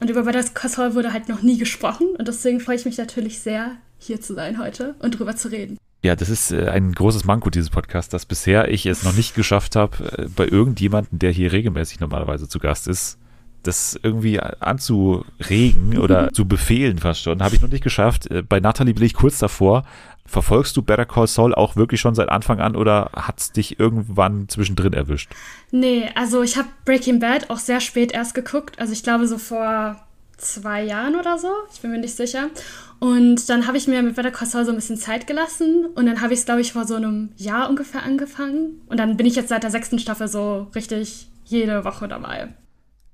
[0.00, 2.08] Und über Better Call Saul wurde halt noch nie gesprochen.
[2.18, 5.78] Und deswegen freue ich mich natürlich sehr, hier zu sein heute und drüber zu reden.
[6.02, 9.36] Ja, das ist äh, ein großes Manko dieses Podcasts, dass bisher ich es noch nicht
[9.36, 13.18] geschafft habe, äh, bei irgendjemandem, der hier regelmäßig normalerweise zu Gast ist,
[13.62, 18.30] das irgendwie anzuregen oder zu befehlen fast schon, habe ich noch nicht geschafft.
[18.30, 19.84] Äh, bei Natalie bin ich kurz davor.
[20.24, 23.80] Verfolgst du Better Call Saul auch wirklich schon seit Anfang an oder hat es dich
[23.80, 25.32] irgendwann zwischendrin erwischt?
[25.72, 28.78] Nee, also ich habe Breaking Bad auch sehr spät erst geguckt.
[28.78, 29.96] Also ich glaube so vor
[30.38, 31.48] zwei Jahren oder so.
[31.72, 32.50] Ich bin mir nicht sicher.
[32.98, 35.86] Und dann habe ich mir mit Better Call Saul so ein bisschen Zeit gelassen.
[35.94, 38.80] Und dann habe ich es, glaube ich, vor so einem Jahr ungefähr angefangen.
[38.86, 42.54] Und dann bin ich jetzt seit der sechsten Staffel so richtig jede Woche dabei.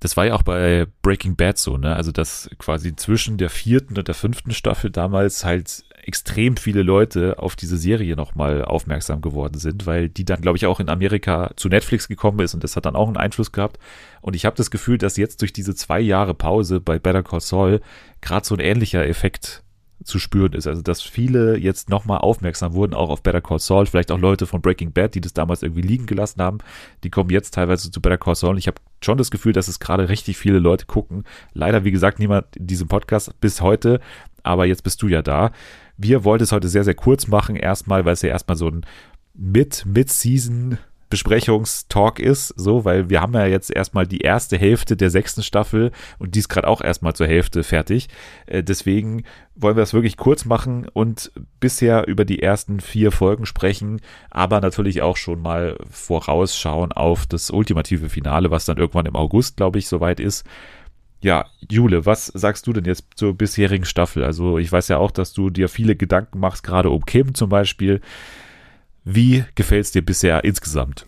[0.01, 1.97] Das war ja auch bei Breaking Bad so, ne?
[1.97, 7.39] Also, dass quasi zwischen der vierten und der fünften Staffel damals halt extrem viele Leute
[7.39, 11.51] auf diese Serie nochmal aufmerksam geworden sind, weil die dann, glaube ich, auch in Amerika
[11.57, 13.79] zu Netflix gekommen ist und das hat dann auch einen Einfluss gehabt.
[14.23, 17.41] Und ich habe das Gefühl, dass jetzt durch diese zwei Jahre Pause bei Better Call
[17.41, 17.81] Saul
[18.23, 19.63] gerade so ein ähnlicher Effekt
[20.09, 20.67] zu spüren ist.
[20.67, 23.87] Also, dass viele jetzt nochmal aufmerksam wurden, auch auf Better Call Saul.
[23.87, 26.59] Vielleicht auch Leute von Breaking Bad, die das damals irgendwie liegen gelassen haben.
[27.05, 28.53] Die kommen jetzt teilweise zu Better Call Saul.
[28.53, 31.25] Und ich habe schon das Gefühl, dass es gerade richtig viele Leute gucken.
[31.53, 34.01] Leider, wie gesagt, niemand in diesem Podcast bis heute.
[34.43, 35.53] Aber jetzt bist du ja da.
[35.97, 37.57] Wir wollten es heute sehr, sehr kurz machen.
[37.57, 38.85] Erstmal, weil es ja erstmal so ein
[39.35, 40.79] mit, mit Season
[41.11, 45.91] Besprechungstalk ist, so, weil wir haben ja jetzt erstmal die erste Hälfte der sechsten Staffel
[46.19, 48.09] und die ist gerade auch erstmal zur Hälfte fertig.
[48.47, 53.47] Äh, deswegen wollen wir das wirklich kurz machen und bisher über die ersten vier Folgen
[53.47, 54.01] sprechen,
[54.31, 59.57] aber natürlich auch schon mal vorausschauen auf das ultimative Finale, was dann irgendwann im August,
[59.57, 60.47] glaube ich, soweit ist.
[61.21, 64.23] Ja, Jule, was sagst du denn jetzt zur bisherigen Staffel?
[64.23, 67.49] Also ich weiß ja auch, dass du dir viele Gedanken machst, gerade um Kim zum
[67.49, 68.01] Beispiel.
[69.05, 71.07] Wie gefällt es dir bisher insgesamt?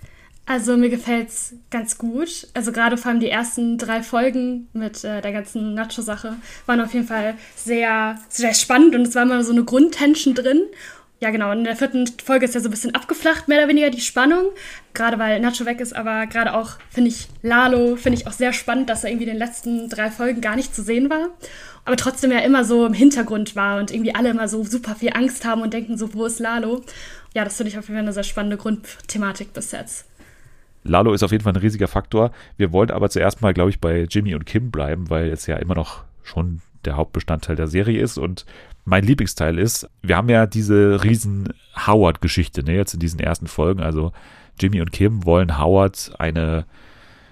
[0.50, 2.48] Also mir gefällt es ganz gut.
[2.54, 6.34] Also gerade vor allem die ersten drei Folgen mit äh, der ganzen Nacho-Sache
[6.66, 10.62] waren auf jeden Fall sehr, sehr spannend und es war immer so eine Grundtension drin.
[11.22, 11.52] Ja, genau.
[11.52, 14.46] In der vierten Folge ist ja so ein bisschen abgeflacht, mehr oder weniger die Spannung.
[14.94, 18.54] Gerade weil Nacho weg ist, aber gerade auch, finde ich, Lalo, finde ich auch sehr
[18.54, 21.28] spannend, dass er irgendwie in den letzten drei Folgen gar nicht zu sehen war.
[21.84, 25.10] Aber trotzdem ja immer so im Hintergrund war und irgendwie alle immer so super viel
[25.12, 26.82] Angst haben und denken so, wo ist Lalo?
[27.34, 30.06] Ja, das finde ich auf jeden Fall eine sehr spannende Grundthematik bis jetzt.
[30.84, 32.32] Lalo ist auf jeden Fall ein riesiger Faktor.
[32.56, 35.56] Wir wollten aber zuerst mal, glaube ich, bei Jimmy und Kim bleiben, weil es ja
[35.56, 38.46] immer noch schon der Hauptbestandteil der Serie ist und
[38.84, 41.52] mein Lieblingsteil ist, wir haben ja diese riesen
[41.86, 43.80] Howard-Geschichte, ne, jetzt in diesen ersten Folgen.
[43.80, 44.12] Also
[44.58, 46.66] Jimmy und Kim wollen Howard eine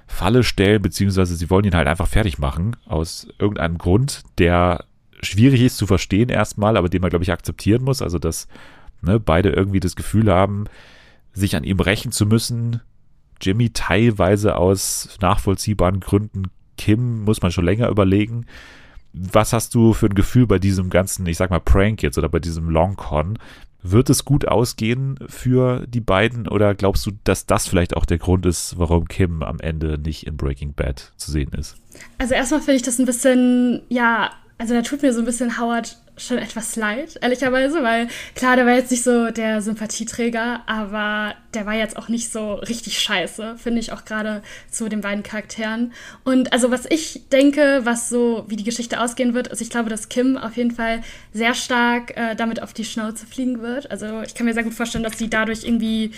[0.07, 4.85] Falle stellen, beziehungsweise sie wollen ihn halt einfach fertig machen, aus irgendeinem Grund, der
[5.21, 8.03] schwierig ist zu verstehen erstmal, aber den man, glaube ich, akzeptieren muss.
[8.03, 8.49] Also, dass
[9.03, 10.65] ne, beide irgendwie das Gefühl haben,
[11.33, 12.81] sich an ihm rächen zu müssen.
[13.41, 16.45] Jimmy teilweise aus nachvollziehbaren Gründen,
[16.77, 18.47] Kim muss man schon länger überlegen
[19.33, 22.29] was hast du für ein Gefühl bei diesem ganzen, ich sag mal, Prank jetzt oder
[22.29, 23.39] bei diesem Longcon?
[23.81, 28.19] Wird es gut ausgehen für die beiden oder glaubst du, dass das vielleicht auch der
[28.19, 31.77] Grund ist, warum Kim am Ende nicht in Breaking Bad zu sehen ist?
[32.19, 35.59] Also erstmal finde ich das ein bisschen, ja, also da tut mir so ein bisschen
[35.59, 41.35] Howard schon etwas leid, ehrlicherweise, weil klar, der war jetzt nicht so der Sympathieträger, aber
[41.55, 45.23] der war jetzt auch nicht so richtig scheiße, finde ich auch gerade zu den beiden
[45.23, 45.93] Charakteren.
[46.25, 49.91] Und also was ich denke, was so, wie die Geschichte ausgehen wird, ist, ich glaube,
[49.91, 53.91] dass Kim auf jeden Fall sehr stark äh, damit auf die Schnauze fliegen wird.
[53.91, 56.13] Also ich kann mir sehr gut vorstellen, dass sie dadurch irgendwie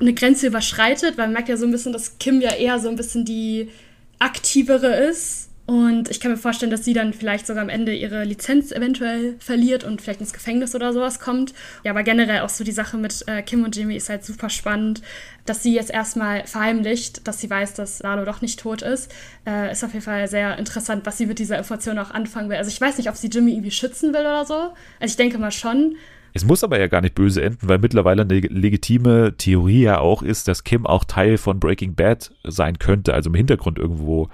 [0.00, 2.88] eine Grenze überschreitet, weil man merkt ja so ein bisschen, dass Kim ja eher so
[2.88, 3.70] ein bisschen die
[4.18, 8.24] aktivere ist und ich kann mir vorstellen, dass sie dann vielleicht sogar am Ende ihre
[8.24, 11.54] Lizenz eventuell verliert und vielleicht ins Gefängnis oder sowas kommt.
[11.84, 14.50] Ja, aber generell auch so die Sache mit äh, Kim und Jimmy ist halt super
[14.50, 15.00] spannend,
[15.46, 19.10] dass sie jetzt erstmal verheimlicht, dass sie weiß, dass Lalo doch nicht tot ist.
[19.46, 22.58] Äh, ist auf jeden Fall sehr interessant, was sie mit dieser Information auch anfangen will.
[22.58, 24.54] Also ich weiß nicht, ob sie Jimmy irgendwie schützen will oder so.
[25.00, 25.96] Also ich denke mal schon.
[26.34, 30.22] Es muss aber ja gar nicht böse enden, weil mittlerweile eine legitime Theorie ja auch
[30.22, 34.28] ist, dass Kim auch Teil von Breaking Bad sein könnte, also im Hintergrund irgendwo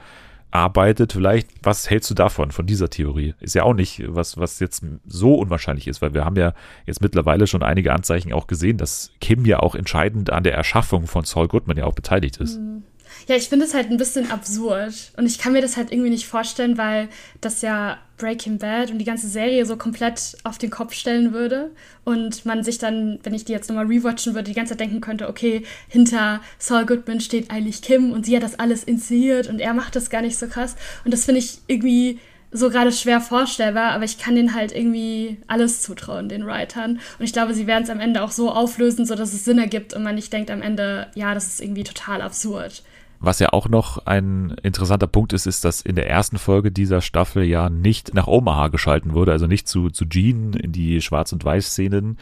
[0.50, 1.12] arbeitet.
[1.12, 3.34] Vielleicht, was hältst du davon, von dieser Theorie?
[3.40, 6.54] Ist ja auch nicht was, was jetzt so unwahrscheinlich ist, weil wir haben ja
[6.86, 11.06] jetzt mittlerweile schon einige Anzeichen auch gesehen, dass Kim ja auch entscheidend an der Erschaffung
[11.06, 12.58] von Saul Goodman ja auch beteiligt ist.
[12.58, 12.82] Mhm.
[13.28, 15.12] Ja, ich finde es halt ein bisschen absurd.
[15.16, 17.08] Und ich kann mir das halt irgendwie nicht vorstellen, weil
[17.40, 21.70] das ja Breaking Bad und die ganze Serie so komplett auf den Kopf stellen würde.
[22.04, 25.00] Und man sich dann, wenn ich die jetzt nochmal rewatchen würde, die ganze Zeit denken
[25.00, 29.60] könnte, okay, hinter Saul Goodman steht eigentlich Kim und sie hat das alles inszeniert und
[29.60, 30.76] er macht das gar nicht so krass.
[31.04, 32.18] Und das finde ich irgendwie
[32.52, 36.98] so gerade schwer vorstellbar, aber ich kann denen halt irgendwie alles zutrauen, den Writern.
[37.18, 39.94] Und ich glaube, sie werden es am Ende auch so auflösen, sodass es Sinn ergibt
[39.94, 42.82] und man nicht denkt am Ende, ja, das ist irgendwie total absurd.
[43.22, 47.02] Was ja auch noch ein interessanter Punkt ist, ist, dass in der ersten Folge dieser
[47.02, 51.32] Staffel ja nicht nach Omaha geschalten wurde, also nicht zu, zu Gene in die Schwarz-
[51.32, 52.16] und Weiß-Szenen.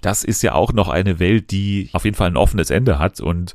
[0.00, 3.20] Das ist ja auch noch eine Welt, die auf jeden Fall ein offenes Ende hat
[3.20, 3.54] und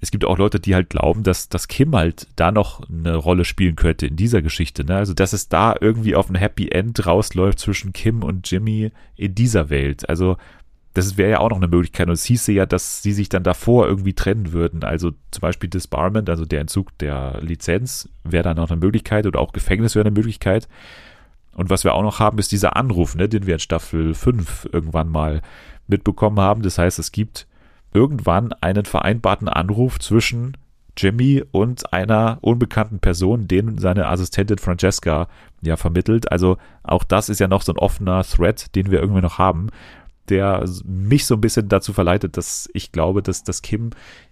[0.00, 3.44] es gibt auch Leute, die halt glauben, dass, dass Kim halt da noch eine Rolle
[3.44, 4.84] spielen könnte in dieser Geschichte.
[4.84, 4.94] Ne?
[4.96, 9.34] Also, dass es da irgendwie auf ein Happy End rausläuft zwischen Kim und Jimmy in
[9.34, 10.08] dieser Welt.
[10.08, 10.36] Also,
[10.94, 12.08] das wäre ja auch noch eine Möglichkeit.
[12.08, 14.84] Und es hieße ja, dass sie sich dann davor irgendwie trennen würden.
[14.84, 19.40] Also zum Beispiel Disbarment, also der Entzug der Lizenz, wäre dann noch eine Möglichkeit oder
[19.40, 20.68] auch Gefängnis wäre eine Möglichkeit.
[21.54, 24.68] Und was wir auch noch haben, ist dieser Anruf, ne, den wir in Staffel 5
[24.72, 25.42] irgendwann mal
[25.86, 26.62] mitbekommen haben.
[26.62, 27.46] Das heißt, es gibt
[27.92, 30.56] irgendwann einen vereinbarten Anruf zwischen
[30.96, 35.28] Jimmy und einer unbekannten Person, den seine Assistentin Francesca
[35.62, 36.30] ja vermittelt.
[36.30, 39.68] Also auch das ist ja noch so ein offener Thread, den wir irgendwie noch haben
[40.30, 43.90] der mich so ein bisschen dazu verleitet, dass ich glaube, dass, dass Kim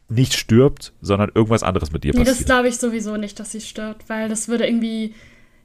[0.09, 2.39] nicht stirbt, sondern irgendwas anderes mit ihr nee, passiert.
[2.39, 5.15] Das glaube ich sowieso nicht, dass sie stirbt, weil das würde irgendwie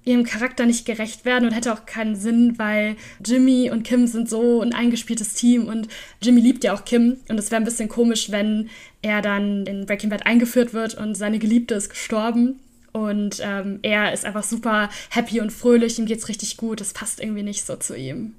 [0.03, 4.27] ihrem Charakter nicht gerecht werden und hätte auch keinen Sinn, weil Jimmy und Kim sind
[4.27, 5.87] so ein eingespieltes Team und
[6.21, 8.69] Jimmy liebt ja auch Kim und es wäre ein bisschen komisch, wenn
[9.03, 12.59] er dann in Breaking Bad eingeführt wird und seine Geliebte ist gestorben
[12.93, 16.81] und ähm, er ist einfach super happy und fröhlich, ihm geht's richtig gut.
[16.81, 18.33] Das passt irgendwie nicht so zu ihm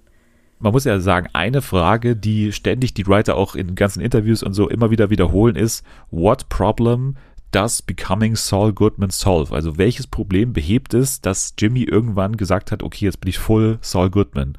[0.63, 4.55] man muss ja sagen, eine Frage, die ständig die Writer auch in ganzen Interviews und
[4.55, 7.17] so immer wieder wiederholen, ist, what problem
[7.51, 9.55] does becoming Saul Goodman solve?
[9.55, 13.79] Also welches Problem behebt es, dass Jimmy irgendwann gesagt hat, okay, jetzt bin ich full
[13.81, 14.57] Saul Goodman?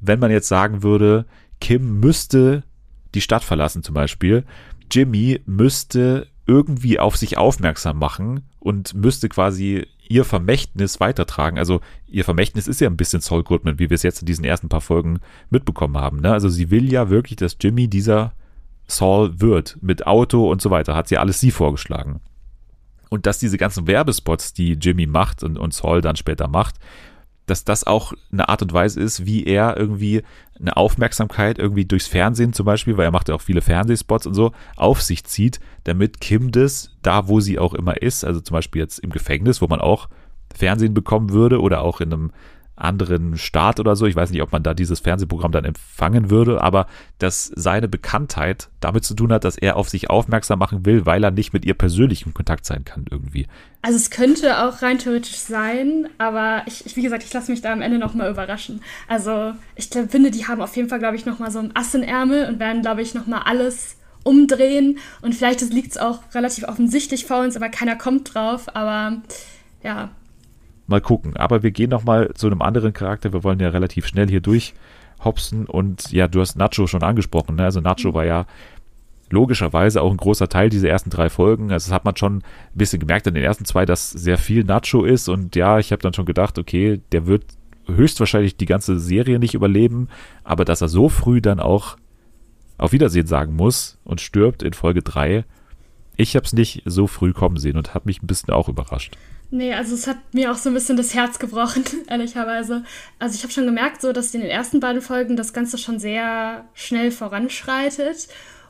[0.00, 1.24] Wenn man jetzt sagen würde,
[1.60, 2.62] Kim müsste
[3.14, 4.44] die Stadt verlassen zum Beispiel,
[4.90, 11.58] Jimmy müsste irgendwie auf sich aufmerksam machen und müsste quasi ihr Vermächtnis weitertragen.
[11.58, 14.44] Also ihr Vermächtnis ist ja ein bisschen Saul Goodman, wie wir es jetzt in diesen
[14.44, 15.20] ersten paar Folgen
[15.50, 16.20] mitbekommen haben.
[16.20, 16.32] Ne?
[16.32, 18.32] Also sie will ja wirklich, dass Jimmy dieser
[18.86, 22.20] Saul wird, mit Auto und so weiter, hat sie alles sie vorgeschlagen.
[23.10, 26.76] Und dass diese ganzen Werbespots, die Jimmy macht und, und Saul dann später macht,
[27.50, 30.22] dass das auch eine Art und Weise ist, wie er irgendwie
[30.58, 34.34] eine Aufmerksamkeit irgendwie durchs Fernsehen zum Beispiel, weil er macht ja auch viele Fernsehspots und
[34.34, 38.54] so, auf sich zieht, damit Kim das, da wo sie auch immer ist, also zum
[38.54, 40.08] Beispiel jetzt im Gefängnis, wo man auch
[40.54, 42.32] Fernsehen bekommen würde oder auch in einem
[42.80, 44.06] anderen Staat oder so.
[44.06, 46.86] Ich weiß nicht, ob man da dieses Fernsehprogramm dann empfangen würde, aber
[47.18, 51.24] dass seine Bekanntheit damit zu tun hat, dass er auf sich aufmerksam machen will, weil
[51.24, 53.46] er nicht mit ihr persönlich in Kontakt sein kann irgendwie.
[53.82, 57.60] Also es könnte auch rein theoretisch sein, aber ich, ich wie gesagt, ich lasse mich
[57.60, 58.82] da am Ende nochmal überraschen.
[59.06, 61.94] Also ich glaub, finde, die haben auf jeden Fall, glaube ich, nochmal so ein Ass
[61.94, 66.64] in Ärmel und werden, glaube ich, nochmal alles umdrehen und vielleicht liegt es auch relativ
[66.64, 69.22] offensichtlich vor uns, aber keiner kommt drauf, aber
[69.82, 70.10] ja,
[70.88, 71.36] mal gucken.
[71.36, 73.32] Aber wir gehen noch mal zu einem anderen Charakter.
[73.32, 75.66] Wir wollen ja relativ schnell hier durchhopsen.
[75.66, 77.56] Und ja, du hast Nacho schon angesprochen.
[77.56, 77.64] Ne?
[77.64, 78.46] Also Nacho war ja
[79.30, 81.70] logischerweise auch ein großer Teil dieser ersten drei Folgen.
[81.70, 82.42] Also das hat man schon ein
[82.74, 85.28] bisschen gemerkt in den ersten zwei, dass sehr viel Nacho ist.
[85.28, 87.44] Und ja, ich habe dann schon gedacht, okay, der wird
[87.86, 90.08] höchstwahrscheinlich die ganze Serie nicht überleben.
[90.44, 91.96] Aber dass er so früh dann auch
[92.78, 95.44] auf Wiedersehen sagen muss und stirbt in Folge drei,
[96.16, 99.16] ich habe es nicht so früh kommen sehen und habe mich ein bisschen auch überrascht.
[99.50, 102.84] Nee, also es hat mir auch so ein bisschen das Herz gebrochen, ehrlicherweise.
[103.18, 105.98] Also ich habe schon gemerkt, so dass in den ersten beiden Folgen das Ganze schon
[105.98, 108.28] sehr schnell voranschreitet.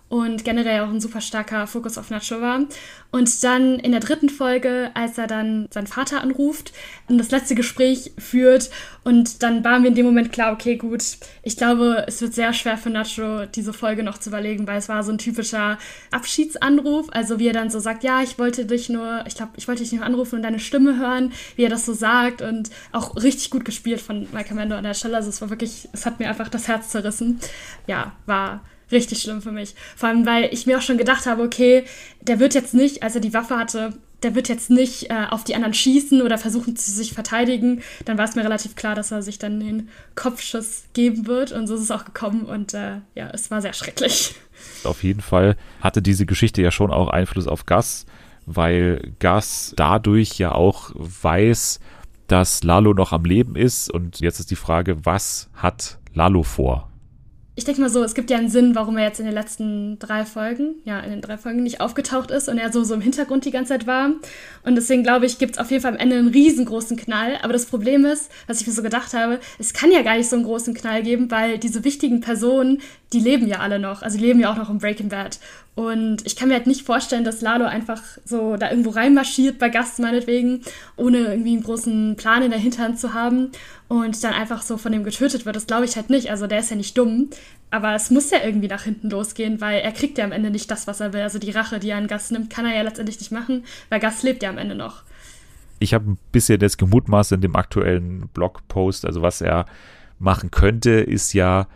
[0.09, 2.61] Und generell auch ein super starker Fokus auf Nacho war.
[3.11, 6.73] Und dann in der dritten Folge, als er dann seinen Vater anruft
[7.09, 8.71] und das letzte Gespräch führt
[9.05, 11.03] und dann waren wir in dem Moment klar, okay, gut,
[11.43, 14.91] ich glaube, es wird sehr schwer für Nacho, diese Folge noch zu überlegen, weil es
[14.91, 15.79] war so ein typischer
[16.11, 19.67] Abschiedsanruf, also wie er dann so sagt, ja, ich wollte dich nur, ich glaube, ich
[19.69, 23.17] wollte dich nur anrufen und deine Stimme hören, wie er das so sagt und auch
[23.17, 26.19] richtig gut gespielt von Michael Mando an der Stelle, also es war wirklich, es hat
[26.19, 27.41] mir einfach das Herz zerrissen.
[27.87, 29.75] Ja, war richtig schlimm für mich.
[29.97, 31.85] Vor allem, weil ich mir auch schon gedacht habe, okay,
[32.21, 35.45] der wird jetzt nicht, als er die Waffe hatte, der wird jetzt nicht äh, auf
[35.45, 37.83] die anderen schießen oder versuchen zu sich verteidigen.
[38.05, 41.53] Dann war es mir relativ klar, dass er sich dann den Kopfschuss geben wird.
[41.53, 42.43] Und so ist es auch gekommen.
[42.43, 44.35] Und äh, ja, es war sehr schrecklich.
[44.83, 48.07] Auf jeden Fall hatte diese Geschichte ja schon auch Einfluss auf Gus,
[48.45, 51.79] weil Gus dadurch ja auch weiß,
[52.27, 53.89] dass Lalo noch am Leben ist.
[53.89, 56.88] Und jetzt ist die Frage, was hat Lalo vor?
[57.59, 59.99] Ich denke mal so, es gibt ja einen Sinn, warum er jetzt in den letzten
[59.99, 63.01] drei Folgen, ja, in den drei Folgen nicht aufgetaucht ist und er so, so im
[63.01, 64.11] Hintergrund die ganze Zeit war.
[64.63, 67.37] Und deswegen glaube ich, gibt es auf jeden Fall am Ende einen riesengroßen Knall.
[67.43, 70.29] Aber das Problem ist, was ich mir so gedacht habe, es kann ja gar nicht
[70.29, 72.81] so einen großen Knall geben, weil diese wichtigen Personen,
[73.13, 74.03] die leben ja alle noch.
[74.03, 75.41] Also die leben ja auch noch im Breaking Bad.
[75.79, 79.69] Und ich kann mir halt nicht vorstellen, dass Lalo einfach so da irgendwo reinmarschiert bei
[79.69, 80.63] Gast meinetwegen,
[80.97, 83.53] ohne irgendwie einen großen Plan in der Hinterhand zu haben
[83.87, 85.55] und dann einfach so von dem getötet wird.
[85.55, 86.33] Das glaube ich halt nicht.
[86.33, 87.31] Also der ist ja nicht dumm.
[87.71, 90.69] Aber es muss ja irgendwie nach hinten losgehen, weil er kriegt ja am Ende nicht
[90.69, 91.21] das, was er will.
[91.21, 94.01] Also die Rache, die er an Gast nimmt, kann er ja letztendlich nicht machen, weil
[94.01, 95.05] Gast lebt ja am Ende noch.
[95.79, 99.07] Ich habe ein bisschen das gemutmaßt in dem aktuellen Blogpost.
[99.07, 99.65] Also was er
[100.19, 101.69] machen könnte, ist ja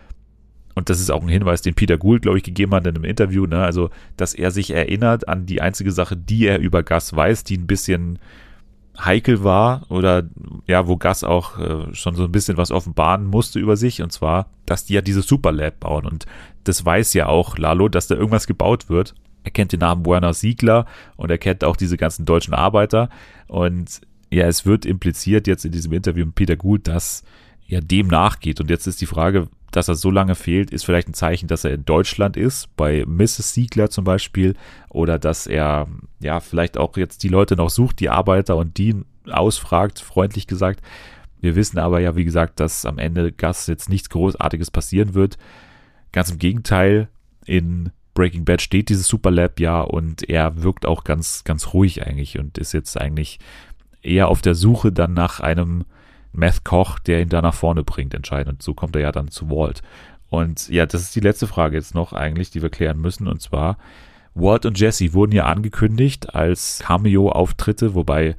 [0.74, 3.05] und das ist auch ein Hinweis, den Peter Gould, glaube ich, gegeben hat in einem
[3.05, 3.62] Interview, ne?
[3.62, 7.59] also, dass er sich erinnert an die einzige Sache, die er über Gas weiß, die
[7.59, 8.19] ein bisschen
[8.99, 10.24] heikel war oder
[10.66, 14.12] ja, wo Gas auch äh, schon so ein bisschen was offenbaren musste über sich und
[14.12, 16.27] zwar, dass die ja diese Superlab bauen und
[16.65, 19.15] das weiß ja auch Lalo, dass da irgendwas gebaut wird.
[19.44, 20.86] Er kennt den Namen Werner Siegler
[21.16, 23.09] und er kennt auch diese ganzen deutschen Arbeiter
[23.49, 27.23] und ja, es wird impliziert jetzt in diesem Interview mit Peter Gould, dass
[27.66, 31.09] er dem nachgeht und jetzt ist die Frage, dass er so lange fehlt, ist vielleicht
[31.09, 33.55] ein Zeichen, dass er in Deutschland ist, bei Mrs.
[33.55, 34.55] Siegler zum Beispiel,
[34.90, 35.89] oder dass er
[36.20, 38.94] ja vielleicht auch jetzt die Leute noch sucht, die Arbeiter und die
[39.31, 40.81] ausfragt, freundlich gesagt.
[41.40, 45.39] Wir wissen aber ja, wie gesagt, dass am Ende Gas jetzt nichts Großartiges passieren wird.
[46.12, 47.09] Ganz im Gegenteil,
[47.44, 52.39] in Breaking Bad steht dieses Superlab ja und er wirkt auch ganz, ganz ruhig eigentlich
[52.39, 53.40] und ist jetzt eigentlich
[54.03, 55.85] eher auf der Suche dann nach einem
[56.33, 58.55] Meth-Koch, der ihn da nach vorne bringt, entscheidend.
[58.55, 59.83] Und so kommt er ja dann zu Walt.
[60.29, 63.29] Und ja, das ist die letzte Frage jetzt noch eigentlich, die wir klären müssen.
[63.29, 63.77] Und zwar,
[64.35, 68.37] Walt und Jesse wurden ja angekündigt als Cameo-Auftritte, wobei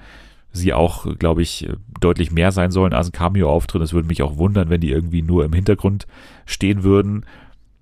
[0.52, 1.68] sie auch, glaube ich,
[2.00, 3.82] deutlich mehr sein sollen als ein Cameo-Auftritt.
[3.82, 6.08] Es würde mich auch wundern, wenn die irgendwie nur im Hintergrund
[6.46, 7.26] stehen würden.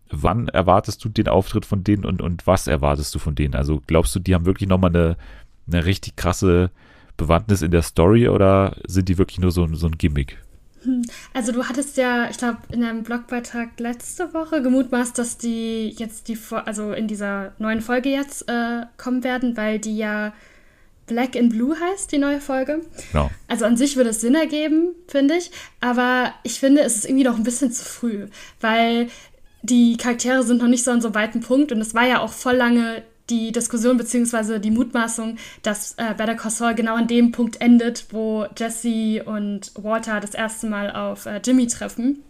[0.10, 3.56] Wann erwartest du den Auftritt von denen und, und was erwartest du von denen?
[3.56, 5.18] Also glaubst du, die haben wirklich nochmal eine,
[5.68, 6.70] eine richtig krasse
[7.22, 10.38] Bewandtnis in der Story oder sind die wirklich nur so, so ein Gimmick?
[10.84, 11.04] Hm,
[11.34, 16.28] also du hattest ja, ich glaube, in einem Blogbeitrag letzte Woche gemutmaßt, dass die jetzt
[16.28, 20.34] die, also in dieser neuen Folge jetzt äh, kommen werden, weil die ja
[21.06, 22.82] Black and Blue heißt, die neue Folge.
[23.12, 23.30] Genau.
[23.48, 25.52] Also an sich würde es Sinn ergeben, finde ich.
[25.80, 28.28] Aber ich finde, es ist irgendwie noch ein bisschen zu früh,
[28.60, 29.08] weil
[29.62, 32.34] die Charaktere sind noch nicht so an so weiten Punkt und es war ja auch
[32.34, 34.60] voll lange die Diskussion bzw.
[34.60, 39.72] die Mutmaßung, dass äh, Better Call Saul genau an dem Punkt endet, wo Jesse und
[39.76, 42.24] Walter das erste Mal auf äh, Jimmy treffen.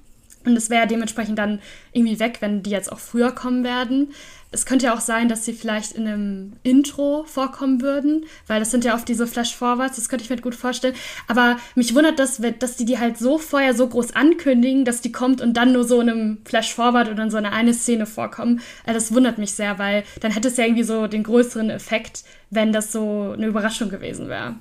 [0.45, 1.60] Und es wäre dementsprechend dann
[1.91, 4.14] irgendwie weg, wenn die jetzt auch früher kommen werden.
[4.53, 8.69] Es könnte ja auch sein, dass sie vielleicht in einem Intro vorkommen würden, weil das
[8.69, 10.95] sind ja oft diese Flash-Forwards, das könnte ich mir gut vorstellen.
[11.28, 15.14] Aber mich wundert das, dass die die halt so vorher so groß ankündigen, dass die
[15.14, 18.60] kommt und dann nur so in einem Flash-Forward oder in so einer eine Szene vorkommen.
[18.86, 22.23] Also das wundert mich sehr, weil dann hätte es ja irgendwie so den größeren Effekt,
[22.49, 24.56] wenn das so eine Überraschung gewesen wäre.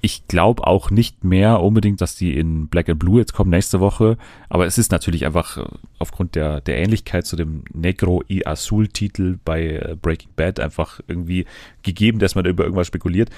[0.00, 3.80] Ich glaube auch nicht mehr unbedingt, dass die in Black and Blue jetzt kommen nächste
[3.80, 4.16] Woche.
[4.48, 5.64] Aber es ist natürlich einfach äh,
[5.98, 11.00] aufgrund der, der Ähnlichkeit zu dem Negro y Azul Titel bei äh, Breaking Bad einfach
[11.08, 11.46] irgendwie
[11.82, 13.30] gegeben, dass man über irgendwas spekuliert.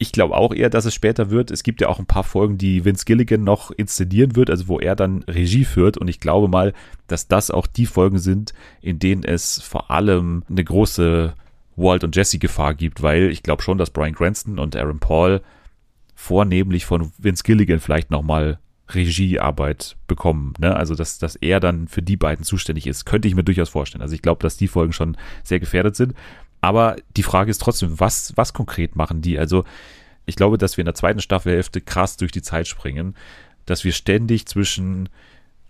[0.00, 1.50] Ich glaube auch eher, dass es später wird.
[1.50, 4.78] Es gibt ja auch ein paar Folgen, die Vince Gilligan noch inszenieren wird, also wo
[4.78, 5.98] er dann Regie führt.
[5.98, 6.72] Und ich glaube mal,
[7.06, 11.34] dass das auch die Folgen sind, in denen es vor allem eine große
[11.76, 15.40] Walt und Jesse Gefahr gibt, weil ich glaube schon, dass Brian Cranston und Aaron Paul
[16.18, 18.58] vornehmlich von Vince Gilligan vielleicht nochmal
[18.92, 20.52] Regiearbeit bekommen.
[20.58, 20.74] Ne?
[20.74, 24.02] Also, dass, dass er dann für die beiden zuständig ist, könnte ich mir durchaus vorstellen.
[24.02, 26.14] Also, ich glaube, dass die Folgen schon sehr gefährdet sind.
[26.60, 29.38] Aber die Frage ist trotzdem, was, was konkret machen die?
[29.38, 29.64] Also,
[30.26, 33.14] ich glaube, dass wir in der zweiten Staffelhälfte krass durch die Zeit springen,
[33.64, 35.08] dass wir ständig zwischen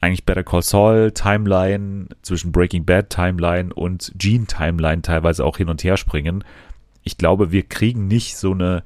[0.01, 5.69] eigentlich Better Call Saul Timeline, zwischen Breaking Bad Timeline und Gene Timeline teilweise auch hin
[5.69, 6.43] und her springen.
[7.03, 8.83] Ich glaube, wir kriegen nicht so eine,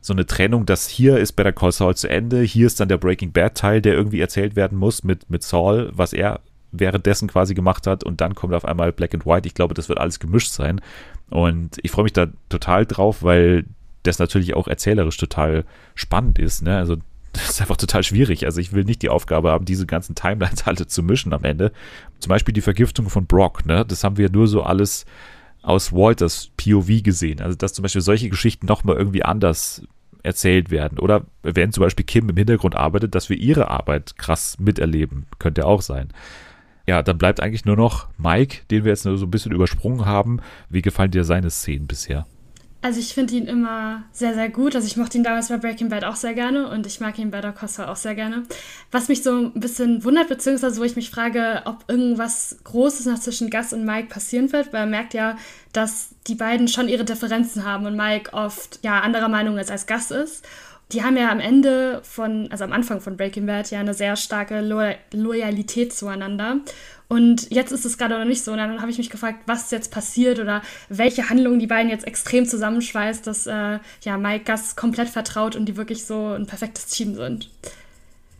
[0.00, 2.96] so eine Trennung, dass hier ist Better Call Saul zu Ende, hier ist dann der
[2.96, 6.40] Breaking Bad Teil, der irgendwie erzählt werden muss mit, mit Saul, was er
[6.72, 9.46] währenddessen quasi gemacht hat und dann kommt auf einmal Black and White.
[9.46, 10.80] Ich glaube, das wird alles gemischt sein
[11.28, 13.64] und ich freue mich da total drauf, weil
[14.02, 15.64] das natürlich auch erzählerisch total
[15.94, 16.62] spannend ist.
[16.62, 16.76] Ne?
[16.76, 16.96] Also
[17.32, 18.46] das ist einfach total schwierig.
[18.46, 21.72] Also ich will nicht die Aufgabe haben, diese ganzen Timelines alle zu mischen am Ende.
[22.18, 23.84] Zum Beispiel die Vergiftung von Brock, ne?
[23.86, 25.06] Das haben wir nur so alles
[25.62, 27.40] aus Walters POV gesehen.
[27.40, 29.82] Also dass zum Beispiel solche Geschichten nochmal irgendwie anders
[30.22, 30.98] erzählt werden.
[30.98, 35.26] Oder wenn zum Beispiel Kim im Hintergrund arbeitet, dass wir ihre Arbeit krass miterleben.
[35.38, 36.08] Könnte auch sein.
[36.86, 40.06] Ja, dann bleibt eigentlich nur noch Mike, den wir jetzt nur so ein bisschen übersprungen
[40.06, 40.40] haben.
[40.68, 42.26] Wie gefallen dir seine Szenen bisher?
[42.82, 44.74] Also ich finde ihn immer sehr, sehr gut.
[44.74, 47.30] Also ich mochte ihn damals bei Breaking Bad auch sehr gerne und ich mag ihn
[47.30, 48.44] bei der Costa auch sehr gerne.
[48.90, 53.18] Was mich so ein bisschen wundert, beziehungsweise wo ich mich frage, ob irgendwas Großes noch
[53.18, 55.36] zwischen Gus und Mike passieren wird, weil er merkt ja,
[55.74, 59.86] dass die beiden schon ihre Differenzen haben und Mike oft ja anderer Meinung ist als
[59.86, 60.46] Gus ist.
[60.92, 64.16] Die haben ja am Ende von, also am Anfang von Breaking Bad ja eine sehr
[64.16, 64.80] starke Lo
[65.12, 66.56] Loyalität zueinander.
[67.10, 68.52] Und jetzt ist es gerade noch nicht so.
[68.52, 72.06] Und dann habe ich mich gefragt, was jetzt passiert oder welche Handlung die beiden jetzt
[72.06, 76.86] extrem zusammenschweißt, dass äh, ja, Mike Gus komplett vertraut und die wirklich so ein perfektes
[76.86, 77.50] Team sind.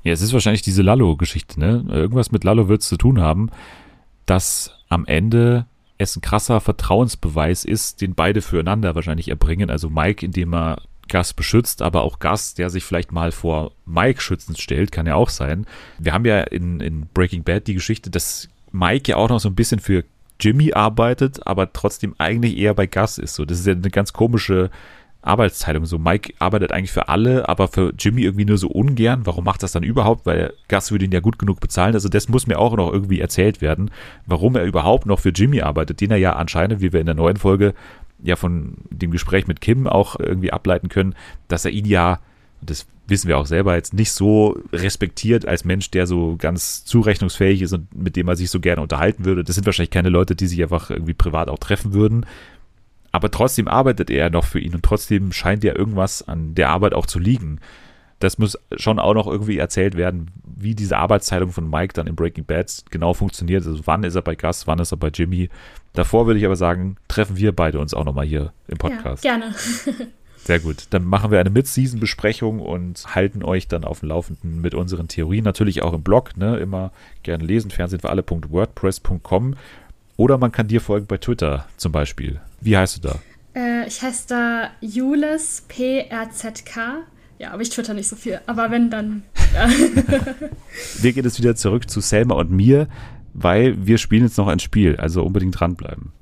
[0.05, 1.85] Ja, es ist wahrscheinlich diese Lalo-Geschichte, ne?
[1.89, 3.51] Irgendwas mit Lalo wird es zu tun haben,
[4.25, 5.67] dass am Ende
[5.99, 9.69] es ein krasser Vertrauensbeweis ist, den beide füreinander wahrscheinlich erbringen.
[9.69, 14.21] Also Mike, indem er Gus beschützt, aber auch Gus, der sich vielleicht mal vor Mike
[14.21, 15.67] schützend stellt, kann ja auch sein.
[15.99, 19.49] Wir haben ja in, in Breaking Bad die Geschichte, dass Mike ja auch noch so
[19.49, 20.05] ein bisschen für
[20.41, 23.35] Jimmy arbeitet, aber trotzdem eigentlich eher bei Gus ist.
[23.35, 24.71] So, das ist ja eine ganz komische
[25.23, 25.85] Arbeitsteilung.
[25.85, 29.27] So, Mike arbeitet eigentlich für alle, aber für Jimmy irgendwie nur so ungern.
[29.27, 30.25] Warum macht das dann überhaupt?
[30.25, 31.95] Weil Gus würde ihn ja gut genug bezahlen.
[31.95, 33.91] Also, das muss mir auch noch irgendwie erzählt werden,
[34.27, 37.15] warum er überhaupt noch für Jimmy arbeitet, den er ja anscheinend, wie wir in der
[37.15, 37.75] neuen Folge
[38.23, 41.15] ja von dem Gespräch mit Kim auch irgendwie ableiten können,
[41.49, 42.19] dass er ihn ja,
[42.63, 47.63] das wissen wir auch selber jetzt nicht so respektiert als Mensch, der so ganz zurechnungsfähig
[47.63, 49.45] ist und mit dem er sich so gerne unterhalten würde.
[49.45, 52.27] Das sind wahrscheinlich keine Leute, die sich einfach irgendwie privat auch treffen würden.
[53.13, 56.95] Aber trotzdem arbeitet er noch für ihn und trotzdem scheint ja irgendwas an der Arbeit
[56.95, 57.59] auch zu liegen.
[58.21, 62.15] Das muss schon auch noch irgendwie erzählt werden, wie diese Arbeitsteilung von Mike dann in
[62.15, 63.67] Breaking Bad genau funktioniert.
[63.67, 65.49] Also wann ist er bei Gus, wann ist er bei Jimmy.
[65.95, 69.25] Davor würde ich aber sagen, treffen wir beide uns auch nochmal hier im Podcast.
[69.25, 69.55] Ja, gerne.
[70.45, 70.87] Sehr gut.
[70.91, 75.45] Dann machen wir eine Mid-Season-Besprechung und halten euch dann auf dem Laufenden mit unseren Theorien.
[75.45, 76.57] Natürlich auch im Blog, ne?
[76.57, 76.93] Immer
[77.23, 79.57] gerne lesen, Fernsehen für alle.wordpress.com.
[80.17, 82.41] Oder man kann dir folgen bei Twitter zum Beispiel.
[82.61, 83.19] Wie heißt du da?
[83.55, 87.07] Äh, ich heiße da Jules PRZK.
[87.39, 88.41] Ja, aber ich twitter nicht so viel.
[88.47, 89.23] Aber wenn, dann.
[89.55, 89.69] Ja.
[91.01, 92.87] wir gehen jetzt wieder zurück zu Selma und mir,
[93.33, 94.97] weil wir spielen jetzt noch ein Spiel.
[94.97, 96.13] Also unbedingt dranbleiben.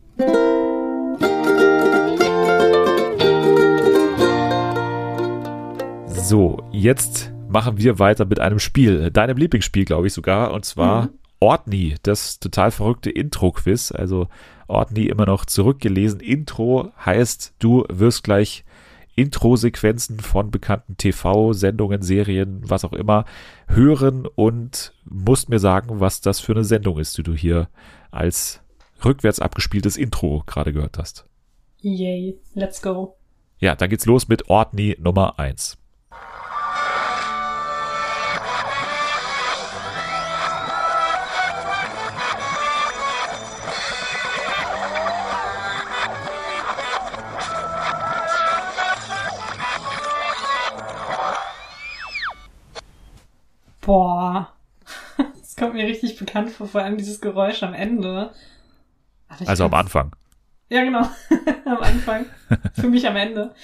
[6.28, 9.10] So, jetzt machen wir weiter mit einem Spiel.
[9.10, 10.52] Deinem Lieblingsspiel, glaube ich sogar.
[10.52, 11.08] Und zwar mhm.
[11.40, 13.92] Ortni, das total verrückte Intro-Quiz.
[13.92, 14.28] Also
[14.66, 16.20] Ortni immer noch zurückgelesen.
[16.20, 18.66] Intro heißt, du wirst gleich
[19.16, 23.24] Intro-Sequenzen von bekannten TV-Sendungen, Serien, was auch immer,
[23.66, 27.70] hören und musst mir sagen, was das für eine Sendung ist, die du hier
[28.10, 28.60] als
[29.02, 31.24] rückwärts abgespieltes Intro gerade gehört hast.
[31.80, 33.16] Yay, let's go.
[33.60, 35.78] Ja, dann geht's los mit Ortni Nummer 1.
[53.80, 54.52] Boah.
[55.40, 58.32] Das kommt mir richtig bekannt vor, vor allem dieses Geräusch am Ende.
[59.46, 60.14] Also am Anfang.
[60.68, 61.00] Ja, genau.
[61.64, 62.26] am Anfang.
[62.74, 63.54] Für mich am Ende.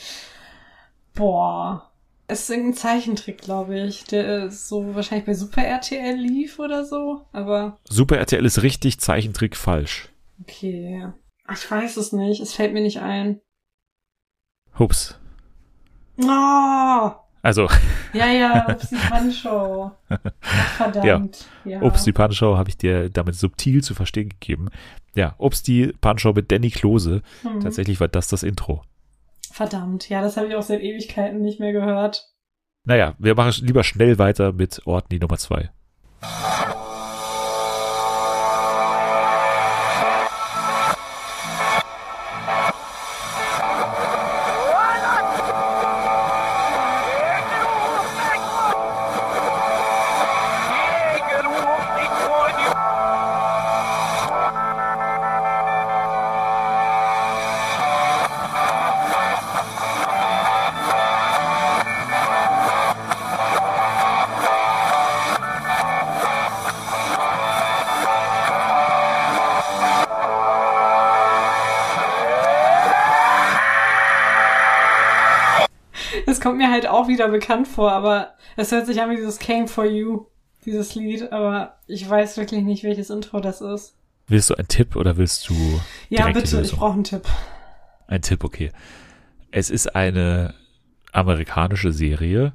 [1.14, 1.90] Boah.
[2.26, 7.26] Es ist irgendein Zeichentrick, glaube ich, der so wahrscheinlich bei Super RTL lief oder so,
[7.32, 7.78] aber.
[7.84, 10.08] Super RTL ist richtig, Zeichentrick falsch.
[10.42, 11.06] Okay.
[11.52, 13.40] Ich weiß es nicht, es fällt mir nicht ein.
[14.78, 15.18] Hups.
[16.16, 17.10] Oh!
[17.44, 17.68] Also.
[18.14, 19.90] Ja, ja, Ups die Panshow.
[20.76, 21.46] verdammt.
[21.64, 21.72] Ja.
[21.72, 21.82] ja.
[21.82, 24.68] Ups die Panshow habe ich dir damit subtil zu verstehen gegeben.
[25.16, 27.22] Ja, Ups die Panshow mit Danny Klose.
[27.42, 27.58] Mhm.
[27.58, 28.82] Tatsächlich war das das Intro.
[29.50, 32.28] Verdammt, ja, das habe ich auch seit Ewigkeiten nicht mehr gehört.
[32.84, 35.70] Naja, wir machen lieber schnell weiter mit Orten Nummer zwei.
[76.44, 79.66] Kommt mir halt auch wieder bekannt vor, aber es hört sich an wie dieses Came
[79.66, 80.26] for You,
[80.66, 83.96] dieses Lied, aber ich weiß wirklich nicht, welches Intro das ist.
[84.26, 85.54] Willst du einen Tipp oder willst du.
[86.10, 87.22] Ja, bitte, ich brauche einen Tipp.
[88.08, 88.72] Ein Tipp, okay.
[89.52, 90.52] Es ist eine
[91.12, 92.52] amerikanische Serie,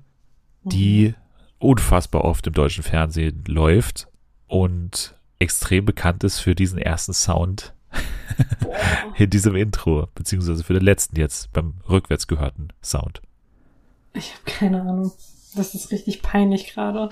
[0.62, 1.16] die mhm.
[1.58, 4.08] unfassbar oft im deutschen Fernsehen läuft
[4.46, 7.74] und extrem bekannt ist für diesen ersten Sound
[9.18, 13.24] in diesem Intro, beziehungsweise für den letzten jetzt beim rückwärts gehörten Sound.
[14.14, 15.12] Ich habe keine Ahnung.
[15.56, 17.10] Das ist richtig peinlich gerade.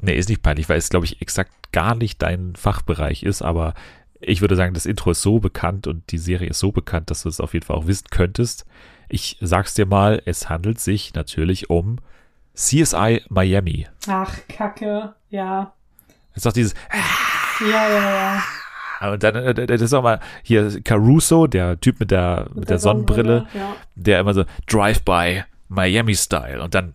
[0.00, 3.74] Nee, ist nicht peinlich, weil es, glaube ich, exakt gar nicht dein Fachbereich ist, aber
[4.20, 7.22] ich würde sagen, das Intro ist so bekannt und die Serie ist so bekannt, dass
[7.22, 8.66] du es auf jeden Fall auch wissen könntest.
[9.08, 11.98] Ich sag's dir mal, es handelt sich natürlich um
[12.54, 13.86] CSI Miami.
[14.08, 15.72] Ach, Kacke, ja.
[16.34, 16.74] Ist doch dieses.
[17.60, 18.42] Ja, ja,
[19.00, 19.12] ja.
[19.12, 22.64] Und dann, äh, das ist auch mal hier Caruso, der Typ mit der, mit, mit
[22.64, 23.76] der, der, Sonnenbrille, Sonnenbrille ja.
[23.94, 26.94] der immer so Drive-by Miami Style und dann.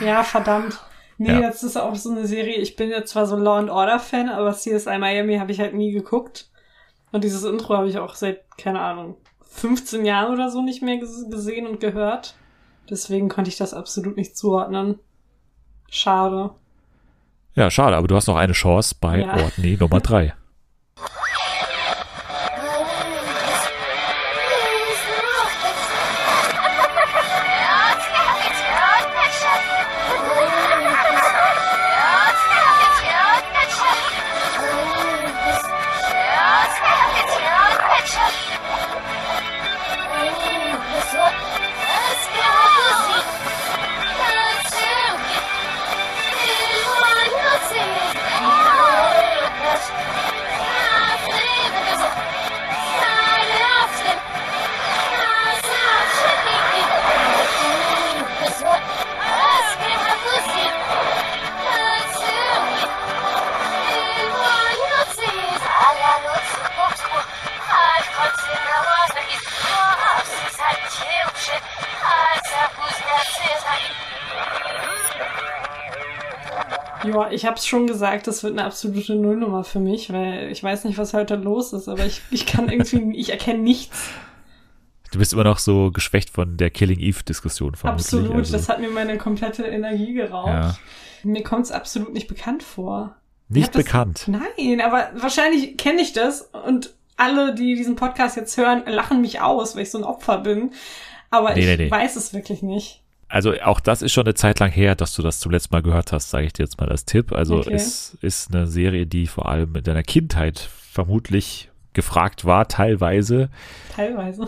[0.00, 0.78] Ja, verdammt.
[1.18, 1.40] Nee, ja.
[1.40, 4.28] jetzt ist auch so eine Serie, ich bin jetzt zwar so Law and Order Fan,
[4.28, 6.50] aber CSI Miami habe ich halt nie geguckt.
[7.10, 9.16] Und dieses Intro habe ich auch seit, keine Ahnung,
[9.48, 12.36] 15 Jahren oder so nicht mehr gesehen und gehört.
[12.90, 14.98] Deswegen konnte ich das absolut nicht zuordnen.
[15.88, 16.50] Schade.
[17.54, 19.42] Ja, schade, aber du hast noch eine Chance bei ja.
[19.42, 20.34] Ordney Nummer 3.
[77.56, 80.98] habe es schon gesagt, das wird eine absolute Nullnummer für mich, weil ich weiß nicht,
[80.98, 84.10] was heute los ist, aber ich, ich kann irgendwie, ich erkenne nichts.
[85.10, 87.74] Du bist immer noch so geschwächt von der Killing Eve-Diskussion.
[87.82, 88.52] Absolut, also.
[88.52, 90.48] das hat mir meine komplette Energie geraubt.
[90.48, 90.76] Ja.
[91.22, 93.16] Mir kommt es absolut nicht bekannt vor.
[93.48, 94.26] Nicht bekannt?
[94.26, 99.22] Das, nein, aber wahrscheinlich kenne ich das und alle, die diesen Podcast jetzt hören, lachen
[99.22, 100.72] mich aus, weil ich so ein Opfer bin.
[101.30, 101.90] Aber nee, ich nee, nee.
[101.90, 103.02] weiß es wirklich nicht.
[103.28, 105.82] Also auch das ist schon eine Zeit lang her, dass du das zum letzten Mal
[105.82, 107.32] gehört hast, sage ich dir jetzt mal als Tipp.
[107.32, 107.74] Also okay.
[107.74, 113.48] es ist eine Serie, die vor allem in deiner Kindheit vermutlich gefragt war, teilweise.
[113.94, 114.46] Teilweise.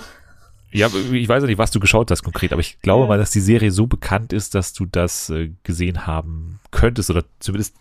[0.70, 3.08] Ja, ich weiß ja nicht, was du geschaut hast konkret, aber ich glaube ja.
[3.08, 7.24] mal, dass die Serie so bekannt ist, dass du das äh, gesehen haben könntest oder
[7.40, 7.74] zumindest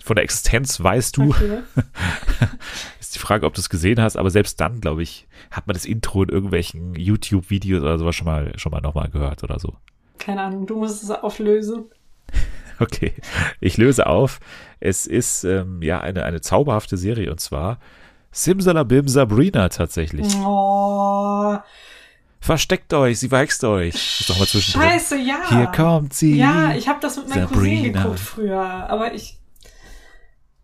[0.00, 1.30] von der Existenz weißt du.
[1.30, 1.58] Okay.
[3.00, 5.74] ist die Frage, ob du es gesehen hast, aber selbst dann, glaube ich, hat man
[5.74, 9.76] das Intro in irgendwelchen YouTube-Videos oder sowas schon mal, schon mal nochmal gehört oder so.
[10.28, 11.86] Keine Ahnung, du musst es auflösen.
[12.80, 13.12] Okay,
[13.60, 14.38] ich löse auf.
[14.78, 17.80] Es ist ähm, ja eine, eine zauberhafte Serie und zwar
[18.30, 20.32] Simsalabim Sabrina tatsächlich.
[20.36, 21.56] Oh.
[22.38, 24.20] Versteckt euch, sie wächst euch.
[24.20, 24.46] Ist doch mal.
[24.46, 25.40] Scheiße, ja.
[25.48, 26.36] Hier kommt sie.
[26.36, 27.74] Ja, ich habe das mit meinem Sabrina.
[27.74, 29.37] Cousin geguckt früher, aber ich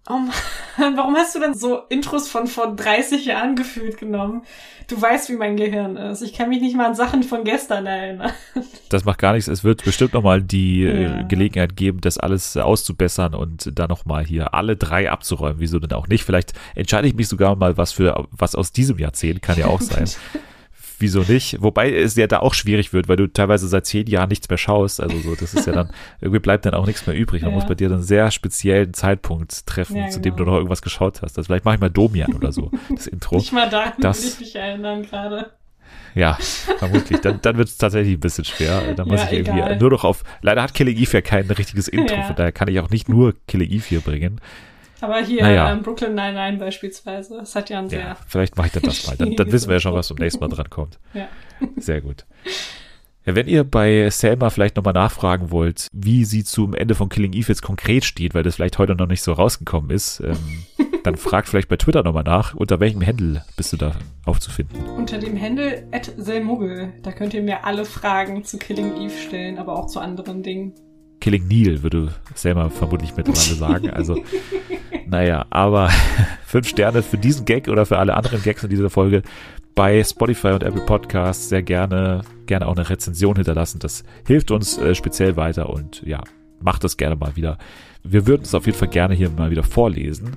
[0.06, 0.32] Oh Mann,
[0.96, 4.42] warum hast du denn so Intros von vor 30 Jahren gefühlt genommen?
[4.86, 6.20] Du weißt, wie mein Gehirn ist.
[6.20, 8.32] Ich kann mich nicht mal an Sachen von gestern erinnern.
[8.90, 9.48] Das macht gar nichts.
[9.48, 11.22] Es wird bestimmt nochmal die äh, ja.
[11.22, 15.58] Gelegenheit geben, das alles auszubessern und dann nochmal hier alle drei abzuräumen.
[15.58, 16.22] Wieso denn auch nicht?
[16.22, 19.80] Vielleicht entscheide ich mich sogar mal was für was aus diesem Jahrzehnt, kann ja auch
[19.80, 20.08] sein.
[21.04, 21.58] wieso nicht?
[21.60, 24.56] Wobei es ja da auch schwierig wird, weil du teilweise seit zehn Jahren nichts mehr
[24.56, 25.00] schaust.
[25.00, 25.90] Also so, das ist ja dann,
[26.20, 27.42] irgendwie bleibt dann auch nichts mehr übrig.
[27.42, 27.56] Man ja.
[27.56, 30.46] muss bei dir dann einen sehr speziellen Zeitpunkt treffen, ja, zu dem genau.
[30.46, 31.36] du noch irgendwas geschaut hast.
[31.36, 33.36] Also vielleicht mache ich mal Domian oder so, das Intro.
[33.36, 35.50] Nicht mal da das, will ich mich erinnern gerade.
[36.14, 36.38] Ja,
[36.78, 37.20] vermutlich.
[37.20, 38.94] Dann, dann wird es tatsächlich ein bisschen schwer.
[38.94, 39.78] Dann muss ja, ich irgendwie egal.
[39.78, 40.22] nur noch auf.
[40.42, 43.34] Leider hat Killing Eve ja kein richtiges Intro, von daher kann ich auch nicht nur
[43.46, 44.40] Killing Eve hier bringen.
[45.04, 45.70] Aber hier naja.
[45.70, 48.00] ähm, Brooklyn Nine-Nine beispielsweise, das hat ja ein sehr.
[48.00, 49.16] Ja, vielleicht mache ich dann das mal.
[49.16, 50.98] Dann, dann wissen wir ja schon, was zum nächsten Mal dran kommt.
[51.14, 51.28] Ja.
[51.76, 52.24] Sehr gut.
[53.24, 57.32] Ja, wenn ihr bei Selma vielleicht nochmal nachfragen wollt, wie sie zum Ende von Killing
[57.32, 60.36] Eve jetzt konkret steht, weil das vielleicht heute noch nicht so rausgekommen ist, ähm,
[61.04, 63.92] dann fragt vielleicht bei Twitter nochmal nach, unter welchem Händel bist du da
[64.24, 64.84] aufzufinden?
[64.96, 65.86] Unter dem Händel
[66.16, 66.92] Selmuggel.
[67.02, 70.74] Da könnt ihr mir alle Fragen zu Killing Eve stellen, aber auch zu anderen Dingen.
[71.24, 73.88] Killing Neil, würde Selma vermutlich mittlerweile sagen.
[73.88, 74.22] Also,
[75.06, 75.88] naja, aber
[76.46, 79.22] fünf Sterne für diesen Gag oder für alle anderen Gags in dieser Folge
[79.74, 83.78] bei Spotify und Apple Podcasts sehr gerne, gerne auch eine Rezension hinterlassen.
[83.78, 86.22] Das hilft uns äh, speziell weiter und ja,
[86.60, 87.56] macht das gerne mal wieder.
[88.02, 90.36] Wir würden es auf jeden Fall gerne hier mal wieder vorlesen.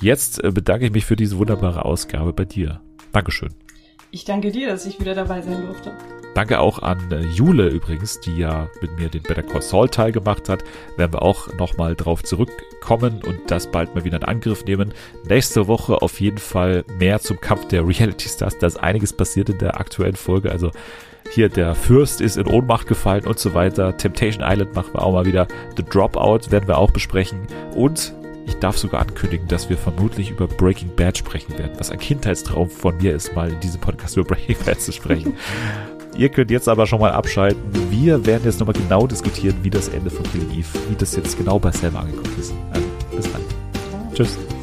[0.00, 2.80] Jetzt äh, bedanke ich mich für diese wunderbare Ausgabe bei dir.
[3.10, 3.50] Dankeschön.
[4.12, 5.92] Ich danke dir, dass ich wieder dabei sein durfte.
[6.38, 10.12] Danke auch an äh, Jule übrigens, die ja mit mir den Better Call Saul Teil
[10.12, 10.62] gemacht hat.
[10.96, 14.94] Werden wir auch nochmal drauf zurückkommen und das bald mal wieder in Angriff nehmen.
[15.28, 18.56] Nächste Woche auf jeden Fall mehr zum Kampf der Reality Stars.
[18.56, 20.52] Da ist einiges passiert in der aktuellen Folge.
[20.52, 20.70] Also
[21.32, 23.96] hier der Fürst ist in Ohnmacht gefallen und so weiter.
[23.96, 25.48] Temptation Island machen wir auch mal wieder.
[25.76, 27.48] The Dropout werden wir auch besprechen.
[27.74, 28.14] Und
[28.46, 32.70] ich darf sogar ankündigen, dass wir vermutlich über Breaking Bad sprechen werden, was ein Kindheitstraum
[32.70, 35.34] von mir ist, mal in diesem Podcast über Breaking Bad zu sprechen.
[36.16, 37.62] Ihr könnt jetzt aber schon mal abschalten.
[37.90, 41.38] Wir werden jetzt nochmal genau diskutieren, wie das Ende von Killing Eve, wie das jetzt
[41.38, 42.52] genau bei Selma angekommen ist.
[42.72, 43.42] Also, bis dann.
[44.14, 44.57] Tschüss.